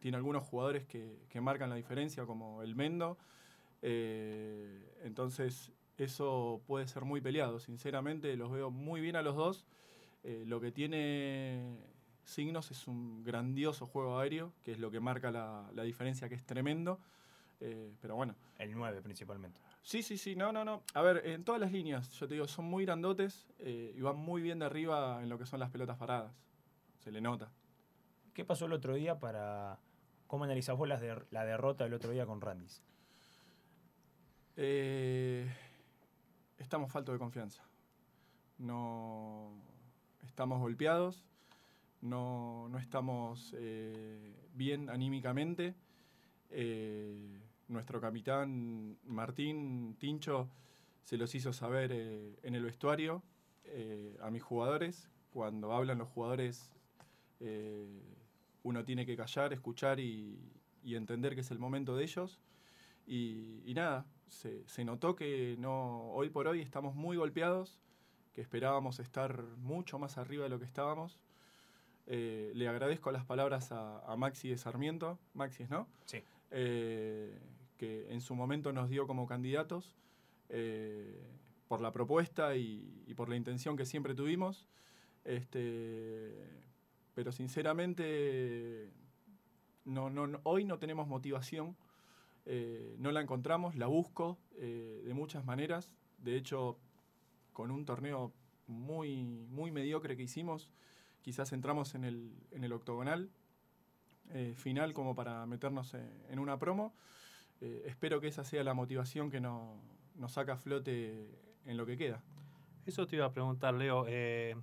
tiene 0.00 0.16
algunos 0.16 0.42
jugadores 0.42 0.84
que, 0.84 1.26
que 1.28 1.40
marcan 1.40 1.70
la 1.70 1.76
diferencia, 1.76 2.26
como 2.26 2.62
el 2.62 2.74
Mendo. 2.74 3.18
Eh, 3.82 4.98
entonces, 5.04 5.72
eso 5.96 6.60
puede 6.66 6.88
ser 6.88 7.04
muy 7.04 7.20
peleado. 7.20 7.60
Sinceramente, 7.60 8.36
los 8.36 8.50
veo 8.50 8.70
muy 8.70 9.00
bien 9.00 9.16
a 9.16 9.22
los 9.22 9.36
dos. 9.36 9.64
Eh, 10.24 10.44
lo 10.46 10.60
que 10.60 10.72
tiene 10.72 11.78
Signos 12.24 12.70
es 12.70 12.88
un 12.88 13.22
grandioso 13.22 13.86
juego 13.86 14.18
aéreo, 14.18 14.52
que 14.64 14.72
es 14.72 14.78
lo 14.80 14.90
que 14.90 14.98
marca 14.98 15.30
la, 15.30 15.70
la 15.74 15.84
diferencia, 15.84 16.28
que 16.28 16.34
es 16.34 16.44
tremendo. 16.44 16.98
Pero 18.00 18.16
bueno. 18.16 18.34
El 18.58 18.72
9 18.72 19.02
principalmente. 19.02 19.60
Sí, 19.82 20.02
sí, 20.02 20.16
sí, 20.16 20.36
no, 20.36 20.52
no, 20.52 20.64
no. 20.64 20.82
A 20.94 21.02
ver, 21.02 21.26
en 21.26 21.44
todas 21.44 21.60
las 21.60 21.72
líneas, 21.72 22.10
yo 22.12 22.28
te 22.28 22.34
digo, 22.34 22.46
son 22.46 22.66
muy 22.66 22.84
grandotes 22.84 23.48
eh, 23.58 23.92
y 23.96 24.00
van 24.00 24.16
muy 24.16 24.40
bien 24.40 24.60
de 24.60 24.66
arriba 24.66 25.20
en 25.22 25.28
lo 25.28 25.38
que 25.38 25.46
son 25.46 25.60
las 25.60 25.70
pelotas 25.70 25.98
paradas. 25.98 26.32
Se 27.00 27.10
le 27.10 27.20
nota. 27.20 27.50
¿Qué 28.32 28.44
pasó 28.44 28.66
el 28.66 28.72
otro 28.72 28.94
día 28.94 29.18
para... 29.18 29.78
¿Cómo 30.28 30.44
analizás 30.44 30.76
vos 30.76 30.88
la, 30.88 30.98
la 31.30 31.44
derrota 31.44 31.84
del 31.84 31.94
otro 31.94 32.12
día 32.12 32.24
con 32.24 32.40
Randis? 32.40 32.82
Eh, 34.56 35.50
estamos 36.58 36.90
faltos 36.90 37.14
de 37.14 37.18
confianza. 37.18 37.62
No 38.58 39.52
estamos 40.22 40.60
golpeados, 40.60 41.26
no, 42.00 42.68
no 42.68 42.78
estamos 42.78 43.54
eh, 43.58 44.34
bien 44.54 44.88
anímicamente. 44.88 45.74
Eh, 46.50 47.40
nuestro 47.72 48.00
capitán 48.00 48.98
Martín 49.04 49.96
Tincho 49.98 50.48
se 51.02 51.16
los 51.16 51.34
hizo 51.34 51.52
saber 51.52 51.90
eh, 51.92 52.38
en 52.42 52.54
el 52.54 52.64
vestuario 52.64 53.22
eh, 53.64 54.16
a 54.20 54.30
mis 54.30 54.42
jugadores. 54.42 55.10
Cuando 55.32 55.72
hablan 55.72 55.98
los 55.98 56.08
jugadores, 56.08 56.70
eh, 57.40 58.02
uno 58.62 58.84
tiene 58.84 59.06
que 59.06 59.16
callar, 59.16 59.52
escuchar 59.52 59.98
y, 59.98 60.38
y, 60.84 60.94
entender 60.94 61.34
que 61.34 61.40
es 61.40 61.50
el 61.50 61.58
momento 61.58 61.96
de 61.96 62.04
ellos. 62.04 62.38
Y, 63.06 63.62
y 63.64 63.74
nada, 63.74 64.06
se, 64.28 64.68
se, 64.68 64.84
notó 64.84 65.16
que 65.16 65.56
no, 65.58 66.12
hoy 66.12 66.28
por 66.28 66.46
hoy 66.46 66.60
estamos 66.60 66.94
muy 66.94 67.16
golpeados, 67.16 67.80
que 68.34 68.42
esperábamos 68.42 69.00
estar 69.00 69.42
mucho 69.58 69.98
más 69.98 70.18
arriba 70.18 70.44
de 70.44 70.50
lo 70.50 70.58
que 70.58 70.66
estábamos. 70.66 71.18
le 72.06 72.68
agradezco 72.68 73.10
las 73.10 73.24
palabras 73.24 73.72
a, 73.72 74.00
a 74.00 74.16
Maxi 74.16 74.50
de 74.50 74.58
Sarmiento. 74.58 75.18
Maxi, 75.34 75.64
¿no? 75.68 75.88
Sí. 76.04 76.22
Eh, 76.52 77.38
que 77.82 78.12
en 78.12 78.20
su 78.20 78.36
momento 78.36 78.72
nos 78.72 78.88
dio 78.90 79.08
como 79.08 79.26
candidatos 79.26 79.96
eh, 80.50 81.20
por 81.66 81.80
la 81.80 81.90
propuesta 81.90 82.54
y, 82.54 83.12
por 83.16 83.28
la 83.28 83.34
intención 83.34 83.76
que 83.76 83.86
siempre 83.86 84.14
tuvimos. 84.14 84.68
Este, 85.24 86.32
pero 87.12 87.32
sinceramente, 87.32 88.88
no, 89.84 90.10
no, 90.10 90.38
hoy 90.44 90.64
no 90.64 90.78
tenemos 90.78 91.08
motivación, 91.08 91.76
eh, 92.46 92.94
no 93.00 93.10
la 93.10 93.20
encontramos, 93.20 93.74
la 93.74 93.88
busco 93.88 94.38
eh, 94.58 95.02
de 95.04 95.12
muchas 95.12 95.44
maneras. 95.44 95.92
De 96.18 96.36
hecho, 96.36 96.78
con 97.52 97.72
un 97.72 97.84
torneo 97.84 98.32
muy, 98.68 99.24
muy 99.50 99.72
mediocre 99.72 100.16
que 100.16 100.22
hicimos, 100.22 100.70
quizás 101.20 101.52
entramos 101.52 101.96
en 101.96 102.04
el, 102.04 102.32
en 102.52 102.62
el 102.62 102.72
octogonal 102.72 103.28
final 104.54 104.94
como 104.94 105.14
para 105.14 105.44
meternos 105.46 105.94
en 105.94 106.38
una 106.38 106.58
promo. 106.58 106.94
Eh, 107.62 107.84
espero 107.86 108.20
que 108.20 108.26
esa 108.26 108.44
sea 108.44 108.64
la 108.64 108.74
motivación 108.74 109.30
que 109.30 109.40
no, 109.40 109.80
nos 110.16 110.32
saca 110.32 110.54
a 110.54 110.56
flote 110.56 111.30
en 111.64 111.76
lo 111.76 111.86
que 111.86 111.96
queda. 111.96 112.20
Eso 112.84 113.06
te 113.06 113.16
iba 113.16 113.26
a 113.26 113.32
preguntar, 113.32 113.74
Leo. 113.74 114.04
Eh, 114.08 114.56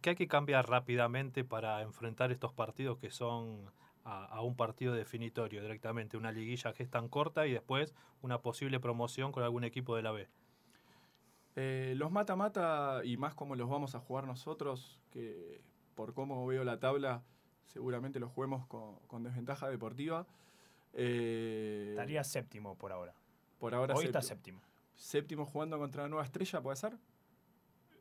¿Qué 0.00 0.10
hay 0.10 0.16
que 0.16 0.28
cambiar 0.28 0.68
rápidamente 0.68 1.42
para 1.42 1.82
enfrentar 1.82 2.30
estos 2.30 2.52
partidos 2.52 2.98
que 2.98 3.10
son 3.10 3.70
a, 4.04 4.24
a, 4.26 4.42
un 4.42 4.54
partido 4.54 4.94
definitorio 4.94 5.60
directamente? 5.60 6.16
Una 6.16 6.30
liguilla 6.30 6.72
que 6.72 6.84
es 6.84 6.90
tan 6.90 7.08
corta 7.08 7.48
y 7.48 7.52
después 7.52 7.92
una 8.22 8.40
posible 8.40 8.78
promoción 8.78 9.32
con 9.32 9.42
algún 9.42 9.64
equipo 9.64 9.96
de 9.96 10.02
la 10.02 10.12
B. 10.12 10.28
Eh, 11.56 11.94
los 11.96 12.12
mata-mata 12.12 13.00
y 13.02 13.16
más 13.16 13.34
como 13.34 13.56
los 13.56 13.68
vamos 13.68 13.96
a 13.96 14.00
jugar 14.00 14.26
nosotros, 14.26 15.00
que 15.10 15.60
por 15.96 16.14
cómo 16.14 16.46
veo 16.46 16.62
la 16.62 16.78
tabla, 16.78 17.24
seguramente 17.64 18.20
los 18.20 18.30
juguemos 18.30 18.66
con, 18.66 18.96
con 19.08 19.24
desventaja 19.24 19.68
deportiva. 19.68 20.26
Eh, 20.96 21.88
Estaría 21.90 22.24
séptimo 22.24 22.76
por 22.76 22.90
ahora. 22.90 23.14
Por 23.58 23.74
ahora 23.74 23.94
Hoy 23.94 24.04
séptimo. 24.04 24.18
está 24.18 24.34
séptimo. 24.34 24.62
Séptimo 24.96 25.46
jugando 25.46 25.78
contra 25.78 26.04
la 26.04 26.08
Nueva 26.08 26.24
Estrella, 26.24 26.60
¿puede 26.62 26.76
ser? 26.76 26.96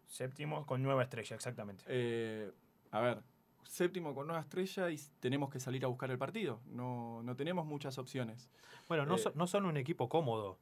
Séptimo 0.08 0.66
con 0.66 0.82
Nueva 0.82 1.04
Estrella, 1.04 1.36
exactamente. 1.36 1.84
Eh, 1.88 2.52
a 2.92 3.02
ver, 3.02 3.22
séptimo 3.64 4.16
con 4.16 4.28
Nueva 4.28 4.42
Estrella 4.42 4.90
y 4.90 4.98
tenemos 5.20 5.50
que 5.50 5.60
salir 5.60 5.84
a 5.84 5.88
buscar 5.88 6.10
el 6.10 6.18
partido. 6.18 6.62
No, 6.68 7.22
no 7.24 7.36
tenemos 7.36 7.66
muchas 7.66 7.98
opciones. 7.98 8.50
Bueno, 8.88 9.06
no, 9.06 9.16
eh, 9.16 9.20
so, 9.20 9.32
no 9.36 9.46
son 9.46 9.66
un 9.66 9.76
equipo 9.76 10.08
cómodo. 10.08 10.58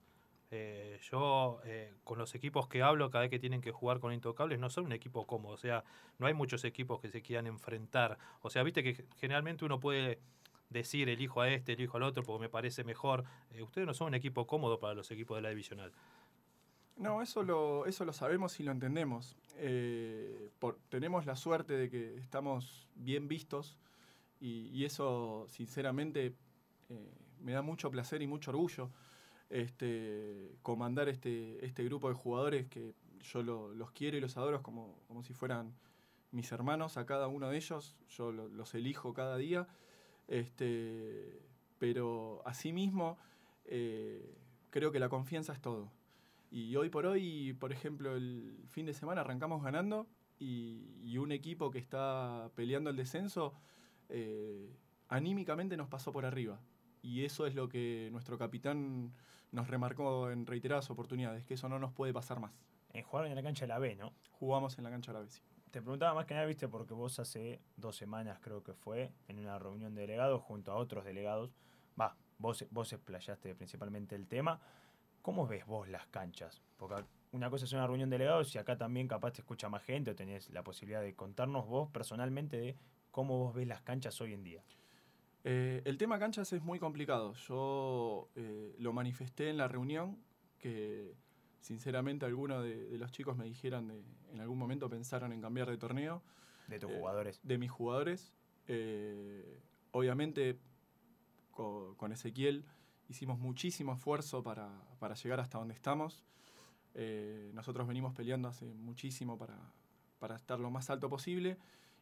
Eh, 0.50 1.00
yo, 1.12 1.60
eh, 1.66 1.94
con 2.04 2.20
los 2.20 2.36
equipos 2.36 2.68
que 2.68 2.84
hablo, 2.84 3.10
cada 3.10 3.24
vez 3.24 3.32
que 3.32 3.40
tienen 3.40 3.62
que 3.62 3.72
jugar 3.72 4.00
con 4.00 4.14
Intocables, 4.14 4.60
no 4.60 4.70
son 4.70 4.86
un 4.86 4.92
equipo 4.92 5.26
cómodo. 5.26 5.54
O 5.54 5.58
sea, 5.58 5.84
no 6.20 6.28
hay 6.28 6.34
muchos 6.34 6.64
equipos 6.64 7.00
que 7.00 7.10
se 7.10 7.22
quieran 7.22 7.48
enfrentar. 7.48 8.18
O 8.42 8.50
sea, 8.50 8.64
viste 8.64 8.84
que 8.84 9.06
generalmente 9.18 9.66
uno 9.66 9.80
puede 9.80 10.20
decir 10.74 11.08
elijo 11.10 11.40
a 11.42 11.50
este, 11.50 11.74
elijo 11.74 11.98
al 11.98 12.04
otro, 12.04 12.24
porque 12.24 12.42
me 12.42 12.50
parece 12.50 12.84
mejor. 12.84 13.24
Eh, 13.52 13.62
ustedes 13.62 13.88
no 13.88 13.94
son 13.94 14.08
un 14.08 14.16
equipo 14.16 14.46
cómodo 14.48 14.80
para 14.80 14.94
los 14.94 15.10
equipos 15.12 15.38
de 15.38 15.42
la 15.44 15.50
divisional. 15.50 15.92
No, 16.98 17.22
eso 17.22 17.42
lo, 17.44 17.86
eso 17.86 18.06
lo 18.06 18.14
sabemos 18.14 18.60
y 18.60 18.64
lo 18.64 18.72
entendemos. 18.72 19.36
Eh, 19.58 20.50
por- 20.60 20.78
tenemos 20.90 21.26
la 21.26 21.36
suerte 21.36 21.74
de 21.74 21.90
que 21.90 22.18
estamos 22.18 22.88
bien 22.96 23.28
vistos 23.28 23.78
y, 24.40 24.68
y 24.74 24.86
eso, 24.86 25.46
sinceramente, 25.48 26.36
eh, 26.90 27.12
me 27.40 27.54
da 27.54 27.62
mucho 27.62 27.90
placer 27.90 28.22
y 28.22 28.28
mucho 28.28 28.52
orgullo 28.52 28.90
este, 29.50 30.56
comandar 30.62 31.10
este, 31.10 31.64
este 31.66 31.84
grupo 31.84 32.10
de 32.10 32.16
jugadores 32.16 32.68
que 32.68 32.94
yo 33.22 33.42
lo- 33.44 33.74
los 33.74 33.92
quiero 33.92 34.18
y 34.18 34.22
los 34.22 34.38
adoro 34.38 34.62
como, 34.62 35.00
como 35.08 35.24
si 35.24 35.34
fueran 35.34 35.74
mis 36.32 36.52
hermanos 36.52 36.98
a 36.98 37.06
cada 37.06 37.28
uno 37.28 37.50
de 37.50 37.58
ellos. 37.58 37.96
Yo 38.10 38.32
lo- 38.32 38.48
los 38.48 38.74
elijo 38.76 39.14
cada 39.14 39.38
día. 39.38 39.68
Este, 40.28 41.42
pero 41.80 42.42
asimismo, 42.46 43.18
eh, 43.66 44.38
creo 44.70 44.92
que 44.92 45.00
la 45.00 45.10
confianza 45.10 45.54
es 45.54 45.62
todo. 45.62 45.92
Y 46.52 46.76
hoy 46.76 46.90
por 46.90 47.06
hoy, 47.06 47.54
por 47.54 47.72
ejemplo, 47.72 48.16
el 48.16 48.64
fin 48.70 48.86
de 48.86 48.94
semana 48.94 49.22
arrancamos 49.22 49.64
ganando 49.64 50.08
y, 50.40 51.00
y 51.04 51.18
un 51.18 51.32
equipo 51.32 51.72
que 51.72 51.80
está 51.80 52.52
peleando 52.56 52.90
el 52.90 52.96
descenso, 52.96 53.54
eh, 54.10 54.78
anímicamente 55.10 55.78
nos 55.78 55.88
pasó 55.88 56.12
por 56.12 56.26
arriba. 56.26 56.60
Y 57.02 57.26
eso 57.26 57.48
es 57.48 57.56
lo 57.56 57.68
que 57.68 58.10
nuestro 58.12 58.38
capitán 58.38 59.14
nos 59.52 59.68
remarcó 59.68 60.32
en 60.32 60.46
reiteradas 60.46 60.90
oportunidades, 60.90 61.46
que 61.46 61.56
eso 61.56 61.70
no 61.70 61.80
nos 61.80 61.92
puede 61.92 62.14
pasar 62.14 62.40
más. 62.40 62.52
Eh, 62.94 63.04
jugaron 63.04 63.30
en 63.32 63.36
la 63.36 63.44
cancha 63.44 63.66
de 63.66 63.70
la 63.70 63.80
B, 63.80 63.96
¿no? 63.96 64.14
Jugamos 64.32 64.78
en 64.78 64.84
la 64.84 64.90
cancha 64.90 65.12
de 65.12 65.20
la 65.20 65.24
B, 65.24 65.30
sí. 65.30 65.42
Te 65.74 65.82
preguntaba 65.82 66.14
más 66.14 66.28
que 66.28 66.36
nada, 66.36 66.46
viste, 66.46 66.68
porque 66.68 66.94
vos 66.94 67.18
hace 67.18 67.60
dos 67.78 67.96
semanas 67.96 68.38
creo 68.40 68.62
que 68.62 68.76
fue, 68.76 69.12
en 69.28 69.40
una 69.40 69.58
reunión 69.58 69.96
de 69.96 70.02
delegados 70.02 70.40
junto 70.44 70.72
a 70.72 70.76
otros 70.76 71.04
delegados, 71.04 71.50
va, 72.00 72.16
vos, 72.38 72.64
vos 72.70 72.94
explayaste 72.94 73.56
principalmente 73.56 74.14
el 74.16 74.28
tema. 74.28 74.62
¿Cómo 75.24 75.48
ves 75.48 75.66
vos 75.66 75.88
las 75.88 76.06
canchas? 76.06 76.62
Porque 76.78 77.04
una 77.32 77.50
cosa 77.50 77.66
es 77.66 77.74
una 77.74 77.88
reunión 77.88 78.12
de 78.12 78.20
delegados 78.20 78.54
y 78.54 78.60
acá 78.60 78.78
también 78.78 79.08
capaz 79.08 79.32
te 79.32 79.42
escucha 79.42 79.68
más 79.68 79.82
gente 79.82 80.12
o 80.12 80.16
tenés 80.16 80.52
la 80.52 80.64
posibilidad 80.64 81.02
de 81.02 81.16
contarnos 81.16 81.66
vos 81.66 81.90
personalmente 81.90 82.58
de 82.58 82.78
cómo 83.10 83.40
vos 83.40 83.56
ves 83.56 83.68
las 83.68 83.82
canchas 83.82 84.22
hoy 84.22 84.34
en 84.34 84.44
día. 84.44 84.64
Eh, 85.44 85.82
el 85.86 85.98
tema 85.98 86.20
canchas 86.20 86.54
es 86.54 86.62
muy 86.62 86.78
complicado. 86.78 87.34
Yo 87.48 88.30
eh, 88.36 88.76
lo 88.78 88.94
manifesté 88.94 89.50
en 89.50 89.58
la 89.58 89.68
reunión, 89.68 90.20
que 90.60 91.16
sinceramente 91.64 92.26
algunos 92.26 92.62
de, 92.64 92.90
de 92.90 92.98
los 92.98 93.12
chicos 93.12 93.36
me 93.38 93.46
dijeron 93.46 93.88
de, 93.88 94.04
en 94.34 94.42
algún 94.42 94.58
momento 94.60 94.90
pensaron 94.90 95.32
en 95.32 95.42
cambiar 95.42 95.70
de 95.70 95.78
torneo. 95.78 96.22
De 96.68 96.78
tus 96.80 96.92
Eh, 96.92 96.98
jugadores. 97.00 97.40
De 97.44 97.58
mis 97.58 97.72
jugadores. 97.72 98.34
Eh, 98.68 99.60
obviamente 99.92 100.60
co- 101.52 101.96
con, 101.98 102.12
Ezequiel 102.12 102.66
hicimos 103.10 103.40
muchísimo 103.40 103.94
esfuerzo 103.94 104.44
para, 104.44 104.70
para 105.00 105.16
llegar 105.16 105.40
hasta 105.40 105.58
donde 105.58 105.74
estamos. 105.74 106.24
Eh, 106.96 107.52
nosotros 107.54 107.88
venimos 107.88 108.14
peleando 108.14 108.48
hace 108.50 108.66
muchísimo 108.74 109.38
para, 109.38 109.58
para 110.20 110.36
estar 110.36 110.60
lo 110.60 110.70
más 110.70 110.90
alto 110.90 111.10
posible 111.10 111.58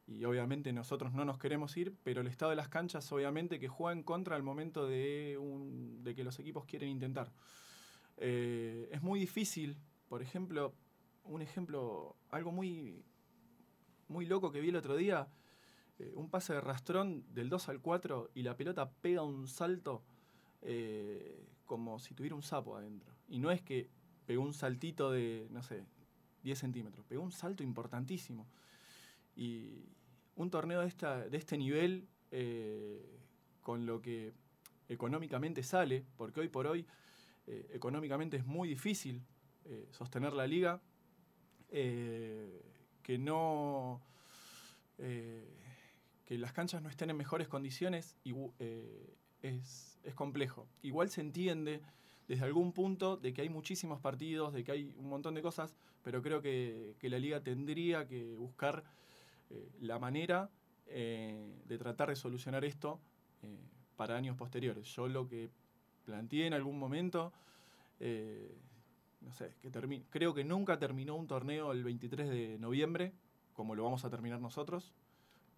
y 0.08 0.26
obviamente 0.26 0.74
nosotros 0.74 1.14
no 1.14 1.24
nos 1.24 1.38
queremos 1.38 1.78
ir, 1.78 1.96
pero 2.04 2.22
el 2.22 2.28
estado 2.28 2.50
de 2.50 2.56
las 2.58 2.68
canchas 2.68 3.10
obviamente 3.12 3.60
que 3.60 3.68
juega 3.68 3.94
en 3.98 4.04
contra 4.04 4.36
al 4.36 4.44
momento 4.44 4.88
de, 4.88 5.38
un- 5.40 6.04
de 6.04 6.16
que 6.16 6.24
los 6.24 6.40
equipos 6.40 6.66
quieren 6.66 6.90
intentar. 6.90 7.32
Eh, 8.24 8.88
es 8.92 9.02
muy 9.02 9.20
difícil, 9.20 9.76
por 10.08 10.22
ejemplo, 10.22 10.76
un 11.24 11.42
ejemplo, 11.42 12.16
algo 12.30 12.52
muy, 12.52 13.04
muy 14.10 14.28
loco 14.28 14.52
que 14.52 14.62
vi 14.62 14.70
el 14.70 14.76
otro 14.76 14.96
día, 14.96 15.28
eh, 15.98 16.14
un 16.14 16.30
pase 16.30 16.54
de 16.54 16.62
rastrón 16.62 17.26
del 17.34 17.50
2 17.50 17.70
al 17.70 17.82
4 17.82 18.30
y 18.36 18.44
la 18.44 18.56
pelota 18.56 18.92
pega 18.92 19.24
un 19.24 19.48
salto 19.48 20.04
eh, 20.62 21.48
como 21.66 21.98
si 21.98 22.14
tuviera 22.14 22.36
un 22.36 22.44
sapo 22.44 22.78
adentro. 22.78 23.12
Y 23.28 23.40
no 23.40 23.50
es 23.50 23.64
que 23.64 23.90
pegó 24.28 24.44
un 24.44 24.54
saltito 24.54 25.10
de, 25.10 25.48
no 25.50 25.64
sé, 25.64 25.84
10 26.44 26.60
centímetros, 26.60 27.04
pegó 27.08 27.24
un 27.24 27.32
salto 27.32 27.64
importantísimo. 27.64 28.48
Y 29.36 29.86
un 30.36 30.52
torneo 30.52 30.82
de, 30.82 30.88
esta, 30.88 31.28
de 31.28 31.38
este 31.38 31.58
nivel, 31.58 32.08
con 33.62 33.88
lo 33.88 34.00
que 34.00 34.34
económicamente 34.90 35.64
sale, 35.64 36.06
porque 36.18 36.42
hoy 36.42 36.50
por 36.50 36.68
hoy 36.68 36.86
eh, 37.48 37.70
económicamente 37.74 38.38
es 38.38 38.46
muy 38.46 38.68
difícil 38.70 39.22
eh, 39.66 39.88
sostener 39.92 40.34
la 40.34 40.48
liga, 40.48 40.82
eh, 41.70 42.62
que 43.04 43.18
no... 43.18 44.02
que 44.98 46.38
las 46.38 46.54
canchas 46.54 46.82
no 46.82 46.90
estén 46.90 47.10
en 47.10 47.18
mejores 47.18 47.48
condiciones 47.48 48.16
eh, 48.24 49.16
es, 49.42 50.00
es 50.04 50.16
complejo. 50.16 50.68
Igual 50.82 51.10
se 51.10 51.22
entiende 51.22 51.82
desde 52.28 52.46
algún 52.46 52.72
punto 52.72 53.18
de 53.18 53.34
que 53.34 53.42
hay 53.42 53.50
muchísimos 53.50 54.00
partidos, 54.00 54.54
de 54.54 54.64
que 54.64 54.72
hay 54.72 54.94
un 54.96 55.10
montón 55.10 55.34
de 55.34 55.42
cosas, 55.42 55.76
pero 56.04 56.22
creo 56.22 56.42
que, 56.42 56.96
que 57.00 57.10
la 57.10 57.20
liga 57.20 57.42
tendría 57.42 58.08
que 58.08 58.38
buscar 58.38 58.84
la 59.82 60.00
manera 60.00 60.50
de 60.86 61.78
tratar 61.78 62.10
de 62.10 62.16
solucionar 62.16 62.64
esto 62.64 63.02
para 63.98 64.16
años 64.16 64.38
posteriores. 64.38 64.88
Yo 64.96 65.08
lo 65.08 65.28
que 65.28 65.50
planteé 66.06 66.48
en 66.48 66.54
algún 66.54 66.78
momento, 66.80 67.32
eh, 68.00 68.58
no 69.22 69.32
sé, 69.34 69.54
que 69.62 69.72
termi- 69.72 70.04
creo 70.10 70.34
que 70.34 70.44
nunca 70.44 70.80
terminó 70.80 71.16
un 71.16 71.28
torneo 71.28 71.72
el 71.72 71.84
23 71.84 72.30
de 72.30 72.58
noviembre, 72.60 73.14
como 73.54 73.76
lo 73.76 73.84
vamos 73.84 74.04
a 74.06 74.10
terminar 74.10 74.40
nosotros, 74.40 74.94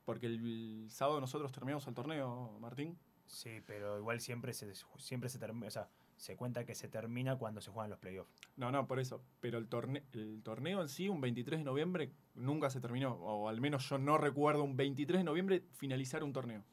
porque 0.06 0.26
el, 0.28 0.84
el 0.84 0.92
sábado 0.92 1.22
nosotros 1.22 1.52
terminamos 1.52 1.88
el 1.88 1.94
torneo, 1.94 2.58
Martín. 2.60 2.98
Sí, 3.26 3.62
pero 3.66 3.98
igual 3.98 4.20
siempre 4.20 4.54
se, 4.54 4.74
siempre 4.98 5.30
se 5.30 5.40
termina, 5.40 5.68
o 5.68 5.72
sea, 5.72 5.88
se 6.18 6.36
cuenta 6.36 6.66
que 6.66 6.76
se 6.76 6.88
termina 6.90 7.38
cuando 7.38 7.62
se 7.62 7.72
juegan 7.72 7.90
los 7.90 8.00
playoffs. 8.00 8.30
No, 8.58 8.72
no, 8.72 8.86
por 8.86 9.00
eso. 9.00 9.22
Pero 9.40 9.58
el, 9.58 9.70
torne- 9.70 10.04
el 10.12 10.42
torneo 10.44 10.82
en 10.82 10.90
sí, 10.90 11.08
un 11.10 11.22
23 11.22 11.62
de 11.62 11.64
noviembre, 11.64 12.12
nunca 12.36 12.70
se 12.70 12.82
terminó. 12.82 13.14
O 13.14 13.48
al 13.48 13.62
menos 13.62 13.88
yo 13.90 13.98
no 13.98 14.18
recuerdo 14.18 14.64
un 14.64 14.76
23 14.76 15.20
de 15.22 15.24
noviembre 15.24 15.64
finalizar 15.72 16.24
un 16.24 16.34
torneo. 16.34 16.64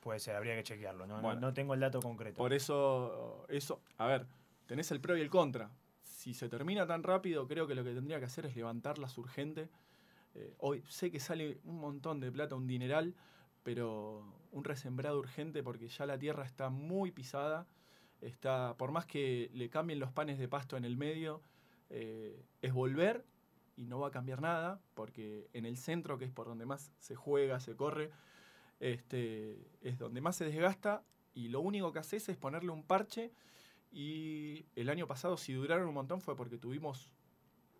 Puede 0.00 0.18
ser, 0.18 0.34
habría 0.36 0.56
que 0.56 0.62
chequearlo, 0.62 1.06
¿no? 1.06 1.20
No- 1.34 1.52
tengo 1.54 1.74
el 1.74 1.80
dato 1.80 2.00
concreto. 2.00 2.38
Por 2.38 2.52
eso, 2.52 3.44
eso, 3.48 3.82
a 3.98 4.06
ver, 4.06 4.26
tenés 4.66 4.90
el 4.90 5.00
pro 5.00 5.16
y 5.16 5.20
el 5.20 5.28
contra. 5.30 5.70
Si 6.02 6.32
se 6.34 6.48
termina 6.48 6.86
tan 6.86 7.02
rápido, 7.02 7.46
creo 7.46 7.66
que 7.66 7.74
lo 7.74 7.84
que 7.84 7.92
tendría 7.92 8.18
que 8.18 8.24
hacer 8.26 8.46
es 8.46 8.56
levantarlas 8.56 9.16
urgente. 9.18 9.68
Eh, 10.34 10.54
hoy 10.58 10.82
sé 10.88 11.10
que 11.10 11.20
sale 11.20 11.60
un 11.64 11.78
montón 11.80 12.20
de 12.20 12.30
plata, 12.32 12.54
un 12.54 12.66
dineral, 12.66 13.14
pero 13.62 14.24
un 14.52 14.64
resembrado 14.64 15.18
urgente 15.18 15.62
porque 15.62 15.88
ya 15.88 16.06
la 16.06 16.18
tierra 16.18 16.44
está 16.44 16.70
muy 16.70 17.10
pisada. 17.10 17.66
Está, 18.20 18.74
por 18.76 18.92
más 18.92 19.06
que 19.06 19.50
le 19.54 19.70
cambien 19.70 19.98
los 19.98 20.12
panes 20.12 20.38
de 20.38 20.46
pasto 20.48 20.76
en 20.76 20.84
el 20.84 20.96
medio, 20.96 21.42
eh, 21.88 22.42
es 22.62 22.72
volver 22.72 23.24
y 23.76 23.86
no 23.86 23.98
va 23.98 24.08
a 24.08 24.10
cambiar 24.10 24.42
nada, 24.42 24.80
porque 24.94 25.48
en 25.54 25.64
el 25.64 25.76
centro, 25.78 26.18
que 26.18 26.26
es 26.26 26.30
por 26.30 26.46
donde 26.46 26.66
más 26.66 26.92
se 26.98 27.14
juega, 27.16 27.60
se 27.60 27.76
corre, 27.76 28.10
este, 28.80 29.70
es 29.82 29.98
donde 29.98 30.20
más 30.20 30.36
se 30.36 30.44
desgasta 30.44 31.04
y 31.34 31.48
lo 31.48 31.60
único 31.60 31.92
que 31.92 32.00
haces 32.00 32.28
es 32.28 32.36
ponerle 32.36 32.70
un 32.70 32.82
parche 32.82 33.32
y 33.92 34.66
el 34.74 34.88
año 34.88 35.06
pasado 35.06 35.36
si 35.36 35.52
duraron 35.52 35.88
un 35.88 35.94
montón 35.94 36.20
fue 36.20 36.36
porque 36.36 36.58
tuvimos 36.58 37.12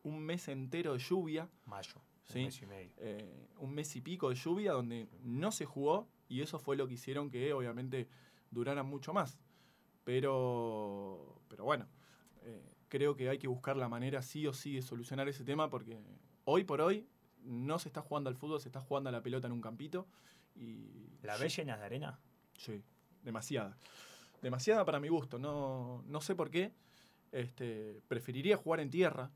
un 0.03 0.21
mes 0.21 0.49
entero 0.49 0.93
de 0.93 0.99
lluvia. 0.99 1.49
Mayo, 1.67 1.95
un 1.97 2.33
¿sí? 2.33 2.45
mes 2.45 2.63
y 2.63 2.67
medio. 2.67 2.93
Eh, 2.99 3.49
un 3.59 3.75
mes 3.75 3.95
y 3.97 4.01
pico 4.01 4.29
de 4.29 4.35
lluvia 4.35 4.73
donde 4.73 5.09
no 5.23 5.53
se 5.53 5.65
jugó 5.65 6.09
y 6.29 6.43
eso 6.43 6.59
fue 6.59 6.77
lo 6.77 6.87
que 6.87 6.95
hicieron 6.95 7.31
que 7.31 7.53
obviamente 7.53 8.09
duraran 8.51 8.87
mucho 8.87 9.13
más. 9.13 9.39
Pero, 10.05 11.41
pero 11.49 11.65
bueno, 11.65 11.87
eh, 12.43 12.63
creo 12.89 13.15
que 13.17 13.29
hay 13.29 13.39
que 13.39 13.49
buscar 13.49 13.77
la 13.77 13.89
manera 13.89 14.23
sí 14.23 14.47
o 14.47 14.53
sí 14.53 14.75
de 14.75 14.83
solucionar 14.83 15.29
ese 15.29 15.45
tema 15.45 15.71
porque 15.71 15.99
hoy 16.45 16.65
por 16.65 16.81
hoy 16.81 17.07
no 17.43 17.79
se 17.79 17.89
está 17.89 18.01
jugando 18.01 18.29
al 18.29 18.37
fútbol, 18.37 18.61
se 18.61 18.69
está 18.69 18.81
jugando 18.81 19.09
a 19.09 19.13
la 19.13 19.23
pelota 19.23 19.47
en 19.47 19.53
un 19.53 19.61
campito. 19.61 20.07
Y 20.61 21.17
¿La 21.23 21.37
ves 21.37 21.57
llenas 21.57 21.79
de 21.81 21.87
arena? 21.87 22.21
Sí, 22.57 22.83
demasiada. 23.23 23.77
Demasiada 24.43 24.85
para 24.85 25.01
mi 25.01 25.09
gusto. 25.09 25.39
No, 25.39 26.05
no 26.07 26.21
sé 26.21 26.35
por 26.35 26.51
qué. 26.51 26.73
Este, 27.33 28.01
preferiría 28.09 28.57
jugar 28.57 28.81
en 28.81 28.91
tierra 28.91 29.31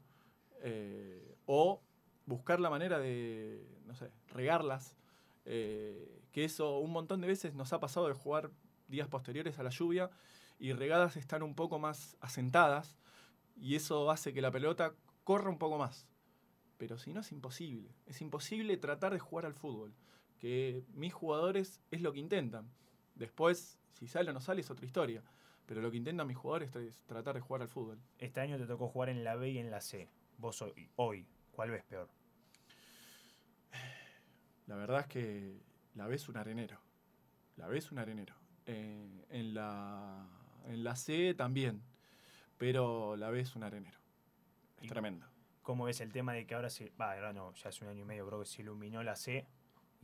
eh, 0.63 1.37
o 1.47 1.81
buscar 2.27 2.61
la 2.61 2.71
manera 2.71 2.99
de, 2.99 3.67
no 3.87 3.95
sé, 3.95 4.11
regarlas. 4.29 4.97
eh, 5.45 6.21
que 6.33 6.45
eso 6.45 6.79
un 6.79 6.91
montón 6.91 7.21
de 7.21 7.29
veces 7.29 7.55
nos 7.55 7.73
ha 7.73 7.79
pasado 7.81 8.09
de 8.09 8.15
jugar 8.15 8.51
días 8.89 9.07
posteriores 9.09 9.59
a 9.59 9.63
la 9.63 9.71
lluvia 9.71 10.11
y 10.59 10.73
regadas 10.73 11.17
están 11.17 11.43
un 11.45 11.55
poco 11.55 11.79
más 11.79 12.17
asentadas 12.21 12.97
y 13.57 13.77
eso 13.77 14.11
hace 14.11 14.33
que 14.33 14.41
la 14.43 14.51
pelota 14.51 14.95
corra 15.23 15.51
un 15.51 15.59
poco 15.59 15.79
más. 15.79 16.09
Pero 16.77 16.99
si 16.99 17.13
no 17.13 17.21
es 17.21 17.31
imposible. 17.31 17.95
Es 18.07 18.21
imposible 18.21 18.77
tratar 18.77 19.13
de 19.13 19.21
jugar 19.21 19.47
al 19.47 19.55
fútbol. 19.55 19.95
Que 20.39 20.83
mis 20.95 21.13
jugadores 21.15 21.81
es 21.91 22.03
lo 22.03 22.13
que 22.13 22.21
intentan. 22.21 22.69
Después, 23.15 23.79
si 23.93 24.07
sale 24.09 24.31
o 24.31 24.33
no 24.33 24.41
sale, 24.41 24.61
es 24.61 24.71
otra 24.71 24.87
historia. 24.87 25.23
pero 25.67 25.81
lo 25.81 25.91
que 25.91 25.97
intentan 25.97 26.27
mis 26.27 26.37
jugadores 26.37 26.75
es 26.77 27.01
tratar 27.07 27.35
de 27.35 27.41
jugar 27.41 27.63
al 27.63 27.69
fútbol. 27.69 27.99
Este 28.19 28.41
año 28.41 28.59
te 28.59 28.67
tocó 28.67 28.89
jugar 28.89 29.09
en 29.09 29.25
la 29.25 29.37
B 29.37 29.51
y 29.51 29.59
en 29.59 29.71
la 29.71 29.81
C. 29.81 30.09
Vos 30.39 30.61
hoy, 30.63 30.91
hoy 30.97 31.27
¿cuál 31.53 31.71
ves 31.71 31.85
peor? 31.85 32.09
La 34.67 34.77
verdad 34.77 35.01
es 35.01 35.07
que 35.07 35.61
la 35.95 36.07
B 36.07 36.17
es 36.17 36.29
un 36.29 36.37
arenero. 36.37 36.79
La 37.57 37.69
B 37.69 37.79
es 37.79 37.93
un 37.93 37.99
arenero. 37.99 38.35
Eh, 38.67 39.27
en, 39.31 39.55
la, 39.55 40.27
en 40.67 40.85
la 40.85 40.97
C 40.97 41.35
también, 41.35 41.83
pero 42.59 43.17
la 43.17 43.31
B 43.31 43.41
es 43.41 43.55
un 43.57 43.63
arenero. 43.63 43.99
Es 44.81 44.89
tremendo. 44.89 45.27
¿Cómo 45.63 45.85
ves 45.85 46.01
el 46.01 46.13
tema 46.13 46.33
de 46.33 46.47
que 46.47 46.55
ahora 46.55 46.69
se. 46.71 46.93
Va, 47.01 47.13
ahora 47.13 47.33
no, 47.33 47.53
ya 47.55 47.69
hace 47.69 47.85
un 47.85 47.91
año 47.91 48.03
y 48.03 48.05
medio 48.05 48.27
creo 48.27 48.41
que 48.41 48.47
se 48.47 48.63
iluminó 48.63 49.03
la 49.03 49.17
C 49.17 49.47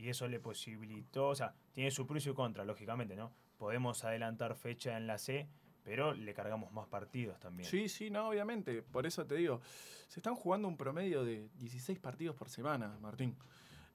y 0.01 0.09
eso 0.09 0.27
le 0.27 0.39
posibilitó. 0.39 1.29
O 1.29 1.35
sea, 1.35 1.53
tiene 1.73 1.91
su 1.91 2.07
pro 2.07 2.17
y 2.17 2.21
su 2.21 2.33
contra, 2.33 2.65
lógicamente, 2.65 3.15
¿no? 3.15 3.31
Podemos 3.57 4.03
adelantar 4.03 4.55
fecha 4.55 4.97
en 4.97 5.05
la 5.05 5.19
C, 5.19 5.47
pero 5.83 6.13
le 6.13 6.33
cargamos 6.33 6.71
más 6.71 6.87
partidos 6.87 7.39
también. 7.39 7.69
Sí, 7.69 7.87
sí, 7.87 8.09
no, 8.09 8.29
obviamente. 8.29 8.81
Por 8.81 9.05
eso 9.05 9.25
te 9.25 9.35
digo, 9.35 9.61
se 10.07 10.19
están 10.19 10.35
jugando 10.35 10.67
un 10.67 10.75
promedio 10.75 11.23
de 11.23 11.49
16 11.57 11.99
partidos 11.99 12.35
por 12.35 12.49
semana, 12.49 12.97
Martín. 12.99 13.35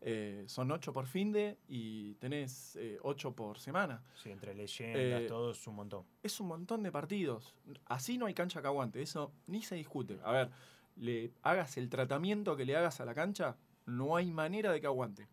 Eh, 0.01 0.45
son 0.47 0.71
8 0.71 0.93
por 0.93 1.07
fin 1.07 1.33
de 1.33 1.59
y 1.67 2.15
tenés 2.15 2.79
8 3.03 3.29
eh, 3.29 3.33
por 3.33 3.59
semana. 3.59 4.05
Sí, 4.23 4.31
entre 4.31 4.55
leyendas, 4.55 5.23
eh, 5.23 5.27
todo 5.27 5.51
es 5.51 5.67
un 5.67 5.75
montón. 5.75 6.05
Es 6.23 6.39
un 6.39 6.47
montón 6.47 6.85
de 6.85 6.93
partidos. 6.93 7.57
Así 7.87 8.17
no 8.17 8.27
hay 8.27 8.35
cancha 8.35 8.61
que 8.61 8.69
aguante, 8.69 9.03
eso 9.03 9.33
ni 9.49 9.63
se 9.63 9.75
discute. 9.75 10.21
A 10.23 10.31
ver, 10.31 10.51
le 10.95 11.33
hagas 11.43 11.77
el 11.77 11.89
tratamiento 11.89 12.57
que 12.57 12.65
le 12.65 12.77
hagas 12.77 13.01
a 13.01 13.05
la 13.05 13.15
cancha, 13.15 13.57
no 13.87 14.15
hay 14.15 14.31
manera 14.31 14.71
de 14.71 14.81
que 14.81 14.87
aguante. 14.87 15.27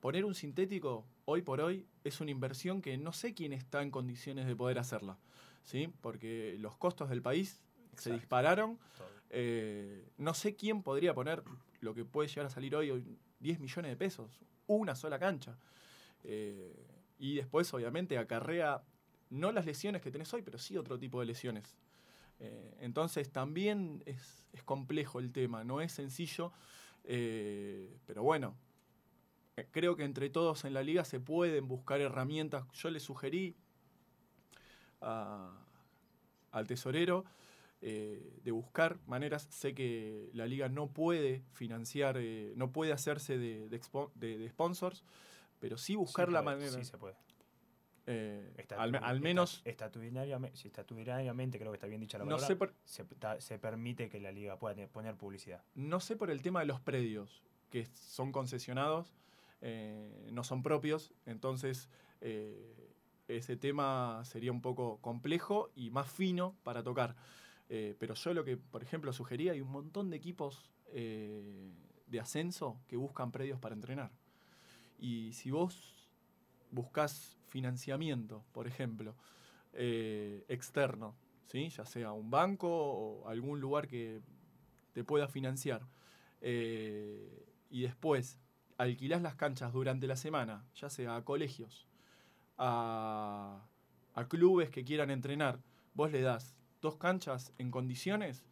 Poner 0.00 0.24
un 0.24 0.34
sintético 0.34 1.06
hoy 1.24 1.42
por 1.42 1.60
hoy 1.60 1.86
es 2.04 2.20
una 2.20 2.30
inversión 2.30 2.80
que 2.80 2.96
no 2.96 3.12
sé 3.12 3.34
quién 3.34 3.52
está 3.52 3.82
en 3.82 3.90
condiciones 3.90 4.46
de 4.46 4.54
poder 4.54 4.78
hacerla, 4.78 5.18
¿sí? 5.64 5.92
porque 6.00 6.56
los 6.58 6.76
costos 6.76 7.08
del 7.08 7.22
país 7.22 7.60
se 7.96 8.12
dispararon. 8.12 8.78
no 10.18 10.34
sé 10.34 10.54
quién 10.54 10.82
podría 10.82 11.14
poner 11.14 11.42
lo 11.80 11.94
que 11.94 12.04
puede 12.04 12.28
llegar 12.28 12.46
a 12.46 12.50
salir 12.50 12.74
hoy, 12.76 13.18
10 13.40 13.60
millones 13.60 13.90
de 13.90 13.96
pesos, 13.96 14.40
una 14.66 14.94
sola 14.94 15.18
cancha. 15.18 15.56
Eh, 16.24 16.86
y 17.18 17.36
después, 17.36 17.72
obviamente, 17.72 18.18
acarrea 18.18 18.82
no 19.30 19.52
las 19.52 19.66
lesiones 19.66 20.02
que 20.02 20.10
tenés 20.10 20.32
hoy, 20.34 20.42
pero 20.42 20.58
sí 20.58 20.76
otro 20.76 20.98
tipo 20.98 21.20
de 21.20 21.26
lesiones. 21.26 21.76
Eh, 22.38 22.76
entonces 22.80 23.30
también 23.30 24.02
es, 24.06 24.44
complejo 24.64 25.20
el 25.20 25.32
tema, 25.32 25.64
no 25.64 25.80
es 25.80 25.92
sencillo, 25.92 26.52
eh, 27.04 27.98
pero 28.06 28.22
bueno, 28.22 28.56
creo 29.64 29.96
que 29.96 30.04
entre 30.04 30.28
todos 30.28 30.64
en 30.64 30.74
la 30.74 30.82
liga 30.82 31.04
se 31.04 31.20
pueden 31.20 31.66
buscar 31.68 32.00
herramientas. 32.00 32.66
Yo 32.72 32.90
le 32.90 33.00
sugerí 33.00 33.56
al 35.00 36.66
tesorero 36.66 37.24
eh, 37.80 38.40
de 38.42 38.50
buscar 38.50 38.98
maneras. 39.06 39.48
Sé 39.50 39.74
que 39.74 40.30
la 40.34 40.46
liga 40.46 40.68
no 40.68 40.88
puede 40.88 41.42
financiar, 41.52 42.16
eh, 42.18 42.52
no 42.56 42.72
puede 42.72 42.92
hacerse 42.92 43.38
de, 43.38 43.68
de, 43.68 44.48
sponsors, 44.50 45.04
pero 45.58 45.78
sí 45.78 45.96
buscar 45.96 46.30
la 46.30 46.42
manera. 46.42 46.72
Sí 46.72 46.84
se 46.84 46.98
puede. 46.98 47.16
Eh, 48.08 48.66
al, 48.76 49.20
menos. 49.20 49.62
Estatutariamente, 49.64 51.58
creo 51.58 51.72
que 51.72 51.76
está 51.76 51.86
bien 51.86 52.00
dicha 52.00 52.18
la 52.18 52.24
palabra. 52.24 52.72
se, 52.84 53.58
permite 53.58 54.08
que 54.08 54.20
la 54.20 54.32
liga 54.32 54.58
pueda 54.58 54.86
poner 54.88 55.16
publicidad. 55.16 55.62
No 55.74 55.98
sé 55.98 56.14
por 56.14 56.30
el 56.30 56.42
tema 56.42 56.60
de 56.60 56.66
los 56.66 56.80
predios, 56.80 57.42
que 57.70 57.86
son 57.86 58.32
concesionados, 58.32 59.12
no 59.60 60.44
son 60.44 60.62
propios, 60.62 61.12
entonces 61.24 61.88
ese 63.28 63.56
tema 63.56 64.22
sería 64.24 64.52
un 64.52 64.60
poco 64.60 64.98
complejo 65.00 65.70
y 65.74 65.90
más 65.90 66.10
fino 66.10 66.56
para 66.62 66.82
tocar. 66.82 67.16
Eh, 67.68 67.96
pero 67.98 68.14
yo 68.14 68.34
lo 68.34 68.44
que, 68.44 68.56
por 68.56 68.82
ejemplo, 68.82 69.12
sugería, 69.12 69.52
hay 69.52 69.60
un 69.60 69.70
montón 69.70 70.10
de 70.10 70.16
equipos 70.16 70.70
eh, 70.92 71.72
de 72.06 72.20
ascenso 72.20 72.80
que 72.86 72.96
buscan 72.96 73.32
predios 73.32 73.58
para 73.58 73.74
entrenar. 73.74 74.12
Y 74.98 75.32
si 75.32 75.50
vos 75.50 76.08
buscas 76.70 77.36
financiamiento, 77.48 78.44
por 78.52 78.66
ejemplo, 78.66 79.16
eh, 79.72 80.44
externo, 80.48 81.16
¿sí? 81.44 81.68
ya 81.68 81.84
sea 81.84 82.12
un 82.12 82.30
banco 82.30 82.68
o 82.68 83.28
algún 83.28 83.60
lugar 83.60 83.88
que 83.88 84.20
te 84.92 85.04
pueda 85.04 85.28
financiar, 85.28 85.82
y 86.40 87.80
después 87.82 88.38
alquilás 88.78 89.22
las 89.22 89.34
canchas 89.34 89.72
durante 89.72 90.06
la 90.06 90.16
semana, 90.16 90.64
ya 90.74 90.90
sea 90.90 91.16
a 91.16 91.24
colegios, 91.24 91.86
a, 92.58 93.66
a 94.14 94.28
clubes 94.28 94.70
que 94.70 94.84
quieran 94.84 95.10
entrenar, 95.10 95.60
vos 95.94 96.12
le 96.12 96.20
das 96.20 96.56
dos 96.80 96.96
canchas 96.96 97.52
en 97.58 97.70
condiciones 97.70 98.44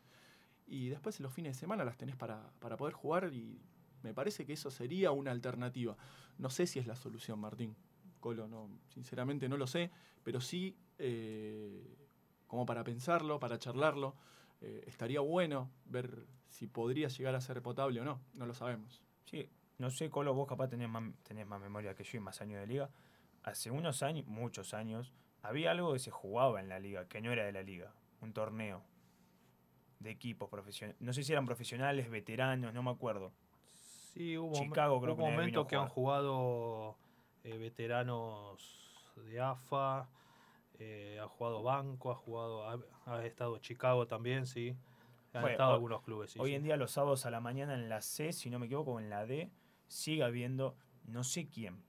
y 0.66 0.88
después 0.88 1.18
en 1.18 1.24
los 1.24 1.32
fines 1.32 1.56
de 1.56 1.60
semana 1.60 1.84
las 1.84 1.96
tenés 1.96 2.16
para, 2.16 2.50
poder 2.58 2.94
jugar 2.94 3.32
y 3.32 3.60
me 4.02 4.14
parece 4.14 4.44
que 4.44 4.54
eso 4.54 4.70
sería 4.70 5.10
una 5.10 5.30
alternativa. 5.30 5.96
No 6.38 6.50
sé 6.50 6.66
si 6.66 6.78
es 6.78 6.86
la 6.86 6.96
solución, 6.96 7.38
Martín. 7.38 7.76
Colo, 8.20 8.48
no, 8.48 8.70
sinceramente 8.88 9.48
no 9.48 9.56
lo 9.56 9.66
sé, 9.66 9.90
pero 10.22 10.40
sí 10.40 10.76
eh, 10.98 11.96
como 12.46 12.64
para 12.64 12.82
pensarlo, 12.82 13.38
para 13.38 13.58
charlarlo, 13.58 14.16
eh, 14.60 14.84
estaría 14.86 15.20
bueno 15.20 15.70
ver 15.84 16.26
si 16.48 16.66
podría 16.66 17.08
llegar 17.08 17.34
a 17.34 17.40
ser 17.40 17.60
potable 17.60 18.00
o 18.00 18.04
no, 18.04 18.20
no 18.32 18.46
lo 18.46 18.54
sabemos. 18.54 19.02
Sí, 19.24 19.48
no 19.78 19.90
sé, 19.90 20.10
Colo, 20.10 20.34
vos 20.34 20.48
capaz 20.48 20.68
tenés 20.68 20.88
más, 20.88 21.02
tenés 21.22 21.46
más 21.46 21.60
memoria 21.60 21.94
que 21.94 22.04
yo 22.04 22.18
y 22.18 22.20
más 22.20 22.40
años 22.40 22.60
de 22.60 22.66
liga. 22.66 22.90
Hace 23.42 23.70
unos 23.70 24.02
años, 24.02 24.26
muchos 24.26 24.74
años, 24.74 25.12
había 25.42 25.70
algo 25.72 25.92
que 25.92 25.98
se 25.98 26.10
jugaba 26.10 26.60
en 26.60 26.68
la 26.68 26.78
liga, 26.78 27.06
que 27.08 27.20
no 27.20 27.32
era 27.32 27.44
de 27.44 27.52
la 27.52 27.62
liga 27.62 27.92
un 28.24 28.32
torneo 28.32 28.82
de 30.00 30.10
equipos 30.10 30.48
profesionales. 30.48 31.00
No 31.00 31.12
sé 31.12 31.22
si 31.22 31.32
eran 31.32 31.46
profesionales, 31.46 32.10
veteranos, 32.10 32.74
no 32.74 32.82
me 32.82 32.90
acuerdo. 32.90 33.32
Sí, 34.12 34.36
hubo, 34.36 34.54
Chicago, 34.54 35.00
creo 35.00 35.14
hubo 35.14 35.30
momentos 35.30 35.66
que 35.66 35.76
han 35.76 35.88
jugado 35.88 36.96
eh, 37.42 37.56
veteranos 37.58 39.12
de 39.16 39.40
AFA, 39.40 40.08
eh, 40.78 41.18
ha 41.22 41.28
jugado 41.28 41.62
Banco, 41.62 42.10
ha 42.10 42.14
jugado 42.14 42.86
ha, 43.06 43.24
estado 43.24 43.58
Chicago 43.58 44.06
también, 44.06 44.46
sí. 44.46 44.76
Han 45.32 45.48
estado 45.48 45.74
algunos 45.74 46.02
clubes. 46.02 46.36
hoy 46.38 46.54
en 46.54 46.62
día 46.62 46.76
los 46.76 46.92
sábados 46.92 47.26
a 47.26 47.30
la 47.30 47.40
mañana 47.40 47.74
en 47.74 47.88
la 47.88 48.02
C, 48.02 48.32
si 48.32 48.50
no 48.50 48.60
me 48.60 48.66
equivoco, 48.66 49.00
en 49.00 49.10
la 49.10 49.26
D, 49.26 49.50
sigue 49.94 50.24
habiendo 50.24 50.76
no 51.04 51.22
sé 51.22 51.48
quién, 51.48 51.82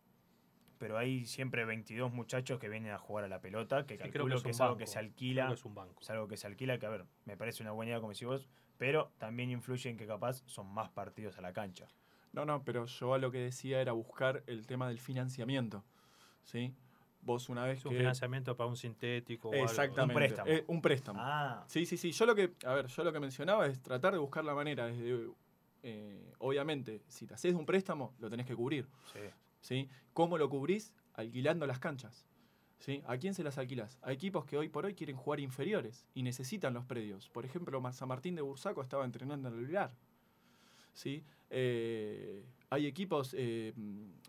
pero 0.78 0.98
hay 0.98 1.26
siempre 1.26 1.66
22 1.66 2.12
muchachos 2.14 2.60
que 2.60 2.70
vienen 2.70 2.92
a 2.92 3.00
jugar 3.00 3.26
a 3.26 3.28
la 3.28 3.42
pelota, 3.42 3.86
que 3.86 3.98
calculo 3.98 4.42
que, 4.42 4.52
es, 4.52 4.62
algo 4.62 4.78
que 4.78 4.88
se 4.88 5.00
alquila. 5.00 5.52
es, 5.52 5.66
un 5.66 5.74
banco. 5.74 6.02
es 6.02 6.10
algo 6.10 6.28
que 6.28 6.38
se 6.38 6.48
alquila, 6.48 6.78
que 6.78 6.86
a 6.86 6.90
ver, 6.90 7.06
me 7.26 7.36
parece 7.36 7.64
una 7.64 7.72
buena 7.72 7.92
idea 7.92 8.00
como 8.00 8.12
decís 8.12 8.28
vos, 8.28 8.50
pero 8.78 9.12
también 9.18 9.50
influye 9.50 9.90
en 9.90 9.98
que 9.98 10.06
capaz 10.06 10.44
son 10.46 10.68
más 10.68 10.90
partidos 10.90 11.38
a 11.38 11.42
la 11.42 11.54
cancha. 11.54 11.88
No, 12.34 12.46
no, 12.46 12.64
pero 12.64 12.86
yo 12.86 13.14
a 13.14 13.18
lo 13.18 13.32
que 13.32 13.40
decía 13.40 13.82
era 13.82 13.94
buscar 13.94 14.44
el 14.46 14.68
tema 14.68 14.88
del 14.90 15.00
financiamiento, 15.00 15.84
¿sí? 16.44 16.76
Vos 17.22 17.50
una 17.50 17.66
vez 17.66 17.84
un 17.86 17.94
financiamiento 17.94 18.56
para 18.56 18.70
un 18.70 18.76
sintético 18.76 19.52
Exactamente. 19.52 20.14
Un 20.14 20.20
préstamo. 20.20 20.52
Eh, 20.52 20.64
un 20.68 20.82
préstamo. 20.82 21.20
Ah. 21.24 21.64
Sí, 21.66 21.88
sí, 21.88 21.98
sí. 21.98 22.12
Yo 22.12 22.28
lo 22.28 22.36
que, 22.36 22.54
a 22.66 22.74
ver, 22.74 22.86
yo 22.86 23.04
lo 23.04 23.12
que 23.12 23.20
mencionaba 23.20 23.66
es 23.66 23.82
tratar 23.82 24.14
de 24.14 24.20
buscar 24.20 24.46
la 24.46 24.54
manera 24.54 24.86
desde 24.86 25.28
eh, 25.88 26.34
obviamente, 26.40 27.04
si 27.08 27.28
te 27.28 27.36
haces 27.36 27.54
un 27.54 27.64
préstamo, 27.64 28.16
lo 28.18 28.28
tenés 28.28 28.48
que 28.48 28.56
cubrir. 28.56 28.88
Sí. 29.14 29.20
¿sí? 29.62 29.90
¿Cómo 30.14 30.40
lo 30.40 30.50
cubrís? 30.50 30.92
Alquilando 31.14 31.68
las 31.68 31.78
canchas. 31.78 32.26
¿sí? 32.80 33.04
¿A 33.06 33.18
quién 33.18 33.36
se 33.36 33.44
las 33.44 33.60
alquilas? 33.60 34.00
A 34.02 34.12
equipos 34.12 34.46
que 34.46 34.58
hoy 34.58 34.68
por 34.68 34.86
hoy 34.86 34.96
quieren 34.96 35.16
jugar 35.16 35.40
inferiores 35.40 36.08
y 36.16 36.24
necesitan 36.24 36.74
los 36.74 36.86
predios. 36.86 37.30
Por 37.30 37.46
ejemplo, 37.46 37.80
San 37.94 38.08
Martín 38.08 38.34
de 38.34 38.42
Bursaco 38.42 38.82
estaba 38.82 39.06
entrenando 39.06 39.48
en 39.48 39.54
el 39.54 39.68
Vilar. 39.68 39.94
¿sí? 40.96 41.24
Eh, 41.52 42.44
hay 42.72 42.88
equipos, 42.88 43.36
eh, 43.38 43.72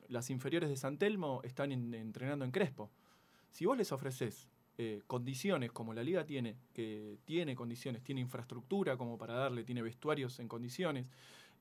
las 0.09 0.29
inferiores 0.29 0.69
de 0.69 0.77
San 0.77 0.99
Telmo 0.99 1.41
están 1.43 1.73
entrenando 1.73 2.45
en 2.45 2.51
Crespo. 2.51 2.91
Si 3.51 3.65
vos 3.65 3.79
les 3.79 3.93
ofreces 3.93 4.51
eh, 4.79 5.01
condiciones 5.07 5.73
como 5.73 5.95
la 5.95 6.03
liga 6.03 6.27
tiene, 6.27 6.59
que 6.75 7.17
tiene 7.25 7.57
condiciones, 7.57 8.03
tiene 8.03 8.21
infraestructura 8.21 8.99
como 8.99 9.17
para 9.17 9.33
darle, 9.33 9.65
tiene 9.65 9.81
vestuarios 9.81 10.39
en 10.39 10.49
condiciones, 10.49 11.07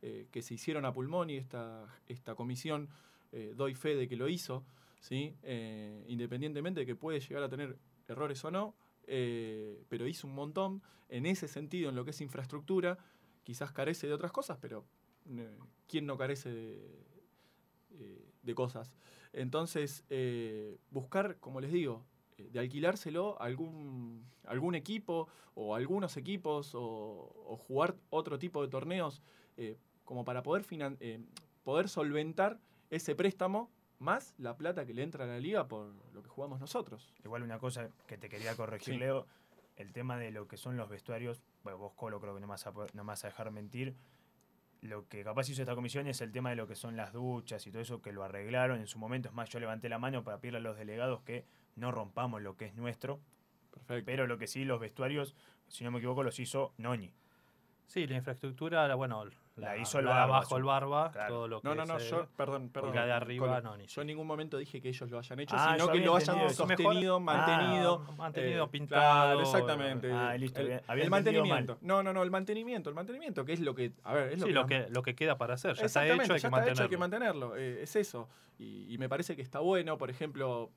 que 0.01 0.41
se 0.41 0.53
hicieron 0.53 0.85
a 0.85 0.93
pulmón 0.93 1.31
y 1.31 1.37
esta, 1.37 1.87
esta 2.07 2.35
comisión 2.35 2.89
eh, 3.35 3.53
doy 3.53 3.75
fe 3.75 3.97
de 3.97 4.07
que 4.07 4.15
lo 4.15 4.29
hizo, 4.29 4.63
¿sí? 5.01 5.35
Eh, 5.43 6.05
independientemente 6.07 6.79
de 6.79 6.85
que 6.85 6.95
puede 6.95 7.19
llegar 7.19 7.43
a 7.43 7.49
tener 7.49 7.77
errores 8.07 8.45
o 8.45 8.51
no, 8.51 8.73
eh, 9.07 9.83
pero 9.89 10.07
hizo 10.07 10.25
un 10.25 10.35
montón 10.35 10.81
en 11.09 11.25
ese 11.25 11.49
sentido, 11.49 11.89
en 11.89 11.97
lo 11.97 12.05
que 12.05 12.11
es 12.11 12.21
infraestructura, 12.21 12.97
quizás 13.43 13.73
carece 13.73 14.07
de 14.07 14.13
otras 14.13 14.31
cosas, 14.31 14.57
pero 14.61 14.85
¿quién 15.85 16.05
no 16.05 16.17
carece 16.17 16.49
de, 16.49 18.55
cosas? 18.55 18.95
Entonces, 19.33 20.05
buscar, 20.89 21.37
como 21.41 21.59
les 21.59 21.73
digo, 21.73 22.05
de 22.37 22.57
alquilárselo 22.57 23.41
algún, 23.41 24.23
algún 24.45 24.75
equipo 24.75 25.27
o 25.55 25.75
algunos 25.75 26.15
equipos 26.15 26.71
o, 26.73 27.59
jugar 27.67 27.97
otro 28.09 28.39
tipo 28.39 28.61
de 28.61 28.69
torneos 28.69 29.21
como 30.03 30.25
para 30.25 30.43
poder, 30.43 30.65
poder 31.63 31.89
solventar 31.89 32.59
ese 32.89 33.15
préstamo 33.15 33.71
más 33.99 34.33
la 34.37 34.57
plata 34.57 34.85
que 34.85 34.93
le 34.93 35.03
entra 35.03 35.23
a 35.23 35.27
la 35.27 35.39
liga 35.39 35.67
por 35.67 35.93
lo 36.13 36.21
que 36.21 36.29
jugamos 36.29 36.59
nosotros. 36.59 37.13
Igual 37.23 37.43
una 37.43 37.59
cosa 37.59 37.89
que 38.07 38.17
te 38.17 38.29
quería 38.29 38.55
corregir, 38.55 38.95
Sí. 38.95 38.99
Leo, 38.99 39.25
el 39.77 39.91
tema 39.93 40.17
de 40.17 40.31
lo 40.31 40.47
que 40.47 40.57
son 40.57 40.77
los 40.77 40.89
vestuarios, 40.89 41.41
bueno, 41.63 41.77
vos 41.77 41.93
Colo 41.93 42.19
creo 42.19 42.33
que 42.33 42.41
no 42.41 42.47
me 42.47 42.51
vas 42.51 42.67
a, 42.67 42.71
no 42.71 43.03
me 43.03 43.07
vas 43.07 43.23
a 43.23 43.27
dejar 43.27 43.51
mentir, 43.51 43.95
lo 44.81 45.07
que 45.07 45.23
capaz 45.23 45.49
hizo 45.49 45.61
esta 45.61 45.75
comisión 45.75 46.07
es 46.07 46.21
el 46.21 46.31
tema 46.31 46.51
de 46.51 46.55
lo 46.55 46.67
que 46.67 46.75
son 46.75 46.95
las 46.95 47.11
duchas 47.11 47.65
y 47.65 47.71
todo 47.71 47.81
eso 47.81 48.01
que 48.01 48.11
lo 48.11 48.23
arreglaron 48.23 48.79
en 48.79 48.87
su 48.87 48.99
momento. 48.99 49.29
Es 49.29 49.33
más, 49.33 49.49
yo 49.49 49.59
levanté 49.59 49.89
la 49.89 49.97
mano 49.97 50.23
para 50.23 50.39
pedirle 50.39 50.59
a 50.59 50.61
los 50.61 50.77
delegados 50.77 51.21
que 51.21 51.45
no 51.75 51.91
rompamos 51.91 52.41
lo 52.41 52.55
que 52.55 52.65
es 52.65 52.75
nuestro. 52.75 53.19
Perfecto. 53.71 54.05
Pero 54.05 54.27
lo 54.27 54.37
que 54.37 54.47
sí, 54.47 54.63
los 54.63 54.79
vestuarios, 54.79 55.35
si 55.67 55.83
no 55.83 55.91
me 55.91 55.97
equivoco, 55.97 56.23
los 56.23 56.39
hizo 56.39 56.73
Noni. 56.77 57.13
Sí, 57.87 58.05
la 58.07 58.15
infraestructura, 58.15 58.87
la, 58.87 58.95
bueno, 58.95 59.23
La 59.57 59.77
hizo 59.77 59.99
el 59.99 60.05
la 60.05 60.11
de 60.11 60.17
Barba, 60.19 60.35
abajo 60.37 60.57
el 60.57 60.63
barba, 60.65 61.11
claro. 61.13 61.33
todo 61.33 61.47
lo 61.47 61.61
que 61.61 61.67
No, 61.69 61.75
no, 61.75 61.85
no, 61.85 61.95
es, 61.95 62.09
yo, 62.09 62.27
perdón, 62.35 62.67
perdón. 62.69 62.93
La 62.93 63.05
de 63.05 63.13
arriba, 63.13 63.61
no, 63.61 63.77
ni 63.77 63.85
Yo 63.87 64.01
en 64.01 64.07
ningún 64.07 64.27
momento 64.27 64.57
dije 64.57 64.81
que 64.81 64.89
ellos 64.89 65.09
lo 65.09 65.17
hayan 65.17 65.39
hecho, 65.39 65.55
Ah, 65.57 65.75
sino 65.77 65.89
que 65.91 65.99
lo 65.99 66.15
hayan 66.17 66.35
entendido 66.39 66.67
sostenido, 66.67 67.19
Mejor- 67.21 67.21
mantenido. 67.21 68.05
Ah, 68.05 68.11
mantenido, 68.17 68.65
eh, 68.65 68.69
pintado. 68.69 69.01
Claro, 69.01 69.41
exactamente. 69.41 70.11
Ah, 70.11 70.35
listo, 70.37 70.59
el, 70.61 71.09
mantenimiento. 71.09 71.77
No, 71.81 72.03
no, 72.03 72.11
no, 72.11 72.21
el 72.23 72.31
mantenimiento, 72.31 72.89
el 72.89 72.95
mantenimiento, 72.95 73.45
que 73.45 73.53
es 73.53 73.61
lo 73.61 73.73
que. 73.73 73.93
A 74.03 74.13
ver, 74.13 74.33
es 74.33 74.39
lo 74.41 74.45
Sí, 74.47 74.51
que. 74.51 74.59
lo 74.59 74.65
que, 74.67 74.85
lo 74.89 75.03
que 75.03 75.15
queda 75.15 75.37
para 75.37 75.53
hacer. 75.53 75.75
Ya 75.75 75.85
está 75.85 76.05
hecho, 76.05 76.11
hay 76.13 76.17
ya 76.19 76.27
que 76.27 76.33
está 76.47 76.71
hecho, 76.71 76.83
hay 76.83 76.89
que 76.89 76.97
mantenerlo. 76.97 77.47
mantenerlo. 77.49 77.55
eh, 77.55 77.83
es 77.83 77.95
eso. 77.95 78.27
Y, 78.59 78.93
y 78.93 78.97
me 78.97 79.07
parece 79.07 79.37
que 79.37 79.41
está 79.41 79.59
bueno, 79.59 79.97
por 79.97 80.09
ejemplo, 80.09 80.69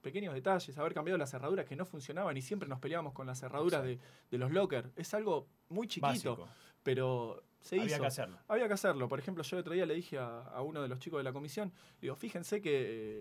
pequeños 0.00 0.32
detalles, 0.32 0.78
haber 0.78 0.94
cambiado 0.94 1.18
las 1.18 1.30
cerraduras 1.30 1.66
que 1.66 1.76
no 1.76 1.84
funcionaban 1.84 2.34
y 2.38 2.40
siempre 2.42 2.68
nos 2.70 2.78
peleábamos 2.78 3.12
con 3.12 3.26
las 3.26 3.38
cerraduras 3.40 3.82
de, 3.82 3.98
de 4.30 4.38
los 4.38 4.50
lockers. 4.50 4.88
Es 4.96 5.12
algo 5.12 5.46
muy 5.68 5.86
chiquito, 5.88 6.06
Básico. 6.36 6.48
pero 6.82 7.42
se 7.60 7.76
Había 7.76 7.86
hizo. 7.94 8.00
que 8.00 8.06
hacerlo. 8.06 8.38
Había 8.48 8.66
que 8.68 8.74
hacerlo. 8.74 9.08
Por 9.08 9.18
ejemplo, 9.18 9.42
yo 9.44 9.56
el 9.56 9.60
otro 9.60 9.72
día 9.74 9.84
le 9.86 9.94
dije 9.94 10.18
a, 10.18 10.40
a 10.42 10.62
uno 10.62 10.80
de 10.82 10.88
los 10.88 10.98
chicos 10.98 11.18
de 11.18 11.24
la 11.24 11.32
comisión, 11.32 11.72
digo, 12.00 12.14
fíjense 12.16 12.60
que 12.62 12.70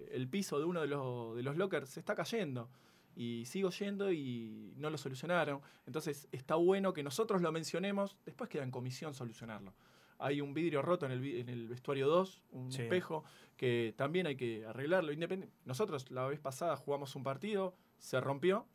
eh, 0.06 0.10
el 0.14 0.28
piso 0.28 0.60
de 0.60 0.66
uno 0.66 0.82
de 0.82 0.88
los, 0.88 1.36
de 1.36 1.44
los 1.44 1.58
lockers 1.58 1.90
se 1.90 2.00
está 2.00 2.16
cayendo. 2.16 2.70
Y 3.16 3.46
sigo 3.46 3.72
yendo 3.72 4.12
y 4.12 4.74
no 4.78 4.92
lo 4.92 4.98
solucionaron. 5.00 5.60
Entonces 5.88 6.28
está 6.32 6.54
bueno 6.56 6.94
que 6.94 7.02
nosotros 7.02 7.42
lo 7.42 7.52
mencionemos, 7.52 8.16
después 8.26 8.48
queda 8.50 8.62
en 8.64 8.70
comisión 8.70 9.16
solucionarlo. 9.16 9.74
Hay 10.20 10.40
un 10.40 10.54
vidrio 10.54 10.82
roto 10.84 11.06
en 11.08 11.12
el, 11.14 11.26
en 11.26 11.50
el 11.50 11.68
vestuario 11.68 12.08
2, 12.08 12.44
un 12.52 12.72
Sí. 12.72 12.84
espejo, 12.84 13.24
que 13.56 13.94
también 13.98 14.28
hay 14.28 14.36
que 14.36 14.66
arreglarlo. 14.66 15.12
Independ- 15.14 15.50
Nosotros 15.66 16.10
la 16.12 16.28
vez 16.28 16.40
pasada 16.40 16.76
jugamos 16.78 17.16
un 17.16 17.24
partido, 17.24 17.76
se 17.98 18.20
rompió. 18.22 18.68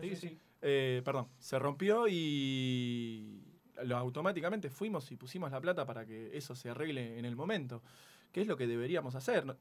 Sí, 0.00 0.14
sí. 0.14 0.38
Eh, 0.62 1.02
perdón, 1.04 1.28
se 1.38 1.58
rompió 1.58 2.06
y 2.08 3.42
lo- 3.84 3.96
automáticamente 3.96 4.70
fuimos 4.70 5.10
y 5.12 5.16
pusimos 5.16 5.50
la 5.50 5.60
plata 5.60 5.84
para 5.86 6.04
que 6.06 6.36
eso 6.36 6.54
se 6.54 6.70
arregle 6.70 7.18
en 7.18 7.24
el 7.24 7.36
momento, 7.36 7.82
que 8.32 8.40
es 8.42 8.46
lo 8.46 8.56
que 8.56 8.66
deberíamos 8.66 9.14
hacer. 9.14 9.56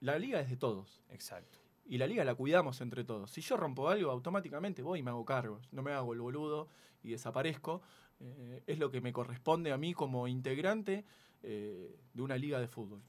La 0.00 0.18
liga 0.18 0.40
es 0.40 0.50
de 0.50 0.56
todos. 0.56 1.02
Exacto. 1.10 1.58
Y 1.86 1.98
la 1.98 2.06
liga 2.06 2.24
la 2.24 2.34
cuidamos 2.34 2.80
entre 2.80 3.04
todos. 3.04 3.30
Si 3.30 3.40
yo 3.40 3.56
rompo 3.56 3.88
algo, 3.88 4.10
automáticamente 4.10 4.82
voy 4.82 5.00
y 5.00 5.02
me 5.02 5.10
hago 5.10 5.24
cargo. 5.24 5.60
No 5.72 5.82
me 5.82 5.92
hago 5.92 6.12
el 6.12 6.20
boludo 6.20 6.68
y 7.02 7.10
desaparezco. 7.10 7.82
Eh, 8.20 8.62
es 8.66 8.78
lo 8.78 8.90
que 8.90 9.00
me 9.00 9.12
corresponde 9.12 9.72
a 9.72 9.76
mí 9.78 9.92
como 9.94 10.28
integrante 10.28 11.04
eh, 11.42 11.96
de 12.14 12.22
una 12.22 12.36
liga 12.36 12.60
de 12.60 12.68
fútbol. 12.68 13.02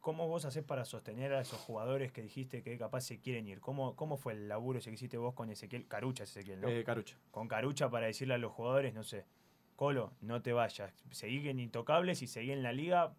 ¿Cómo 0.00 0.28
vos 0.28 0.44
haces 0.44 0.64
para 0.64 0.84
sostener 0.84 1.34
a 1.34 1.40
esos 1.40 1.58
jugadores 1.58 2.10
que 2.12 2.22
dijiste 2.22 2.62
que 2.62 2.78
capaz 2.78 3.02
se 3.02 3.18
quieren 3.20 3.46
ir? 3.48 3.60
¿Cómo, 3.60 3.96
cómo 3.96 4.16
fue 4.16 4.32
el 4.32 4.48
laburo 4.48 4.78
ese 4.78 4.90
que 4.90 4.94
hiciste 4.94 5.18
vos 5.18 5.34
con 5.34 5.50
Ezequiel? 5.50 5.86
Carucha, 5.88 6.24
Ezequiel, 6.24 6.60
¿no? 6.60 6.68
Eh, 6.68 6.84
Carucha. 6.84 7.18
Con 7.30 7.48
Carucha 7.48 7.90
para 7.90 8.06
decirle 8.06 8.34
a 8.34 8.38
los 8.38 8.52
jugadores, 8.52 8.94
no 8.94 9.02
sé, 9.02 9.26
Colo, 9.80 10.12
no 10.20 10.42
te 10.42 10.52
vayas, 10.52 10.92
seguí 11.10 11.48
en 11.48 11.58
Intocables 11.58 12.20
y 12.20 12.26
seguí 12.26 12.52
en 12.52 12.62
la 12.62 12.70
liga. 12.70 13.14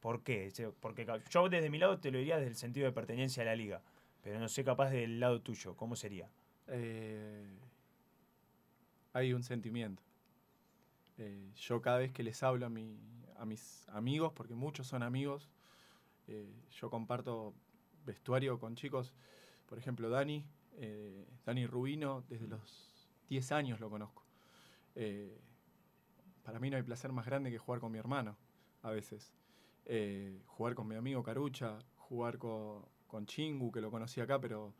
¿Por 0.00 0.24
qué? 0.24 0.50
Porque 0.80 1.06
yo 1.30 1.48
desde 1.48 1.70
mi 1.70 1.78
lado 1.78 2.00
te 2.00 2.10
lo 2.10 2.18
diría 2.18 2.34
desde 2.36 2.48
el 2.48 2.56
sentido 2.56 2.86
de 2.86 2.92
pertenencia 2.92 3.44
a 3.44 3.46
la 3.46 3.54
liga, 3.54 3.80
pero 4.20 4.40
no 4.40 4.48
sé 4.48 4.64
capaz 4.64 4.90
del 4.90 5.20
lado 5.20 5.40
tuyo, 5.40 5.76
¿cómo 5.76 5.94
sería? 5.94 6.28
Eh, 6.66 7.46
hay 9.12 9.32
un 9.32 9.42
sentimiento. 9.42 10.02
Eh, 11.18 11.52
yo 11.56 11.80
cada 11.82 11.98
vez 11.98 12.12
que 12.12 12.22
les 12.22 12.42
hablo 12.42 12.66
a, 12.66 12.68
mi- 12.68 12.98
a 13.36 13.44
mis 13.44 13.88
amigos, 13.90 14.32
porque 14.34 14.54
muchos 14.54 14.86
son 14.86 15.02
amigos, 15.02 15.48
eh, 16.28 16.52
yo 16.72 16.90
comparto 16.90 17.54
vestuario 18.06 18.58
con 18.58 18.76
chicos, 18.76 19.14
por 19.68 19.78
ejemplo 19.78 20.10
Dani, 20.10 20.44
Dani 21.44 21.66
Rubino, 21.66 22.24
desde 22.28 22.46
los 22.48 23.08
10 23.28 23.52
años 23.52 23.80
lo 23.80 23.90
conozco. 23.90 24.24
Para 26.50 26.58
mí 26.58 26.68
no 26.68 26.76
hay 26.76 26.82
placer 26.82 27.12
más 27.12 27.24
grande 27.26 27.48
que 27.48 27.58
jugar 27.58 27.80
con 27.80 27.92
mi 27.92 27.98
hermano, 27.98 28.36
a 28.82 28.90
veces. 28.90 29.32
Eh, 29.86 30.42
jugar 30.46 30.74
con 30.74 30.88
mi 30.88 30.96
amigo 30.96 31.22
Carucha, 31.22 31.78
jugar 31.96 32.38
con, 32.38 32.84
con 33.06 33.24
Chingu, 33.24 33.70
que 33.70 33.80
lo 33.80 33.88
conocí 33.88 34.20
acá, 34.20 34.40
pero 34.40 34.74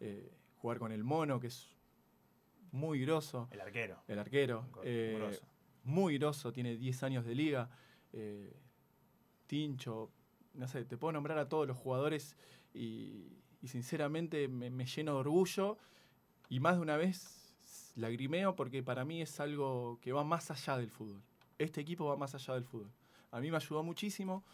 eh, 0.00 0.32
jugar 0.56 0.78
con 0.78 0.92
el 0.92 1.04
mono, 1.04 1.38
que 1.38 1.48
es 1.48 1.68
muy 2.72 3.00
grosso. 3.02 3.48
El 3.50 3.60
arquero. 3.60 4.02
El 4.08 4.18
arquero. 4.18 4.66
Eh, 4.82 5.16
grosso. 5.18 5.42
muy 5.84 6.16
grosso, 6.16 6.52
tiene 6.54 6.76
10 6.78 7.02
años 7.02 7.26
de 7.26 7.34
liga. 7.34 7.68
eh, 8.14 8.56
Tincho, 9.46 10.10
no 10.54 10.66
sé, 10.68 10.86
te 10.86 10.96
puedo 10.96 11.12
nombrar 11.12 11.36
a 11.36 11.48
todos 11.50 11.66
los 11.68 11.76
jugadores 11.76 12.34
y, 12.72 13.36
y 13.60 13.68
sinceramente 13.68 14.48
me, 14.48 14.70
me 14.70 14.86
lleno 14.86 15.12
de 15.12 15.18
orgullo 15.18 15.76
y 16.48 16.60
más 16.60 16.76
de 16.76 16.80
una 16.80 16.96
vez 16.96 17.39
lagrimeo 17.96 18.54
porque 18.56 18.82
para 18.82 19.04
mí 19.04 19.22
es 19.22 19.40
algo 19.40 19.98
que 20.00 20.12
va 20.12 20.24
más 20.24 20.50
allá 20.50 20.76
del 20.76 20.90
fútbol. 20.90 21.22
Este 21.58 21.80
equipo 21.80 22.06
va 22.06 22.16
más 22.16 22.34
allá 22.34 22.54
del 22.54 22.64
fútbol. 22.64 22.90
A 23.30 23.40
mí 23.40 23.50
me 23.50 23.56
ayudó 23.56 23.82
muchísimo, 23.82 24.44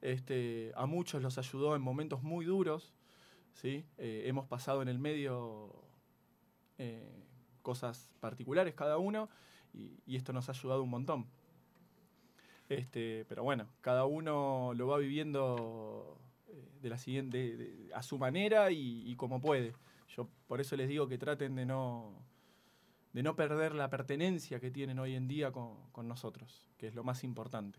este, 0.00 0.72
a 0.74 0.86
muchos 0.86 1.22
los 1.22 1.38
ayudó 1.38 1.76
en 1.76 1.82
momentos 1.82 2.22
muy 2.22 2.44
duros. 2.44 2.92
¿sí? 3.54 3.84
Eh, 3.98 4.24
hemos 4.26 4.46
pasado 4.46 4.82
en 4.82 4.88
el 4.88 4.98
medio 4.98 5.72
eh, 6.78 7.24
cosas 7.62 8.10
particulares 8.20 8.74
cada 8.74 8.98
uno 8.98 9.28
y, 9.72 10.16
esto 10.16 10.32
nos 10.32 10.48
ha 10.48 10.52
ayudado 10.52 10.82
un 10.82 10.90
montón. 10.90 11.26
Este, 12.68 13.24
pero 13.28 13.44
bueno, 13.44 13.68
cada 13.80 14.06
uno 14.06 14.72
lo 14.74 14.88
va 14.88 14.98
viviendo 14.98 16.18
eh, 16.48 16.68
de 16.82 16.88
la 16.88 16.98
siguiente, 16.98 17.90
a 17.94 18.02
su 18.02 18.18
manera 18.18 18.70
y, 18.70 19.08
y 19.08 19.14
como 19.16 19.40
puede. 19.40 19.74
Yo 20.16 20.28
por 20.48 20.60
eso 20.60 20.76
les 20.76 20.88
digo 20.88 21.06
que 21.06 21.18
traten 21.18 21.54
de 21.54 21.66
no, 21.66 22.12
de 23.16 23.22
no 23.22 23.34
perder 23.34 23.74
la 23.74 23.88
pertenencia 23.88 24.60
que 24.60 24.70
tienen 24.70 24.98
hoy 24.98 25.14
en 25.14 25.26
día 25.26 25.50
con, 25.50 25.90
con 25.90 26.06
nosotros, 26.06 26.68
que 26.76 26.88
es 26.88 26.94
lo 26.94 27.02
más 27.02 27.24
importante. 27.24 27.78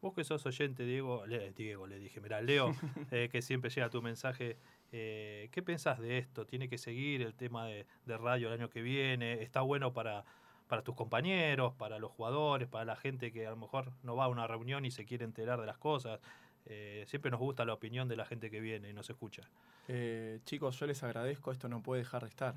Vos 0.00 0.14
que 0.14 0.24
sos 0.24 0.46
oyente, 0.46 0.86
Diego, 0.86 1.26
le, 1.26 1.52
Diego, 1.52 1.86
le 1.86 1.98
dije, 1.98 2.18
mira, 2.18 2.40
Leo, 2.40 2.74
eh, 3.10 3.28
que 3.30 3.42
siempre 3.42 3.68
llega 3.68 3.90
tu 3.90 4.00
mensaje, 4.00 4.56
eh, 4.90 5.50
¿qué 5.52 5.62
pensás 5.62 5.98
de 5.98 6.16
esto? 6.16 6.46
¿Tiene 6.46 6.70
que 6.70 6.78
seguir 6.78 7.20
el 7.20 7.34
tema 7.34 7.66
de, 7.66 7.84
de 8.06 8.16
radio 8.16 8.48
el 8.48 8.54
año 8.54 8.70
que 8.70 8.80
viene? 8.80 9.42
¿Está 9.42 9.60
bueno 9.60 9.92
para, 9.92 10.24
para 10.66 10.80
tus 10.80 10.94
compañeros, 10.94 11.74
para 11.74 11.98
los 11.98 12.10
jugadores, 12.12 12.68
para 12.68 12.86
la 12.86 12.96
gente 12.96 13.30
que 13.30 13.46
a 13.46 13.50
lo 13.50 13.58
mejor 13.58 13.92
no 14.02 14.16
va 14.16 14.24
a 14.24 14.28
una 14.28 14.46
reunión 14.46 14.86
y 14.86 14.90
se 14.90 15.04
quiere 15.04 15.26
enterar 15.26 15.60
de 15.60 15.66
las 15.66 15.76
cosas? 15.76 16.20
Eh, 16.64 17.04
siempre 17.06 17.30
nos 17.30 17.40
gusta 17.40 17.66
la 17.66 17.74
opinión 17.74 18.08
de 18.08 18.16
la 18.16 18.24
gente 18.24 18.50
que 18.50 18.60
viene 18.60 18.88
y 18.88 18.94
nos 18.94 19.10
escucha. 19.10 19.42
Eh, 19.88 20.40
chicos, 20.44 20.80
yo 20.80 20.86
les 20.86 21.02
agradezco, 21.02 21.52
esto 21.52 21.68
no 21.68 21.82
puede 21.82 22.00
dejar 22.00 22.22
de 22.22 22.30
estar. 22.30 22.54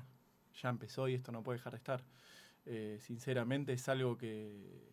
Ya 0.60 0.68
empezó 0.68 1.08
y 1.08 1.14
esto 1.14 1.32
no 1.32 1.42
puede 1.42 1.58
dejar 1.58 1.72
de 1.72 1.78
estar. 1.78 2.04
Eh, 2.66 2.98
sinceramente 3.00 3.72
es 3.72 3.88
algo 3.88 4.16
que 4.16 4.92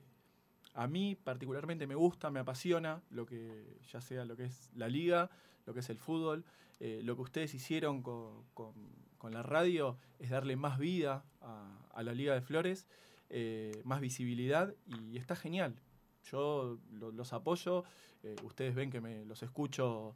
a 0.73 0.87
mí 0.87 1.15
particularmente 1.15 1.87
me 1.87 1.95
gusta, 1.95 2.31
me 2.31 2.39
apasiona, 2.39 3.01
lo 3.09 3.25
que 3.25 3.79
ya 3.91 4.01
sea 4.01 4.25
lo 4.25 4.35
que 4.35 4.45
es 4.45 4.69
la 4.75 4.87
liga, 4.87 5.29
lo 5.65 5.73
que 5.73 5.81
es 5.81 5.89
el 5.89 5.97
fútbol. 5.99 6.45
Eh, 6.79 7.01
lo 7.03 7.15
que 7.15 7.23
ustedes 7.23 7.53
hicieron 7.53 8.01
con, 8.01 8.45
con- 8.53 8.73
la 9.31 9.43
radio 9.43 9.97
es 10.17 10.29
darle 10.29 10.55
más 10.55 10.79
vida 10.79 11.25
a, 11.41 12.01
la 12.01 12.13
Liga 12.13 12.33
de 12.33 12.41
Flores, 12.41 12.87
eh, 13.29 13.81
más 13.83 13.99
visibilidad 13.99 14.73
y 14.87 15.17
está 15.17 15.35
genial. 15.35 15.75
Yo 16.31 16.77
lo- 16.93 17.11
los 17.11 17.33
apoyo, 17.33 17.83
ustedes 18.43 18.75
ven 18.75 18.89
que 18.91 19.01
me 19.01 19.25
los 19.25 19.43
escucho 19.43 20.15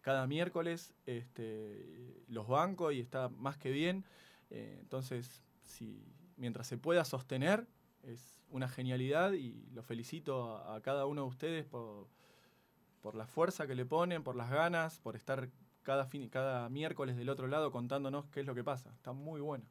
cada 0.00 0.26
miércoles, 0.26 0.94
este, 1.06 2.24
los 2.28 2.48
banco 2.48 2.92
y 2.92 3.00
está 3.00 3.28
más 3.28 3.58
que 3.58 3.70
bien. 3.70 4.04
Eh, 4.50 4.78
entonces, 4.80 5.42
si, 5.62 6.04
mientras 6.36 6.66
se 6.66 6.78
pueda 6.78 7.04
sostener, 7.04 7.66
es 8.02 8.40
una 8.50 8.68
genialidad 8.68 9.32
y 9.32 9.68
los 9.72 9.86
felicito 9.86 10.56
a, 10.56 10.76
a 10.76 10.80
cada 10.80 11.06
uno 11.06 11.22
de 11.22 11.28
ustedes 11.28 11.64
por, 11.64 12.08
por 13.00 13.14
la 13.14 13.26
fuerza 13.26 13.66
que 13.66 13.74
le 13.74 13.86
ponen, 13.86 14.22
por 14.22 14.36
las 14.36 14.50
ganas, 14.50 14.98
por 14.98 15.16
estar 15.16 15.48
cada, 15.82 16.06
fin, 16.06 16.28
cada 16.28 16.68
miércoles 16.68 17.16
del 17.16 17.28
otro 17.28 17.46
lado 17.46 17.70
contándonos 17.70 18.26
qué 18.26 18.40
es 18.40 18.46
lo 18.46 18.54
que 18.54 18.64
pasa. 18.64 18.90
Está 18.94 19.12
muy 19.12 19.40
bueno. 19.40 19.64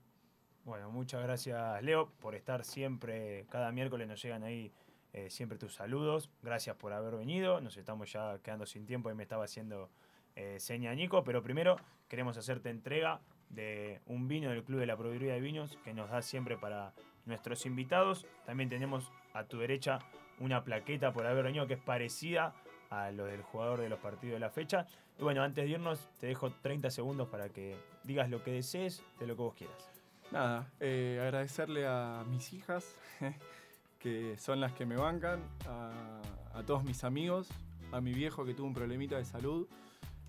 Bueno, 0.65 0.91
muchas 0.91 1.23
gracias 1.23 1.82
Leo 1.84 2.11
por 2.19 2.36
estar 2.36 2.63
siempre, 2.63 3.45
cada 3.49 3.71
miércoles 3.71 4.07
nos 4.07 4.21
llegan 4.21 4.43
ahí 4.43 4.71
eh, 5.13 5.30
siempre 5.30 5.57
tus 5.57 5.73
saludos, 5.73 6.30
gracias 6.43 6.75
por 6.75 6.93
haber 6.93 7.15
venido, 7.15 7.61
nos 7.61 7.77
estamos 7.77 8.11
ya 8.11 8.38
quedando 8.43 8.67
sin 8.67 8.86
tiempo 8.86 9.09
y 9.09 9.15
me 9.15 9.23
estaba 9.23 9.45
haciendo 9.45 9.89
eh, 10.36 10.59
seña 10.59 10.93
Nico, 10.93 11.23
pero 11.23 11.41
primero 11.41 11.77
queremos 12.07 12.38
hacerte 12.38 12.69
entrega 12.69 13.19
de 13.50 14.00
un 14.06 14.28
vino 14.28 14.50
del 14.50 14.64
Club 14.64 14.80
de 14.80 14.86
la 14.86 14.97
Proveeduría 14.97 15.34
de 15.34 15.41
Vinos 15.41 15.78
que 15.84 15.93
nos 15.93 16.10
da 16.10 16.22
siempre 16.22 16.58
para 16.58 16.93
nuestros 17.26 17.66
invitados. 17.66 18.26
También 18.45 18.70
tenemos 18.70 19.12
a 19.34 19.43
tu 19.43 19.60
derecha 19.60 20.00
una 20.39 20.64
plaqueta 20.64 21.12
por 21.14 21.26
haber 21.26 21.45
venido 21.45 21.68
que 21.68 21.74
es 21.74 21.80
parecida 21.80 22.54
a 22.89 23.12
lo 23.12 23.26
del 23.26 23.41
jugador 23.41 23.82
de 23.82 23.89
los 23.89 24.00
partidos 24.00 24.34
de 24.34 24.39
la 24.39 24.50
fecha. 24.50 24.86
Y 25.18 25.24
bueno, 25.24 25.43
antes 25.43 25.66
de 25.66 25.72
irnos, 25.72 26.10
te 26.20 26.28
dejo 26.28 26.52
30 26.52 26.89
segundos 26.89 27.28
para 27.28 27.50
que 27.50 27.78
digas 28.04 28.30
lo 28.30 28.43
que 28.43 28.52
desees 28.52 29.04
de 29.20 29.28
lo 29.28 29.36
que 29.36 29.41
vos 29.41 29.54
quieras. 29.54 29.89
Nada, 30.32 30.70
eh, 30.80 31.20
agradecerle 31.22 31.88
a 31.88 32.24
mis 32.30 32.54
hijas, 32.54 32.95
que 34.00 34.38
son 34.38 34.60
las 34.60 34.74
que 34.74 34.86
me 34.86 34.95
bancan, 34.95 35.41
a, 35.68 36.22
todos 36.66 36.84
mis 36.84 37.04
amigos, 37.04 37.50
a 37.91 38.02
mi 38.02 38.14
viejo 38.14 38.45
que 38.45 38.54
tuvo 38.54 38.68
un 38.68 38.74
problemita 38.74 39.18
de 39.18 39.26
salud, 39.26 39.68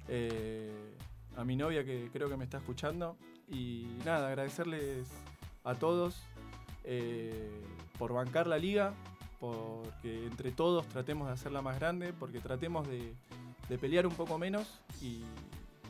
eh, 0.08 0.96
a 1.36 1.44
mi 1.44 1.56
novia 1.56 1.84
que 1.84 2.08
creo 2.12 2.28
que 2.28 2.36
me 2.36 2.44
está 2.44 2.58
escuchando. 2.58 3.16
Y 3.48 3.86
nada, 4.04 4.28
agradecerles 4.28 5.08
a 5.64 5.74
todos 5.74 6.22
eh, 6.84 7.50
por 7.98 8.12
bancar 8.12 8.46
la 8.46 8.58
liga, 8.58 8.94
porque 9.38 10.26
entre 10.26 10.52
todos 10.52 10.86
tratemos 10.86 11.28
de 11.28 11.34
hacerla 11.34 11.62
más 11.62 11.78
grande, 11.78 12.12
porque 12.12 12.40
tratemos 12.40 12.88
de, 12.88 13.14
de 13.68 13.78
pelear 13.78 14.06
un 14.06 14.14
poco 14.14 14.38
menos 14.38 14.80
y, 15.00 15.22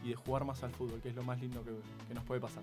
de 0.05 0.15
jugar 0.15 0.45
más 0.47 0.63
al 0.63 0.71
fútbol, 0.71 1.01
que 1.03 1.11
es 1.11 1.15
lo 1.15 1.23
más 1.23 1.39
lindo 1.41 1.63
que, 1.63 1.73
que 2.09 2.15
nos 2.15 2.25
puede 2.25 2.41
pasar. 2.41 2.63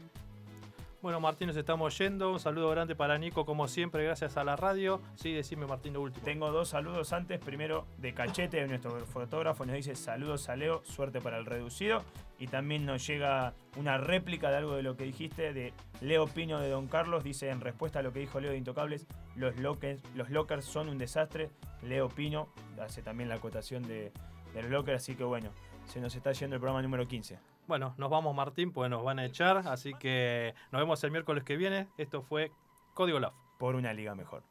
Bueno, 1.08 1.22
Martín, 1.22 1.48
nos 1.48 1.56
estamos 1.56 1.98
yendo. 1.98 2.34
Un 2.34 2.40
saludo 2.42 2.70
grande 2.70 2.94
para 2.94 3.18
Nico, 3.18 3.46
como 3.46 3.70
siempre, 3.70 4.04
gracias 4.04 4.36
a 4.36 4.44
la 4.44 4.58
radio. 4.58 5.02
Sí, 5.16 5.32
decime, 5.32 5.66
Martín, 5.66 5.94
lo 5.94 6.02
último. 6.02 6.26
Tengo 6.26 6.52
dos 6.52 6.68
saludos 6.68 7.14
antes. 7.14 7.40
Primero 7.40 7.88
de 7.98 8.14
Cachete, 8.14 8.68
nuestro 8.68 8.92
fotógrafo, 9.06 9.66
nos 9.66 9.78
dice 9.78 9.96
saludos 9.96 10.50
a 10.50 10.58
Leo, 10.58 10.84
suerte 10.84 11.22
para 11.22 11.38
el 11.38 11.46
reducido. 11.46 12.04
Y 12.40 12.48
también 12.48 12.86
nos 12.86 13.08
llega 13.08 13.54
una 13.78 13.98
réplica 13.98 14.50
de 14.50 14.58
algo 14.58 14.76
de 14.76 14.84
lo 14.84 14.98
que 14.98 15.06
dijiste 15.06 15.54
de 15.54 15.72
Leo 16.02 16.28
Pino 16.28 16.60
de 16.60 16.68
Don 16.68 16.88
Carlos. 16.88 17.24
Dice 17.24 17.52
en 17.52 17.62
respuesta 17.62 18.00
a 18.00 18.02
lo 18.02 18.12
que 18.12 18.20
dijo 18.20 18.42
Leo 18.42 18.52
de 18.52 18.58
Intocables, 18.58 19.08
los 19.38 19.56
lockers, 19.58 20.66
son 20.66 20.90
un 20.90 20.98
desastre. 20.98 21.52
Leo 21.84 22.10
Pino 22.10 22.50
hace 22.82 23.02
también 23.02 23.30
la 23.30 23.36
acotación 23.36 23.82
de, 23.84 24.12
de 24.54 24.62
los 24.62 24.70
lockers, 24.70 25.04
así 25.04 25.16
que 25.16 25.24
bueno, 25.24 25.52
se 25.86 26.02
nos 26.02 26.14
está 26.14 26.34
yendo 26.34 26.58
el 26.58 26.60
programa 26.60 26.82
número 26.82 27.08
15. 27.08 27.40
Bueno, 27.68 27.94
nos 27.98 28.10
vamos, 28.10 28.34
Martín, 28.34 28.72
pues 28.72 28.90
nos 28.90 29.04
van 29.04 29.20
a 29.20 29.26
echar. 29.26 29.58
Así 29.68 29.94
que 29.94 30.56
nos 30.72 30.82
vemos 30.82 31.04
el 31.04 31.12
miércoles 31.12 31.44
que 31.44 31.58
viene. 31.58 31.90
Esto 31.98 32.22
fue 32.22 32.52
Código 32.94 33.20
LAF. 33.20 33.34
Por 33.58 33.76
una 33.76 33.92
liga 33.92 34.16
mejor. 34.16 34.44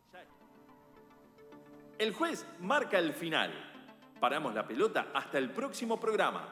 El 1.98 2.12
juez 2.12 2.46
marca 2.60 2.98
el 2.98 3.14
final. 3.14 3.52
Paramos 4.20 4.54
la 4.54 4.66
pelota 4.66 5.08
hasta 5.14 5.38
el 5.38 5.50
próximo 5.50 5.98
programa. 5.98 6.46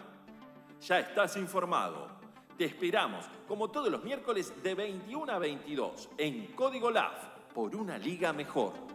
Ya 0.81 1.01
estás 1.01 1.37
informado. 1.37 2.09
Te 2.57 2.65
esperamos, 2.65 3.27
como 3.49 3.69
todos 3.71 3.91
los 3.91 4.03
miércoles, 4.05 4.55
de 4.62 4.75
21 4.75 5.33
a 5.33 5.39
22 5.39 6.11
en 6.17 6.47
Código 6.55 6.91
LAF. 6.91 7.27
Por 7.53 7.77
una 7.77 7.99
liga 7.99 8.33
mejor. 8.33 8.93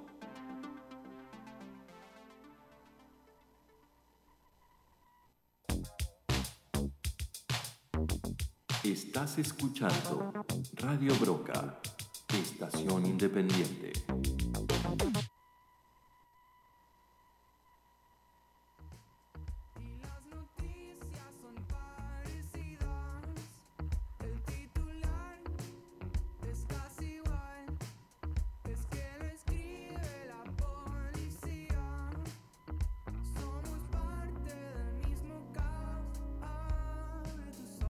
Estás 8.83 9.37
escuchando 9.37 10.31
Radio 10.75 11.13
Broca, 11.19 11.81
estación 12.29 13.05
independiente. 13.05 13.91